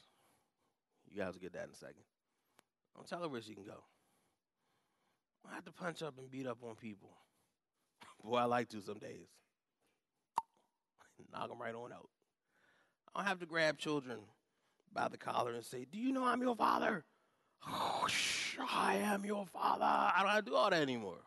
You 1.09 1.21
guys 1.21 1.33
will 1.33 1.41
get 1.41 1.53
that 1.53 1.65
in 1.65 1.71
a 1.71 1.75
second. 1.75 2.03
Don't 2.95 3.07
tell 3.07 3.21
her 3.21 3.29
where 3.29 3.41
she 3.41 3.53
can 3.53 3.63
go. 3.63 3.83
I 5.49 5.55
have 5.55 5.65
to 5.65 5.71
punch 5.71 6.01
up 6.01 6.17
and 6.17 6.29
beat 6.29 6.47
up 6.47 6.59
on 6.63 6.75
people. 6.75 7.09
Boy, 8.23 8.37
I 8.37 8.45
like 8.45 8.69
to 8.69 8.81
some 8.81 8.99
days. 8.99 9.27
Knock 11.31 11.49
them 11.49 11.61
right 11.61 11.75
on 11.75 11.93
out. 11.93 12.09
I 13.13 13.19
don't 13.19 13.27
have 13.27 13.39
to 13.39 13.45
grab 13.45 13.77
children 13.77 14.19
by 14.91 15.07
the 15.07 15.17
collar 15.17 15.53
and 15.53 15.63
say, 15.63 15.85
Do 15.89 15.99
you 15.99 16.11
know 16.11 16.25
I'm 16.25 16.41
your 16.41 16.55
father? 16.55 17.05
I 17.65 18.95
am 18.95 19.23
your 19.23 19.45
father. 19.45 19.85
I 19.85 20.19
don't 20.19 20.31
have 20.31 20.45
to 20.45 20.51
do 20.51 20.55
all 20.55 20.69
that 20.69 20.81
anymore 20.81 21.19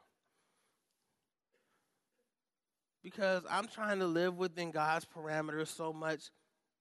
because 3.05 3.42
I'm 3.48 3.68
trying 3.68 3.98
to 4.00 4.07
live 4.07 4.38
within 4.38 4.70
God's 4.70 5.05
parameters 5.05 5.68
so 5.68 5.92
much 5.92 6.30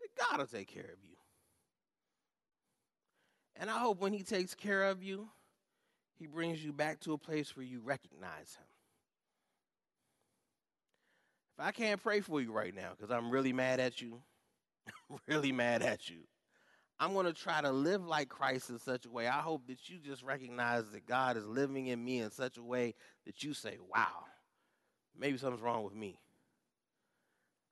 that 0.01 0.29
God 0.29 0.39
will 0.39 0.47
take 0.47 0.69
care 0.69 0.81
of 0.83 1.03
you. 1.03 1.17
And 3.57 3.69
I 3.69 3.77
hope 3.77 3.99
when 3.99 4.13
He 4.13 4.23
takes 4.23 4.55
care 4.55 4.83
of 4.83 5.03
you, 5.03 5.27
He 6.17 6.25
brings 6.25 6.63
you 6.63 6.71
back 6.71 7.01
to 7.01 7.13
a 7.13 7.17
place 7.17 7.55
where 7.55 7.65
you 7.65 7.81
recognize 7.81 8.55
Him. 8.55 8.65
If 11.59 11.65
I 11.65 11.71
can't 11.71 12.01
pray 12.01 12.21
for 12.21 12.41
you 12.41 12.51
right 12.51 12.73
now 12.73 12.93
because 12.97 13.11
I'm 13.11 13.29
really 13.29 13.53
mad 13.53 13.79
at 13.79 14.01
you, 14.01 14.21
really 15.27 15.51
mad 15.51 15.83
at 15.83 16.09
you, 16.09 16.21
I'm 16.99 17.13
going 17.13 17.25
to 17.25 17.33
try 17.33 17.61
to 17.61 17.71
live 17.71 18.05
like 18.05 18.29
Christ 18.29 18.69
in 18.69 18.79
such 18.79 19.05
a 19.05 19.09
way. 19.09 19.27
I 19.27 19.41
hope 19.41 19.67
that 19.67 19.89
you 19.89 19.97
just 19.99 20.23
recognize 20.23 20.89
that 20.91 21.05
God 21.05 21.35
is 21.35 21.45
living 21.45 21.87
in 21.87 22.03
me 22.03 22.19
in 22.19 22.31
such 22.31 22.57
a 22.57 22.63
way 22.63 22.95
that 23.25 23.43
you 23.43 23.53
say, 23.53 23.77
wow, 23.93 24.23
maybe 25.17 25.37
something's 25.37 25.61
wrong 25.61 25.83
with 25.83 25.95
me. 25.95 26.19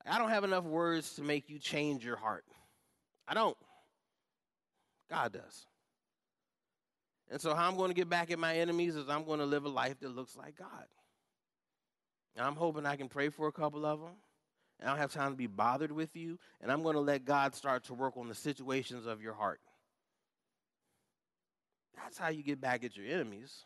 I 0.05 0.17
don't 0.17 0.29
have 0.29 0.43
enough 0.43 0.63
words 0.63 1.13
to 1.15 1.23
make 1.23 1.49
you 1.49 1.59
change 1.59 2.03
your 2.03 2.15
heart. 2.15 2.45
I 3.27 3.33
don't. 3.33 3.57
God 5.09 5.33
does. 5.33 5.65
And 7.29 7.39
so, 7.39 7.53
how 7.55 7.67
I'm 7.67 7.77
going 7.77 7.89
to 7.89 7.95
get 7.95 8.09
back 8.09 8.31
at 8.31 8.39
my 8.39 8.57
enemies 8.57 8.95
is 8.95 9.07
I'm 9.09 9.23
going 9.23 9.39
to 9.39 9.45
live 9.45 9.65
a 9.65 9.69
life 9.69 9.99
that 9.99 10.15
looks 10.15 10.35
like 10.35 10.57
God. 10.57 10.85
And 12.35 12.45
I'm 12.45 12.55
hoping 12.55 12.85
I 12.85 12.95
can 12.95 13.09
pray 13.09 13.29
for 13.29 13.47
a 13.47 13.51
couple 13.51 13.85
of 13.85 13.99
them. 13.99 14.15
And 14.79 14.89
I 14.89 14.93
don't 14.93 14.99
have 14.99 15.13
time 15.13 15.31
to 15.31 15.37
be 15.37 15.47
bothered 15.47 15.91
with 15.91 16.15
you. 16.15 16.39
And 16.61 16.71
I'm 16.71 16.81
going 16.81 16.95
to 16.95 17.01
let 17.01 17.23
God 17.23 17.55
start 17.55 17.85
to 17.85 17.93
work 17.93 18.17
on 18.17 18.27
the 18.27 18.35
situations 18.35 19.05
of 19.05 19.21
your 19.21 19.33
heart. 19.33 19.59
That's 21.95 22.17
how 22.17 22.29
you 22.29 22.43
get 22.43 22.59
back 22.59 22.83
at 22.83 22.97
your 22.97 23.05
enemies. 23.05 23.65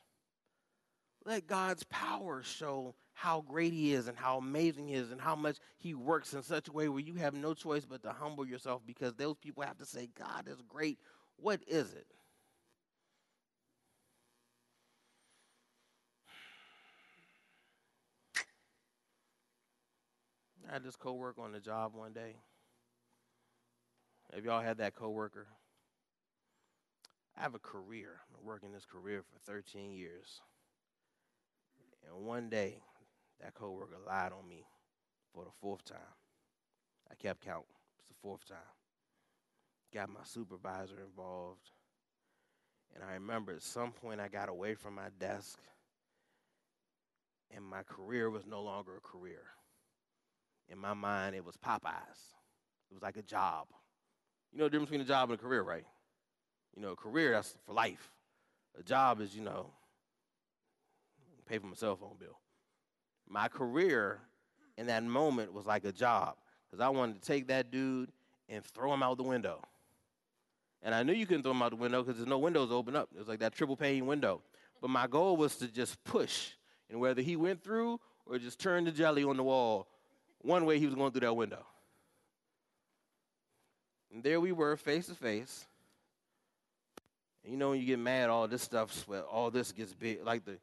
Let 1.26 1.48
God's 1.48 1.84
power 1.86 2.44
show 2.44 2.96
how 3.16 3.42
great 3.42 3.74
He 3.74 3.94
is 3.94 4.08
and 4.08 4.18
how 4.18 4.38
amazing 4.38 4.90
He 4.90 4.94
is 4.94 5.10
and 5.10 5.20
how 5.20 5.36
much 5.36 5.58
He 5.80 5.96
works 5.96 6.34
in 6.34 6.44
such 6.44 6.68
a 6.68 6.72
way 6.72 6.90
where 6.90 7.00
you 7.00 7.16
have 7.16 7.34
no 7.34 7.54
choice 7.54 7.86
but 7.86 8.04
to 8.04 8.12
humble 8.12 8.46
yourself 8.46 8.82
because 8.86 9.14
those 9.14 9.38
people 9.38 9.64
have 9.64 9.78
to 9.78 9.86
say, 9.86 10.10
God 10.20 10.48
is 10.48 10.62
great. 10.68 11.00
What 11.38 11.62
is 11.66 11.94
it? 11.94 12.06
I 20.70 20.74
had 20.74 20.84
this 20.84 20.96
coworker 20.96 21.42
on 21.42 21.52
the 21.52 21.60
job 21.60 21.94
one 21.96 22.12
day. 22.12 22.36
Have 24.34 24.44
y'all 24.44 24.62
had 24.62 24.80
that 24.80 24.96
coworker? 24.96 25.48
I 27.38 27.44
have 27.44 27.56
a 27.56 27.60
career. 27.60 28.20
I've 28.22 28.38
been 28.38 28.46
working 28.46 28.72
this 28.74 28.86
career 28.86 29.22
for 29.22 29.52
13 29.52 29.94
years. 29.94 30.42
And 32.08 32.26
one 32.26 32.50
day, 32.50 32.82
that 33.42 33.54
coworker 33.54 33.98
lied 34.06 34.32
on 34.32 34.48
me 34.48 34.66
for 35.34 35.44
the 35.44 35.52
fourth 35.62 35.84
time. 35.86 35.98
I 37.12 37.16
kept 37.16 37.46
count. 37.46 37.66
It's 38.00 38.08
the 38.08 38.16
fourth 38.22 38.46
time. 38.48 38.58
Got 39.94 40.10
my 40.10 40.22
supervisor 40.24 40.96
involved. 41.06 41.70
And 42.94 43.04
I 43.04 43.14
remember 43.14 43.54
at 43.54 43.62
some 43.62 43.92
point 43.92 44.22
I 44.22 44.28
got 44.28 44.50
away 44.50 44.74
from 44.74 44.96
my 44.96 45.10
desk 45.20 45.60
and 47.56 47.64
my 47.64 47.84
career 47.84 48.30
was 48.30 48.46
no 48.46 48.62
longer 48.62 48.98
a 48.98 49.02
career. 49.02 49.44
In 50.70 50.78
my 50.80 50.94
mind, 50.94 51.36
it 51.36 51.46
was 51.46 51.56
Popeyes. 51.58 52.34
It 52.90 52.94
was 52.94 53.04
like 53.04 53.18
a 53.18 53.22
job. 53.22 53.68
You 54.52 54.60
know 54.60 54.66
the 54.66 54.72
difference 54.72 54.90
between 54.90 55.02
a 55.02 55.08
job 55.08 55.30
and 55.30 55.40
a 55.40 55.42
career, 55.42 55.62
right? 55.62 55.86
You 56.76 56.82
know, 56.82 56.92
a 56.92 56.96
career, 56.96 57.32
that's 57.32 57.56
for 57.66 57.74
life. 57.74 58.12
A 58.80 58.84
job 58.84 59.22
is, 59.22 59.36
you 59.36 59.42
know, 59.42 59.72
pay 61.48 61.58
for 61.58 61.68
my 61.68 61.76
cell 61.76 61.96
phone 61.96 62.16
bill. 62.20 62.38
My 63.28 63.48
career 63.48 64.20
in 64.78 64.88
that 64.88 65.04
moment 65.04 65.54
was 65.54 65.66
like 65.66 65.86
a 65.86 65.92
job 65.92 66.36
because 66.70 66.82
I 66.82 66.90
wanted 66.90 67.22
to 67.22 67.28
take 67.28 67.48
that 67.48 67.72
dude 67.72 68.12
and 68.50 68.64
throw 68.64 68.94
him 68.94 69.02
out 69.02 69.18
the 69.18 69.24
window. 69.24 69.62
And 70.84 70.94
I 70.94 71.04
knew 71.04 71.14
you 71.14 71.26
couldn't 71.26 71.44
throw 71.44 71.52
him 71.52 71.62
out 71.62 71.72
the 71.72 71.78
window 71.78 72.04
because 72.04 72.18
there's 72.18 72.30
no 72.30 72.38
windows 72.38 72.72
open 72.72 72.96
up. 72.96 73.10
It 73.16 73.20
was 73.20 73.28
like 73.28 73.40
that 73.40 73.54
triple 73.54 73.76
pane 73.76 74.06
window. 74.06 74.42
But 74.82 74.90
my 74.90 75.08
goal 75.08 75.36
was 75.36 75.56
to 75.58 75.68
just 75.68 76.04
push. 76.04 76.52
And 76.90 77.00
whether 77.00 77.22
he 77.22 77.36
went 77.36 77.64
through 77.64 78.00
or 78.28 78.38
just 78.38 78.60
turned 78.60 78.86
the 78.86 78.92
jelly 78.92 79.24
on 79.24 79.38
the 79.38 79.44
wall, 79.44 79.88
one 80.42 80.66
way 80.66 80.78
he 80.78 80.86
was 80.86 80.94
going 80.94 81.12
through 81.12 81.22
that 81.22 81.34
window. 81.34 81.66
And 84.14 84.24
there 84.24 84.40
we 84.40 84.52
were, 84.52 84.78
face 84.78 85.08
to 85.08 85.16
face. 85.16 85.66
And 87.44 87.52
you 87.52 87.58
know 87.58 87.72
when 87.72 87.80
you 87.80 87.86
get 87.86 88.00
mad, 88.00 88.30
all 88.30 88.48
this 88.48 88.62
stuff, 88.62 89.08
all 89.32 89.50
this 89.50 89.72
gets 89.72 89.94
big, 89.94 90.24
like 90.24 90.46
the 90.46 90.58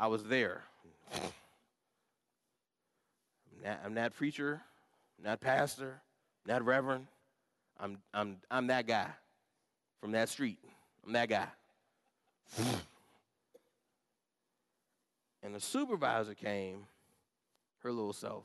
I 0.00 0.06
was 0.06 0.24
there. 0.24 0.62
I'm 1.12 1.20
not, 3.62 3.80
I'm 3.84 3.92
not 3.92 4.14
preacher, 4.14 4.62
not 5.22 5.42
pastor, 5.42 6.00
not 6.46 6.64
reverend. 6.64 7.06
I'm, 7.78 7.98
I'm, 8.14 8.38
I'm 8.50 8.68
that 8.68 8.86
guy 8.86 9.08
from 10.00 10.12
that 10.12 10.30
street. 10.30 10.58
I'm 11.06 11.12
that 11.12 11.28
guy. 11.28 11.48
and 15.42 15.54
the 15.54 15.60
supervisor 15.60 16.34
came, 16.34 16.86
her 17.82 17.92
little 17.92 18.14
self. 18.14 18.44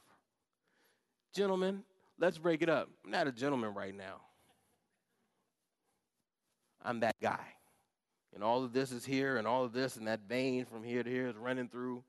Gentlemen, 1.33 1.83
let's 2.19 2.37
break 2.37 2.63
it 2.63 2.69
up. 2.69 2.89
I'm 3.05 3.11
not 3.11 3.27
a 3.27 3.31
gentleman 3.31 3.73
right 3.73 3.95
now. 3.95 4.19
I'm 6.83 6.99
that 6.99 7.15
guy. 7.21 7.54
And 8.35 8.43
all 8.43 8.65
of 8.65 8.73
this 8.73 8.91
is 8.91 9.05
here, 9.05 9.37
and 9.37 9.47
all 9.47 9.63
of 9.63 9.71
this 9.71 9.95
and 9.95 10.07
that 10.07 10.19
vein 10.27 10.65
from 10.65 10.83
here 10.83 11.01
to 11.01 11.09
here 11.09 11.27
is 11.27 11.37
running 11.37 11.69
through. 11.69 12.03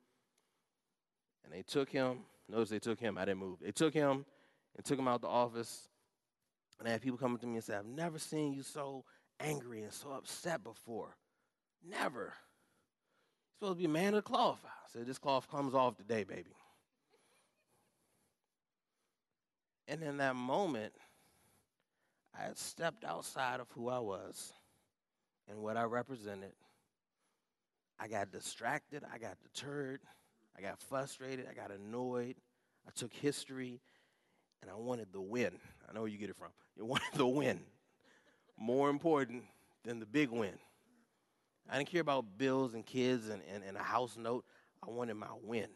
And 1.44 1.54
they 1.54 1.62
took 1.62 1.88
him. 1.88 2.18
Notice 2.48 2.68
they 2.68 2.80
took 2.80 2.98
him. 2.98 3.16
I 3.16 3.24
didn't 3.24 3.38
move. 3.38 3.58
They 3.62 3.70
took 3.70 3.94
him 3.94 4.26
and 4.76 4.84
took 4.84 4.98
him 4.98 5.06
out 5.06 5.20
the 5.20 5.28
office. 5.28 5.88
And 6.80 6.88
I 6.88 6.90
had 6.90 7.00
people 7.00 7.16
coming 7.16 7.38
to 7.38 7.46
me 7.46 7.54
and 7.54 7.64
say, 7.64 7.76
I've 7.76 7.86
never 7.86 8.18
seen 8.18 8.52
you 8.52 8.64
so 8.64 9.04
angry 9.38 9.82
and 9.82 9.92
so 9.92 10.10
upset 10.10 10.64
before. 10.64 11.16
Never. 11.88 12.34
You're 13.60 13.68
supposed 13.68 13.74
to 13.74 13.78
be 13.78 13.84
a 13.84 13.88
man 13.88 14.08
of 14.08 14.24
the 14.24 14.30
cloth. 14.30 14.58
I 14.64 14.88
said, 14.92 15.06
This 15.06 15.18
cloth 15.18 15.48
comes 15.48 15.74
off 15.74 15.96
today, 15.96 16.24
baby. 16.24 16.56
And 19.86 20.02
in 20.02 20.16
that 20.16 20.34
moment, 20.34 20.92
I 22.36 22.42
had 22.42 22.58
stepped 22.58 23.04
outside 23.04 23.60
of 23.60 23.68
who 23.70 23.88
I 23.88 24.00
was 24.00 24.52
and 25.49 25.62
what 25.62 25.76
I 25.76 25.84
represented. 25.84 26.53
I 27.99 28.09
got 28.09 28.30
distracted, 28.30 29.03
I 29.12 29.18
got 29.18 29.38
deterred, 29.40 30.01
I 30.57 30.61
got 30.61 30.80
frustrated, 30.80 31.47
I 31.51 31.55
got 31.55 31.70
annoyed. 31.70 32.36
I 32.86 32.90
took 32.94 33.12
history 33.12 33.80
and 34.62 34.70
I 34.70 34.74
wanted 34.74 35.09
the 35.12 35.20
win. 35.20 35.59
I 35.88 35.92
know 35.92 36.01
where 36.01 36.11
you 36.11 36.18
get 36.18 36.30
it 36.30 36.36
from. 36.36 36.51
You 36.76 36.84
wanted 36.86 37.12
the 37.14 37.26
win. 37.26 37.61
More 38.59 38.88
important 38.90 39.44
than 39.84 40.01
the 40.01 40.07
big 40.07 40.30
win. 40.30 40.55
I 41.68 41.78
didn't 41.78 41.90
care 41.90 42.01
about 42.01 42.38
bills 42.38 42.74
and 42.74 42.86
kids 42.86 43.28
and, 43.28 43.42
and, 43.53 43.64
and 43.64 43.76
a 43.76 43.82
house 43.82 44.16
note. 44.16 44.44
I 44.86 44.90
wanted 44.90 45.14
my 45.14 45.26
win. 45.42 45.68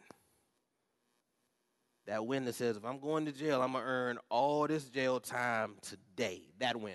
That 2.07 2.25
win 2.27 2.45
that 2.47 2.55
says, 2.55 2.77
if 2.77 2.85
I'm 2.85 3.01
going 3.01 3.27
to 3.27 3.33
jail, 3.33 3.61
I'm 3.61 3.73
going 3.73 3.85
to 3.85 3.91
earn 3.91 4.19
all 4.31 4.67
this 4.67 4.85
jail 4.85 5.21
time 5.21 5.75
today. 5.83 6.43
That 6.59 6.81
win. 6.81 6.95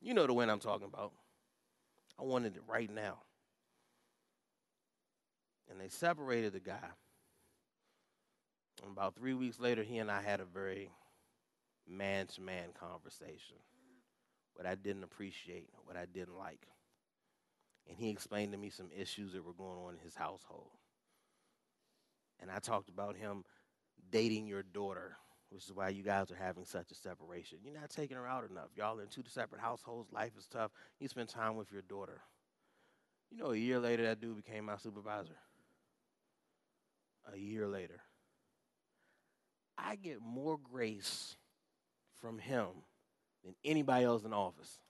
You 0.00 0.14
know 0.14 0.26
the 0.26 0.32
win 0.32 0.50
I'm 0.50 0.58
talking 0.58 0.86
about. 0.86 1.12
I 2.18 2.24
wanted 2.24 2.56
it 2.56 2.62
right 2.66 2.92
now. 2.92 3.18
And 5.70 5.80
they 5.80 5.88
separated 5.88 6.52
the 6.52 6.60
guy. 6.60 6.88
And 8.82 8.92
about 8.92 9.14
three 9.16 9.34
weeks 9.34 9.60
later, 9.60 9.82
he 9.82 9.98
and 9.98 10.10
I 10.10 10.22
had 10.22 10.40
a 10.40 10.44
very 10.44 10.90
man 11.86 12.26
to 12.26 12.40
man 12.40 12.68
conversation. 12.78 13.56
What 14.54 14.66
I 14.66 14.74
didn't 14.74 15.04
appreciate, 15.04 15.68
what 15.84 15.96
I 15.96 16.06
didn't 16.06 16.36
like. 16.36 16.66
And 17.88 17.96
he 17.96 18.10
explained 18.10 18.52
to 18.52 18.58
me 18.58 18.70
some 18.70 18.90
issues 18.96 19.32
that 19.32 19.44
were 19.44 19.52
going 19.52 19.78
on 19.78 19.94
in 19.94 20.00
his 20.00 20.14
household. 20.14 20.70
And 22.40 22.50
I 22.50 22.58
talked 22.58 22.88
about 22.88 23.16
him 23.16 23.44
dating 24.10 24.46
your 24.46 24.62
daughter, 24.62 25.16
which 25.50 25.64
is 25.64 25.72
why 25.72 25.88
you 25.88 26.02
guys 26.02 26.30
are 26.30 26.36
having 26.36 26.64
such 26.64 26.90
a 26.90 26.94
separation. 26.94 27.58
You're 27.62 27.78
not 27.80 27.90
taking 27.90 28.16
her 28.16 28.26
out 28.26 28.48
enough. 28.50 28.68
Y'all 28.76 28.98
in 28.98 29.08
two 29.08 29.22
separate 29.26 29.60
households. 29.60 30.12
Life 30.12 30.32
is 30.38 30.46
tough. 30.46 30.70
You 31.00 31.08
spend 31.08 31.28
time 31.28 31.56
with 31.56 31.72
your 31.72 31.82
daughter. 31.82 32.20
You 33.30 33.38
know, 33.38 33.52
a 33.52 33.56
year 33.56 33.78
later, 33.78 34.04
that 34.04 34.20
dude 34.20 34.36
became 34.36 34.64
my 34.64 34.76
supervisor. 34.76 35.36
A 37.32 37.38
year 37.38 37.66
later. 37.66 38.00
I 39.76 39.96
get 39.96 40.20
more 40.20 40.58
grace 40.58 41.36
from 42.20 42.38
him 42.38 42.66
than 43.44 43.54
anybody 43.64 44.04
else 44.04 44.24
in 44.24 44.30
the 44.30 44.36
office. 44.36 44.80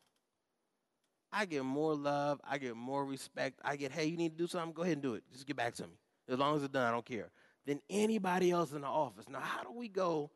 I 1.30 1.44
get 1.44 1.64
more 1.64 1.94
love. 1.94 2.40
I 2.48 2.58
get 2.58 2.74
more 2.74 3.04
respect. 3.04 3.60
I 3.62 3.76
get, 3.76 3.92
hey, 3.92 4.06
you 4.06 4.16
need 4.16 4.30
to 4.30 4.38
do 4.38 4.46
something? 4.46 4.72
Go 4.72 4.82
ahead 4.82 4.94
and 4.94 5.02
do 5.02 5.14
it. 5.14 5.24
Just 5.32 5.46
get 5.46 5.56
back 5.56 5.74
to 5.74 5.82
me. 5.82 5.98
As 6.28 6.38
long 6.38 6.56
as 6.56 6.62
it's 6.62 6.72
done, 6.72 6.86
I 6.86 6.90
don't 6.90 7.04
care. 7.04 7.30
Than 7.66 7.80
anybody 7.90 8.50
else 8.50 8.72
in 8.72 8.80
the 8.80 8.86
office. 8.86 9.28
Now, 9.28 9.40
how 9.40 9.62
do 9.62 9.72
we 9.72 9.88
go 9.88 10.30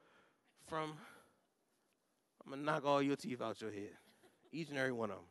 from, 0.73 0.95
I'm 2.43 2.51
going 2.51 2.61
to 2.61 2.65
knock 2.65 2.87
all 2.87 3.03
your 3.03 3.15
teeth 3.15 3.43
out 3.43 3.61
your 3.61 3.71
head, 3.71 3.91
each 4.53 4.71
and 4.71 4.79
every 4.79 4.93
one 4.93 5.11
of 5.11 5.17
them. 5.17 5.27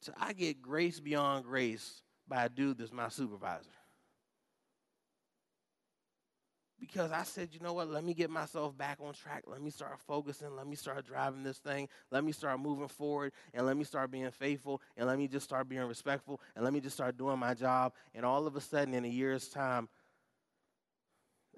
So 0.00 0.14
I 0.18 0.32
get 0.32 0.62
grace 0.62 0.98
beyond 1.00 1.44
grace 1.44 2.00
by 2.26 2.46
a 2.46 2.48
dude 2.48 2.78
that's 2.78 2.94
my 2.94 3.10
supervisor 3.10 3.68
because 6.82 7.12
I 7.12 7.22
said, 7.22 7.50
you 7.52 7.60
know 7.60 7.74
what, 7.74 7.88
let 7.88 8.02
me 8.02 8.12
get 8.12 8.28
myself 8.28 8.76
back 8.76 8.98
on 9.00 9.12
track. 9.12 9.44
Let 9.46 9.62
me 9.62 9.70
start 9.70 10.00
focusing. 10.00 10.56
Let 10.56 10.66
me 10.66 10.74
start 10.74 11.06
driving 11.06 11.44
this 11.44 11.58
thing. 11.58 11.88
Let 12.10 12.24
me 12.24 12.32
start 12.32 12.58
moving 12.58 12.88
forward. 12.88 13.32
And 13.54 13.64
let 13.64 13.76
me 13.76 13.84
start 13.84 14.10
being 14.10 14.30
faithful. 14.32 14.82
And 14.96 15.06
let 15.06 15.16
me 15.16 15.28
just 15.28 15.44
start 15.44 15.68
being 15.68 15.84
respectful. 15.84 16.40
And 16.56 16.64
let 16.64 16.72
me 16.72 16.80
just 16.80 16.96
start 16.96 17.16
doing 17.16 17.38
my 17.38 17.54
job. 17.54 17.92
And 18.16 18.26
all 18.26 18.48
of 18.48 18.56
a 18.56 18.60
sudden, 18.60 18.94
in 18.94 19.04
a 19.04 19.08
year's 19.08 19.48
time, 19.48 19.88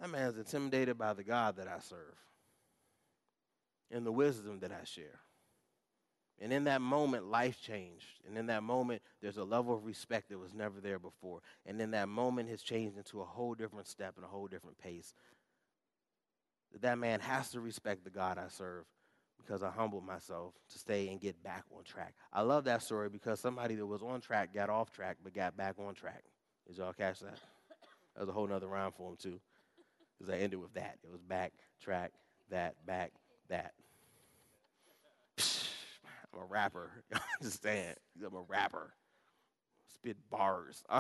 that 0.01 0.11
man's 0.11 0.37
intimidated 0.37 0.99
by 0.99 1.13
the 1.13 1.25
God 1.25 1.57
that 1.57 1.69
I 1.69 1.79
serve 1.79 2.17
and 3.91 4.05
the 4.05 4.13
wisdom 4.13 4.61
that 4.61 4.73
I 4.73 4.85
share. 4.85 5.21
And 6.41 6.53
in 6.53 6.65
that 6.65 6.81
moment, 6.81 7.27
life 7.27 7.61
changed. 7.61 8.07
And 8.27 8.37
in 8.37 8.47
that 8.47 8.65
moment, 8.65 9.03
there's 9.23 9.37
a 9.37 9.45
level 9.45 9.75
of 9.75 9.85
respect 9.85 10.31
that 10.31 10.39
was 10.39 10.53
never 10.53 10.81
there 10.81 10.99
before. 10.99 11.41
And 11.65 11.81
in 11.81 11.93
that 11.93 12.09
moment, 12.09 12.49
has 12.51 12.61
changed 12.61 12.97
into 12.97 13.21
a 13.21 13.25
whole 13.25 13.55
different 13.55 13.87
step 13.87 14.15
and 14.17 14.25
a 14.25 14.29
whole 14.29 14.49
different 14.49 14.79
pace. 14.79 15.15
That 16.81 16.99
man 16.99 17.21
has 17.21 17.51
to 17.51 17.61
respect 17.61 18.03
the 18.03 18.11
God 18.11 18.37
I 18.37 18.49
serve 18.49 18.85
because 19.39 19.63
I 19.63 19.71
humbled 19.71 20.05
myself 20.05 20.55
to 20.73 20.79
stay 20.79 21.09
and 21.09 21.21
get 21.21 21.41
back 21.45 21.65
on 21.77 21.85
track. 21.85 22.15
I 22.33 22.41
love 22.41 22.65
that 22.65 22.83
story 22.83 23.09
because 23.09 23.39
somebody 23.39 23.77
that 23.77 23.87
was 23.87 24.03
on 24.03 24.21
track 24.21 24.53
got 24.53 24.71
off 24.71 24.91
track 24.91 25.19
but 25.23 25.35
got 25.35 25.57
back 25.57 25.77
on 25.79 25.95
track. 25.95 26.25
Did 26.67 26.79
y'all 26.79 26.93
catch 26.93 27.21
that? 27.21 27.39
That 28.15 28.21
was 28.21 28.29
a 28.29 28.33
whole 28.33 28.49
nother 28.49 28.67
rhyme 28.67 28.93
for 28.97 29.11
him, 29.11 29.17
too. 29.17 29.39
Because 30.19 30.33
I 30.33 30.39
ended 30.39 30.61
with 30.61 30.75
that. 30.75 30.99
It 31.03 31.11
was 31.11 31.21
back, 31.23 31.53
track, 31.81 32.13
that, 32.51 32.75
back, 32.87 33.13
that. 33.49 33.73
I'm 35.39 36.43
a 36.43 36.47
rapper. 36.47 36.91
You 37.13 37.19
understand? 37.41 37.97
I'm 38.25 38.35
a 38.35 38.43
rapper. 38.49 38.95
Spit 39.95 40.17
bars. 40.31 40.83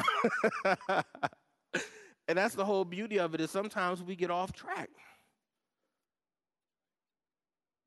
and 2.29 2.39
that's 2.39 2.55
the 2.55 2.65
whole 2.65 2.85
beauty 2.85 3.19
of 3.19 3.35
it 3.35 3.41
is 3.41 3.51
sometimes 3.51 4.03
we 4.03 4.17
get 4.17 4.31
off 4.31 4.53
track. 4.53 4.91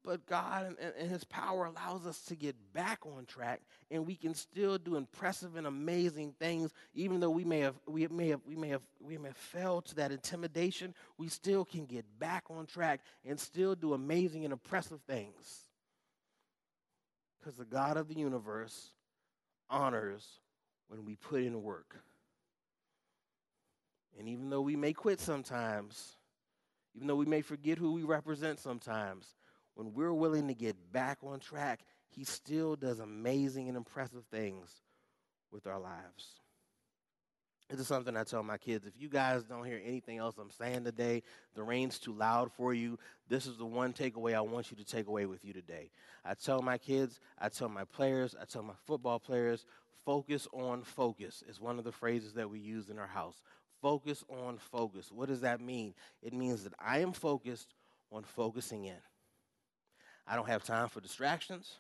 But 0.08 0.26
God 0.26 0.68
and, 0.68 0.94
and, 0.98 1.12
His 1.12 1.26
power 1.26 1.66
allows 1.66 2.08
us 2.08 2.22
to 2.28 2.36
get 2.38 2.56
back 2.72 3.00
on 3.06 3.26
track, 3.26 3.60
and 3.92 4.08
we 4.08 4.16
can 4.16 4.34
still 4.34 4.78
do 4.78 4.96
impressive 4.96 5.58
and 5.58 5.68
amazing 5.68 6.34
things, 6.40 6.72
even 6.94 7.20
though 7.20 7.30
we 7.30 7.44
may 7.44 7.60
have 7.60 7.76
we 7.86 8.08
may 8.08 8.30
have 8.30 8.40
we 8.48 8.56
may 8.56 8.70
have 8.70 8.82
we 9.02 9.18
may 9.18 9.28
have 9.28 9.36
failed 9.36 9.86
to 9.88 9.96
that 9.96 10.14
intimidation. 10.14 10.96
We 11.18 11.28
still 11.28 11.66
can 11.66 11.86
get 11.86 12.06
back 12.20 12.46
on 12.50 12.68
track 12.68 13.02
and 13.26 13.38
still 13.38 13.76
do 13.76 13.94
amazing 13.94 14.46
and 14.46 14.54
impressive 14.54 15.02
things. 15.02 15.64
Because 17.38 17.58
the 17.58 17.66
God 17.66 17.98
of 17.98 18.08
the 18.08 18.16
universe 18.16 18.92
honors 19.70 20.26
when 20.88 21.04
we 21.04 21.18
put 21.18 21.44
in 21.44 21.62
work. 21.64 22.00
And 24.18 24.30
even 24.30 24.50
though 24.50 24.62
we 24.62 24.78
may 24.78 24.94
quit 24.94 25.20
sometimes, 25.20 26.16
even 26.96 27.08
though 27.08 27.16
we 27.16 27.26
may 27.26 27.42
forget 27.42 27.78
who 27.78 27.92
we 27.92 28.04
represent 28.04 28.62
sometimes, 28.62 29.36
when 29.78 29.94
we're 29.94 30.14
willing 30.14 30.48
to 30.48 30.56
get 30.56 30.76
back 30.92 31.20
on 31.24 31.40
track, 31.40 31.82
He 32.10 32.24
still 32.24 32.76
does 32.76 33.00
amazing 33.00 33.68
and 33.68 33.78
impressive 33.78 34.24
things 34.32 34.82
with 35.52 35.68
our 35.68 35.80
lives. 35.80 36.42
This 37.70 37.82
is 37.82 37.88
something 37.88 38.18
I 38.18 38.24
tell 38.24 38.42
my 38.42 38.58
kids. 38.58 38.88
If 38.88 38.94
you 38.98 39.08
guys 39.08 39.44
don't 39.44 39.66
hear 39.66 39.80
anything 39.86 40.18
else 40.18 40.36
I'm 40.40 40.50
saying 40.50 40.86
today, 40.86 41.22
the 41.54 41.62
rain's 41.62 42.00
too 42.00 42.14
loud 42.14 42.52
for 42.54 42.74
you. 42.74 42.98
This 43.30 43.46
is 43.46 43.58
the 43.58 43.66
one 43.66 43.94
takeaway 43.94 44.34
I 44.34 44.42
want 44.42 44.72
you 44.72 44.78
to 44.78 44.86
take 44.86 45.06
away 45.06 45.28
with 45.28 45.46
you 45.46 45.54
today. 45.54 45.92
I 46.26 46.34
tell 46.34 46.64
my 46.64 46.80
kids, 46.80 47.20
I 47.38 47.50
tell 47.50 47.70
my 47.70 47.84
players, 47.84 48.36
I 48.42 48.46
tell 48.46 48.64
my 48.64 48.74
football 48.88 49.20
players, 49.20 49.66
focus 50.06 50.48
on 50.54 50.82
focus 50.82 51.44
is 51.48 51.62
one 51.62 51.78
of 51.78 51.84
the 51.84 51.92
phrases 51.92 52.34
that 52.34 52.50
we 52.50 52.58
use 52.58 52.90
in 52.90 52.98
our 52.98 53.06
house. 53.06 53.44
Focus 53.80 54.24
on 54.28 54.58
focus. 54.58 55.12
What 55.12 55.28
does 55.28 55.42
that 55.42 55.62
mean? 55.62 55.94
It 56.24 56.34
means 56.34 56.64
that 56.64 56.74
I 56.80 57.00
am 57.00 57.12
focused 57.12 57.76
on 58.12 58.24
focusing 58.24 58.86
in. 58.86 58.96
I 60.28 60.36
don't 60.36 60.48
have 60.48 60.64
time 60.64 60.90
for 60.90 61.00
distractions. 61.02 61.78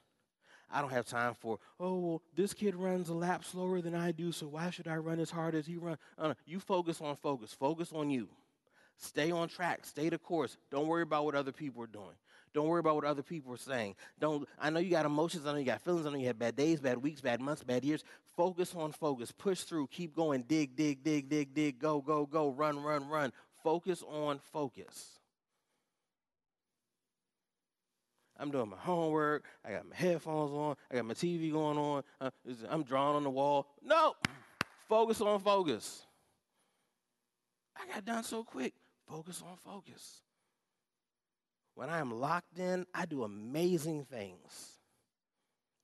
I 0.69 0.81
don't 0.81 0.91
have 0.91 1.05
time 1.05 1.33
for, 1.33 1.59
oh, 1.79 1.95
well, 1.95 2.21
this 2.35 2.53
kid 2.53 2.75
runs 2.75 3.09
a 3.09 3.13
lap 3.13 3.45
slower 3.45 3.79
than 3.81 3.95
I 3.95 4.11
do, 4.11 4.31
so 4.31 4.47
why 4.47 4.69
should 4.69 4.87
I 4.87 4.97
run 4.97 5.19
as 5.19 5.29
hard 5.29 5.55
as 5.55 5.65
he 5.65 5.77
runs? 5.77 5.97
You 6.45 6.59
focus 6.59 6.99
on 6.99 7.15
focus. 7.15 7.53
Focus 7.53 7.93
on 7.93 8.09
you. 8.09 8.27
Stay 8.97 9.31
on 9.31 9.47
track. 9.47 9.85
Stay 9.85 10.09
the 10.09 10.17
course. 10.17 10.57
Don't 10.71 10.87
worry 10.87 11.03
about 11.03 11.23
what 11.23 11.35
other 11.35 11.51
people 11.51 11.83
are 11.83 11.87
doing. 11.87 12.15
Don't 12.53 12.67
worry 12.67 12.79
about 12.79 12.95
what 12.95 13.05
other 13.05 13.21
people 13.21 13.53
are 13.53 13.57
saying. 13.57 13.95
Don't. 14.19 14.47
I 14.59 14.71
know 14.71 14.79
you 14.79 14.89
got 14.89 15.05
emotions. 15.05 15.45
I 15.45 15.51
know 15.51 15.59
you 15.59 15.65
got 15.65 15.81
feelings. 15.81 16.07
I 16.07 16.09
know 16.09 16.17
you 16.17 16.25
had 16.25 16.39
bad 16.39 16.55
days, 16.55 16.79
bad 16.79 16.97
weeks, 16.97 17.21
bad 17.21 17.39
months, 17.39 17.63
bad 17.63 17.85
years. 17.85 18.03
Focus 18.35 18.73
on 18.73 18.91
focus. 18.91 19.31
Push 19.31 19.61
through. 19.61 19.87
Keep 19.87 20.15
going. 20.15 20.41
Dig, 20.41 20.75
dig, 20.75 21.03
dig, 21.03 21.29
dig, 21.29 21.53
dig. 21.53 21.77
Go, 21.77 22.01
go, 22.01 22.25
go. 22.25 22.49
Run, 22.49 22.81
run, 22.81 23.07
run. 23.07 23.31
Focus 23.63 24.01
on 24.09 24.39
focus. 24.51 25.19
I'm 28.39 28.51
doing 28.51 28.69
my 28.69 28.77
homework. 28.77 29.43
I 29.65 29.71
got 29.71 29.89
my 29.89 29.95
headphones 29.95 30.51
on. 30.51 30.75
I 30.91 30.95
got 30.95 31.05
my 31.05 31.13
TV 31.13 31.51
going 31.51 31.77
on. 31.77 32.03
Uh, 32.21 32.29
I'm 32.69 32.83
drawing 32.83 33.15
on 33.15 33.23
the 33.23 33.29
wall. 33.29 33.67
No, 33.83 34.15
focus 34.87 35.21
on 35.21 35.39
focus. 35.39 36.05
I 37.75 37.93
got 37.93 38.05
done 38.05 38.23
so 38.23 38.43
quick. 38.43 38.73
Focus 39.07 39.41
on 39.47 39.57
focus. 39.57 40.21
When 41.75 41.89
I 41.89 41.99
am 41.99 42.11
locked 42.11 42.59
in, 42.59 42.85
I 42.93 43.05
do 43.05 43.23
amazing 43.23 44.05
things. 44.05 44.73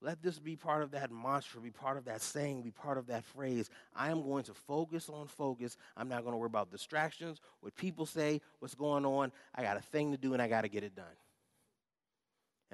Let 0.01 0.22
this 0.22 0.38
be 0.38 0.58
part 0.58 0.84
of 0.84 0.91
that 0.91 1.12
mantra, 1.12 1.62
be 1.62 1.70
part 1.70 1.97
of 1.97 2.06
that 2.06 2.22
saying, 2.22 2.62
be 2.62 2.72
part 2.72 2.97
of 2.97 3.08
that 3.08 3.24
phrase. 3.24 3.70
I 3.95 4.10
am 4.10 4.22
going 4.22 4.43
to 4.45 4.54
focus 4.54 5.08
on 5.08 5.28
focus. 5.28 5.78
I'm 5.95 6.10
not 6.10 6.24
going 6.24 6.34
to 6.34 6.38
worry 6.38 6.47
about 6.47 6.72
distractions, 6.72 7.39
what 7.62 7.74
people 7.78 8.06
say, 8.06 8.41
what's 8.60 8.76
going 8.76 9.06
on. 9.06 9.32
I 9.56 9.62
got 9.62 9.78
a 9.78 9.82
thing 9.82 10.12
to 10.12 10.18
do 10.18 10.34
and 10.34 10.41
I 10.41 10.49
got 10.49 10.62
to 10.62 10.68
get 10.68 10.84
it 10.84 10.93
done 10.93 11.06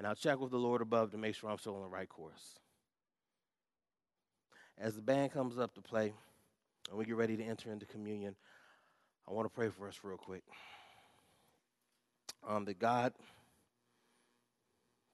and 0.00 0.06
I'll 0.06 0.14
check 0.14 0.40
with 0.40 0.50
the 0.50 0.56
Lord 0.56 0.80
above 0.80 1.10
to 1.10 1.18
make 1.18 1.34
sure 1.34 1.50
I'm 1.50 1.58
still 1.58 1.76
on 1.76 1.82
the 1.82 1.88
right 1.88 2.08
course. 2.08 2.58
As 4.78 4.96
the 4.96 5.02
band 5.02 5.30
comes 5.30 5.58
up 5.58 5.74
to 5.74 5.82
play 5.82 6.14
and 6.88 6.98
we 6.98 7.04
get 7.04 7.16
ready 7.16 7.36
to 7.36 7.44
enter 7.44 7.70
into 7.70 7.84
communion, 7.84 8.34
I 9.28 9.32
want 9.34 9.44
to 9.44 9.54
pray 9.54 9.68
for 9.68 9.86
us 9.86 10.00
real 10.02 10.16
quick. 10.16 10.42
Um, 12.48 12.64
that 12.64 12.78
God, 12.78 13.12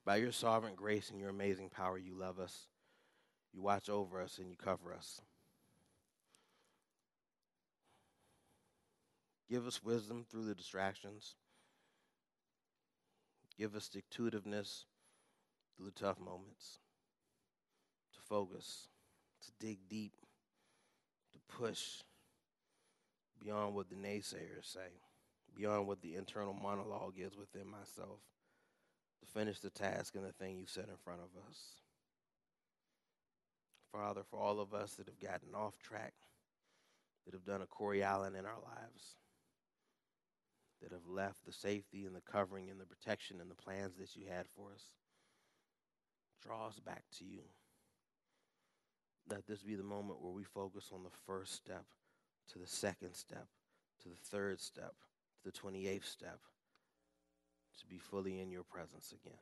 by 0.05 0.19
your 0.19 0.31
sovereign 0.31 0.77
grace 0.77 1.11
and 1.11 1.19
your 1.19 1.31
amazing 1.31 1.69
power, 1.69 1.99
you 1.99 2.15
love 2.15 2.39
us, 2.39 2.69
you 3.53 3.63
watch 3.63 3.89
over 3.89 4.23
us, 4.23 4.39
and 4.39 4.49
you 4.49 4.55
cover 4.55 4.95
us. 4.95 5.21
Give 9.51 9.67
us 9.67 9.83
wisdom 9.83 10.25
through 10.31 10.45
the 10.45 10.55
distractions. 10.55 11.35
Give 13.59 13.75
us 13.75 13.89
the 13.89 14.01
intuitiveness 14.01 14.85
through 15.77 15.87
the 15.87 15.93
tough 15.93 16.19
moments, 16.19 16.79
to 18.15 18.21
focus, 18.29 18.89
to 19.45 19.67
dig 19.67 19.79
deep, 19.89 20.13
to 21.33 21.39
push 21.57 22.03
beyond 23.43 23.75
what 23.75 23.89
the 23.89 23.97
naysayers 23.97 24.65
say, 24.65 25.01
beyond 25.57 25.87
what 25.87 26.03
the 26.03 26.17
internal 26.17 26.55
monologue 26.55 27.15
is 27.19 27.37
within 27.37 27.69
myself, 27.71 28.21
to 29.21 29.27
finish 29.33 29.61
the 29.61 29.71
task 29.71 30.15
and 30.15 30.25
the 30.25 30.33
thing 30.33 30.59
you 30.59 30.67
set 30.67 30.89
in 30.89 30.97
front 31.05 31.21
of 31.21 31.49
us. 31.49 31.59
Father, 33.93 34.23
for 34.31 34.39
all 34.39 34.61
of 34.61 34.75
us 34.75 34.95
that 34.95 35.07
have 35.07 35.21
gotten 35.21 35.55
off 35.55 35.79
track, 35.79 36.13
that 37.25 37.35
have 37.35 37.45
done 37.45 37.63
a 37.63 37.67
Corey 37.67 38.03
Allen 38.03 38.35
in 38.35 38.45
our 38.45 38.61
lives, 38.63 39.17
that 40.83 40.93
have 40.93 41.07
left 41.09 41.45
the 41.45 41.53
safety 41.53 42.05
and 42.05 42.15
the 42.15 42.21
covering 42.21 42.71
and 42.71 42.81
the 42.81 42.87
protection 42.87 43.41
and 43.41 43.51
the 43.51 43.55
plans 43.55 43.97
that 43.99 44.17
you 44.17 44.25
had 44.29 44.47
for 44.55 44.73
us. 44.73 44.85
Draw 46.43 46.69
us 46.69 46.79
back 46.79 47.05
to 47.19 47.25
you. 47.25 47.43
Let 49.29 49.47
this 49.47 49.63
be 49.63 49.75
the 49.75 49.83
moment 49.83 50.23
where 50.23 50.33
we 50.33 50.45
focus 50.45 50.91
on 50.93 51.03
the 51.03 51.17
first 51.27 51.55
step, 51.55 51.85
to 52.53 52.59
the 52.59 52.67
second 52.67 53.15
step, 53.15 53.47
to 54.03 54.09
the 54.09 54.17
third 54.31 54.61
step, 54.61 54.95
to 55.43 55.51
the 55.51 55.59
28th 55.59 56.05
step, 56.05 56.39
to 57.81 57.87
be 57.87 57.99
fully 57.99 58.41
in 58.41 58.51
your 58.51 58.63
presence 58.63 59.13
again. 59.13 59.39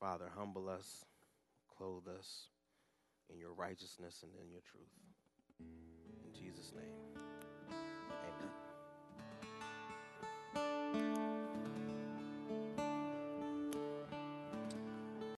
Father, 0.00 0.30
humble 0.36 0.68
us, 0.68 1.04
clothe 1.76 2.08
us 2.18 2.48
in 3.32 3.38
your 3.38 3.52
righteousness 3.52 4.22
and 4.22 4.32
in 4.42 4.50
your 4.50 4.60
truth. 4.60 4.88
In 5.60 6.34
Jesus' 6.34 6.72
name. 6.74 7.07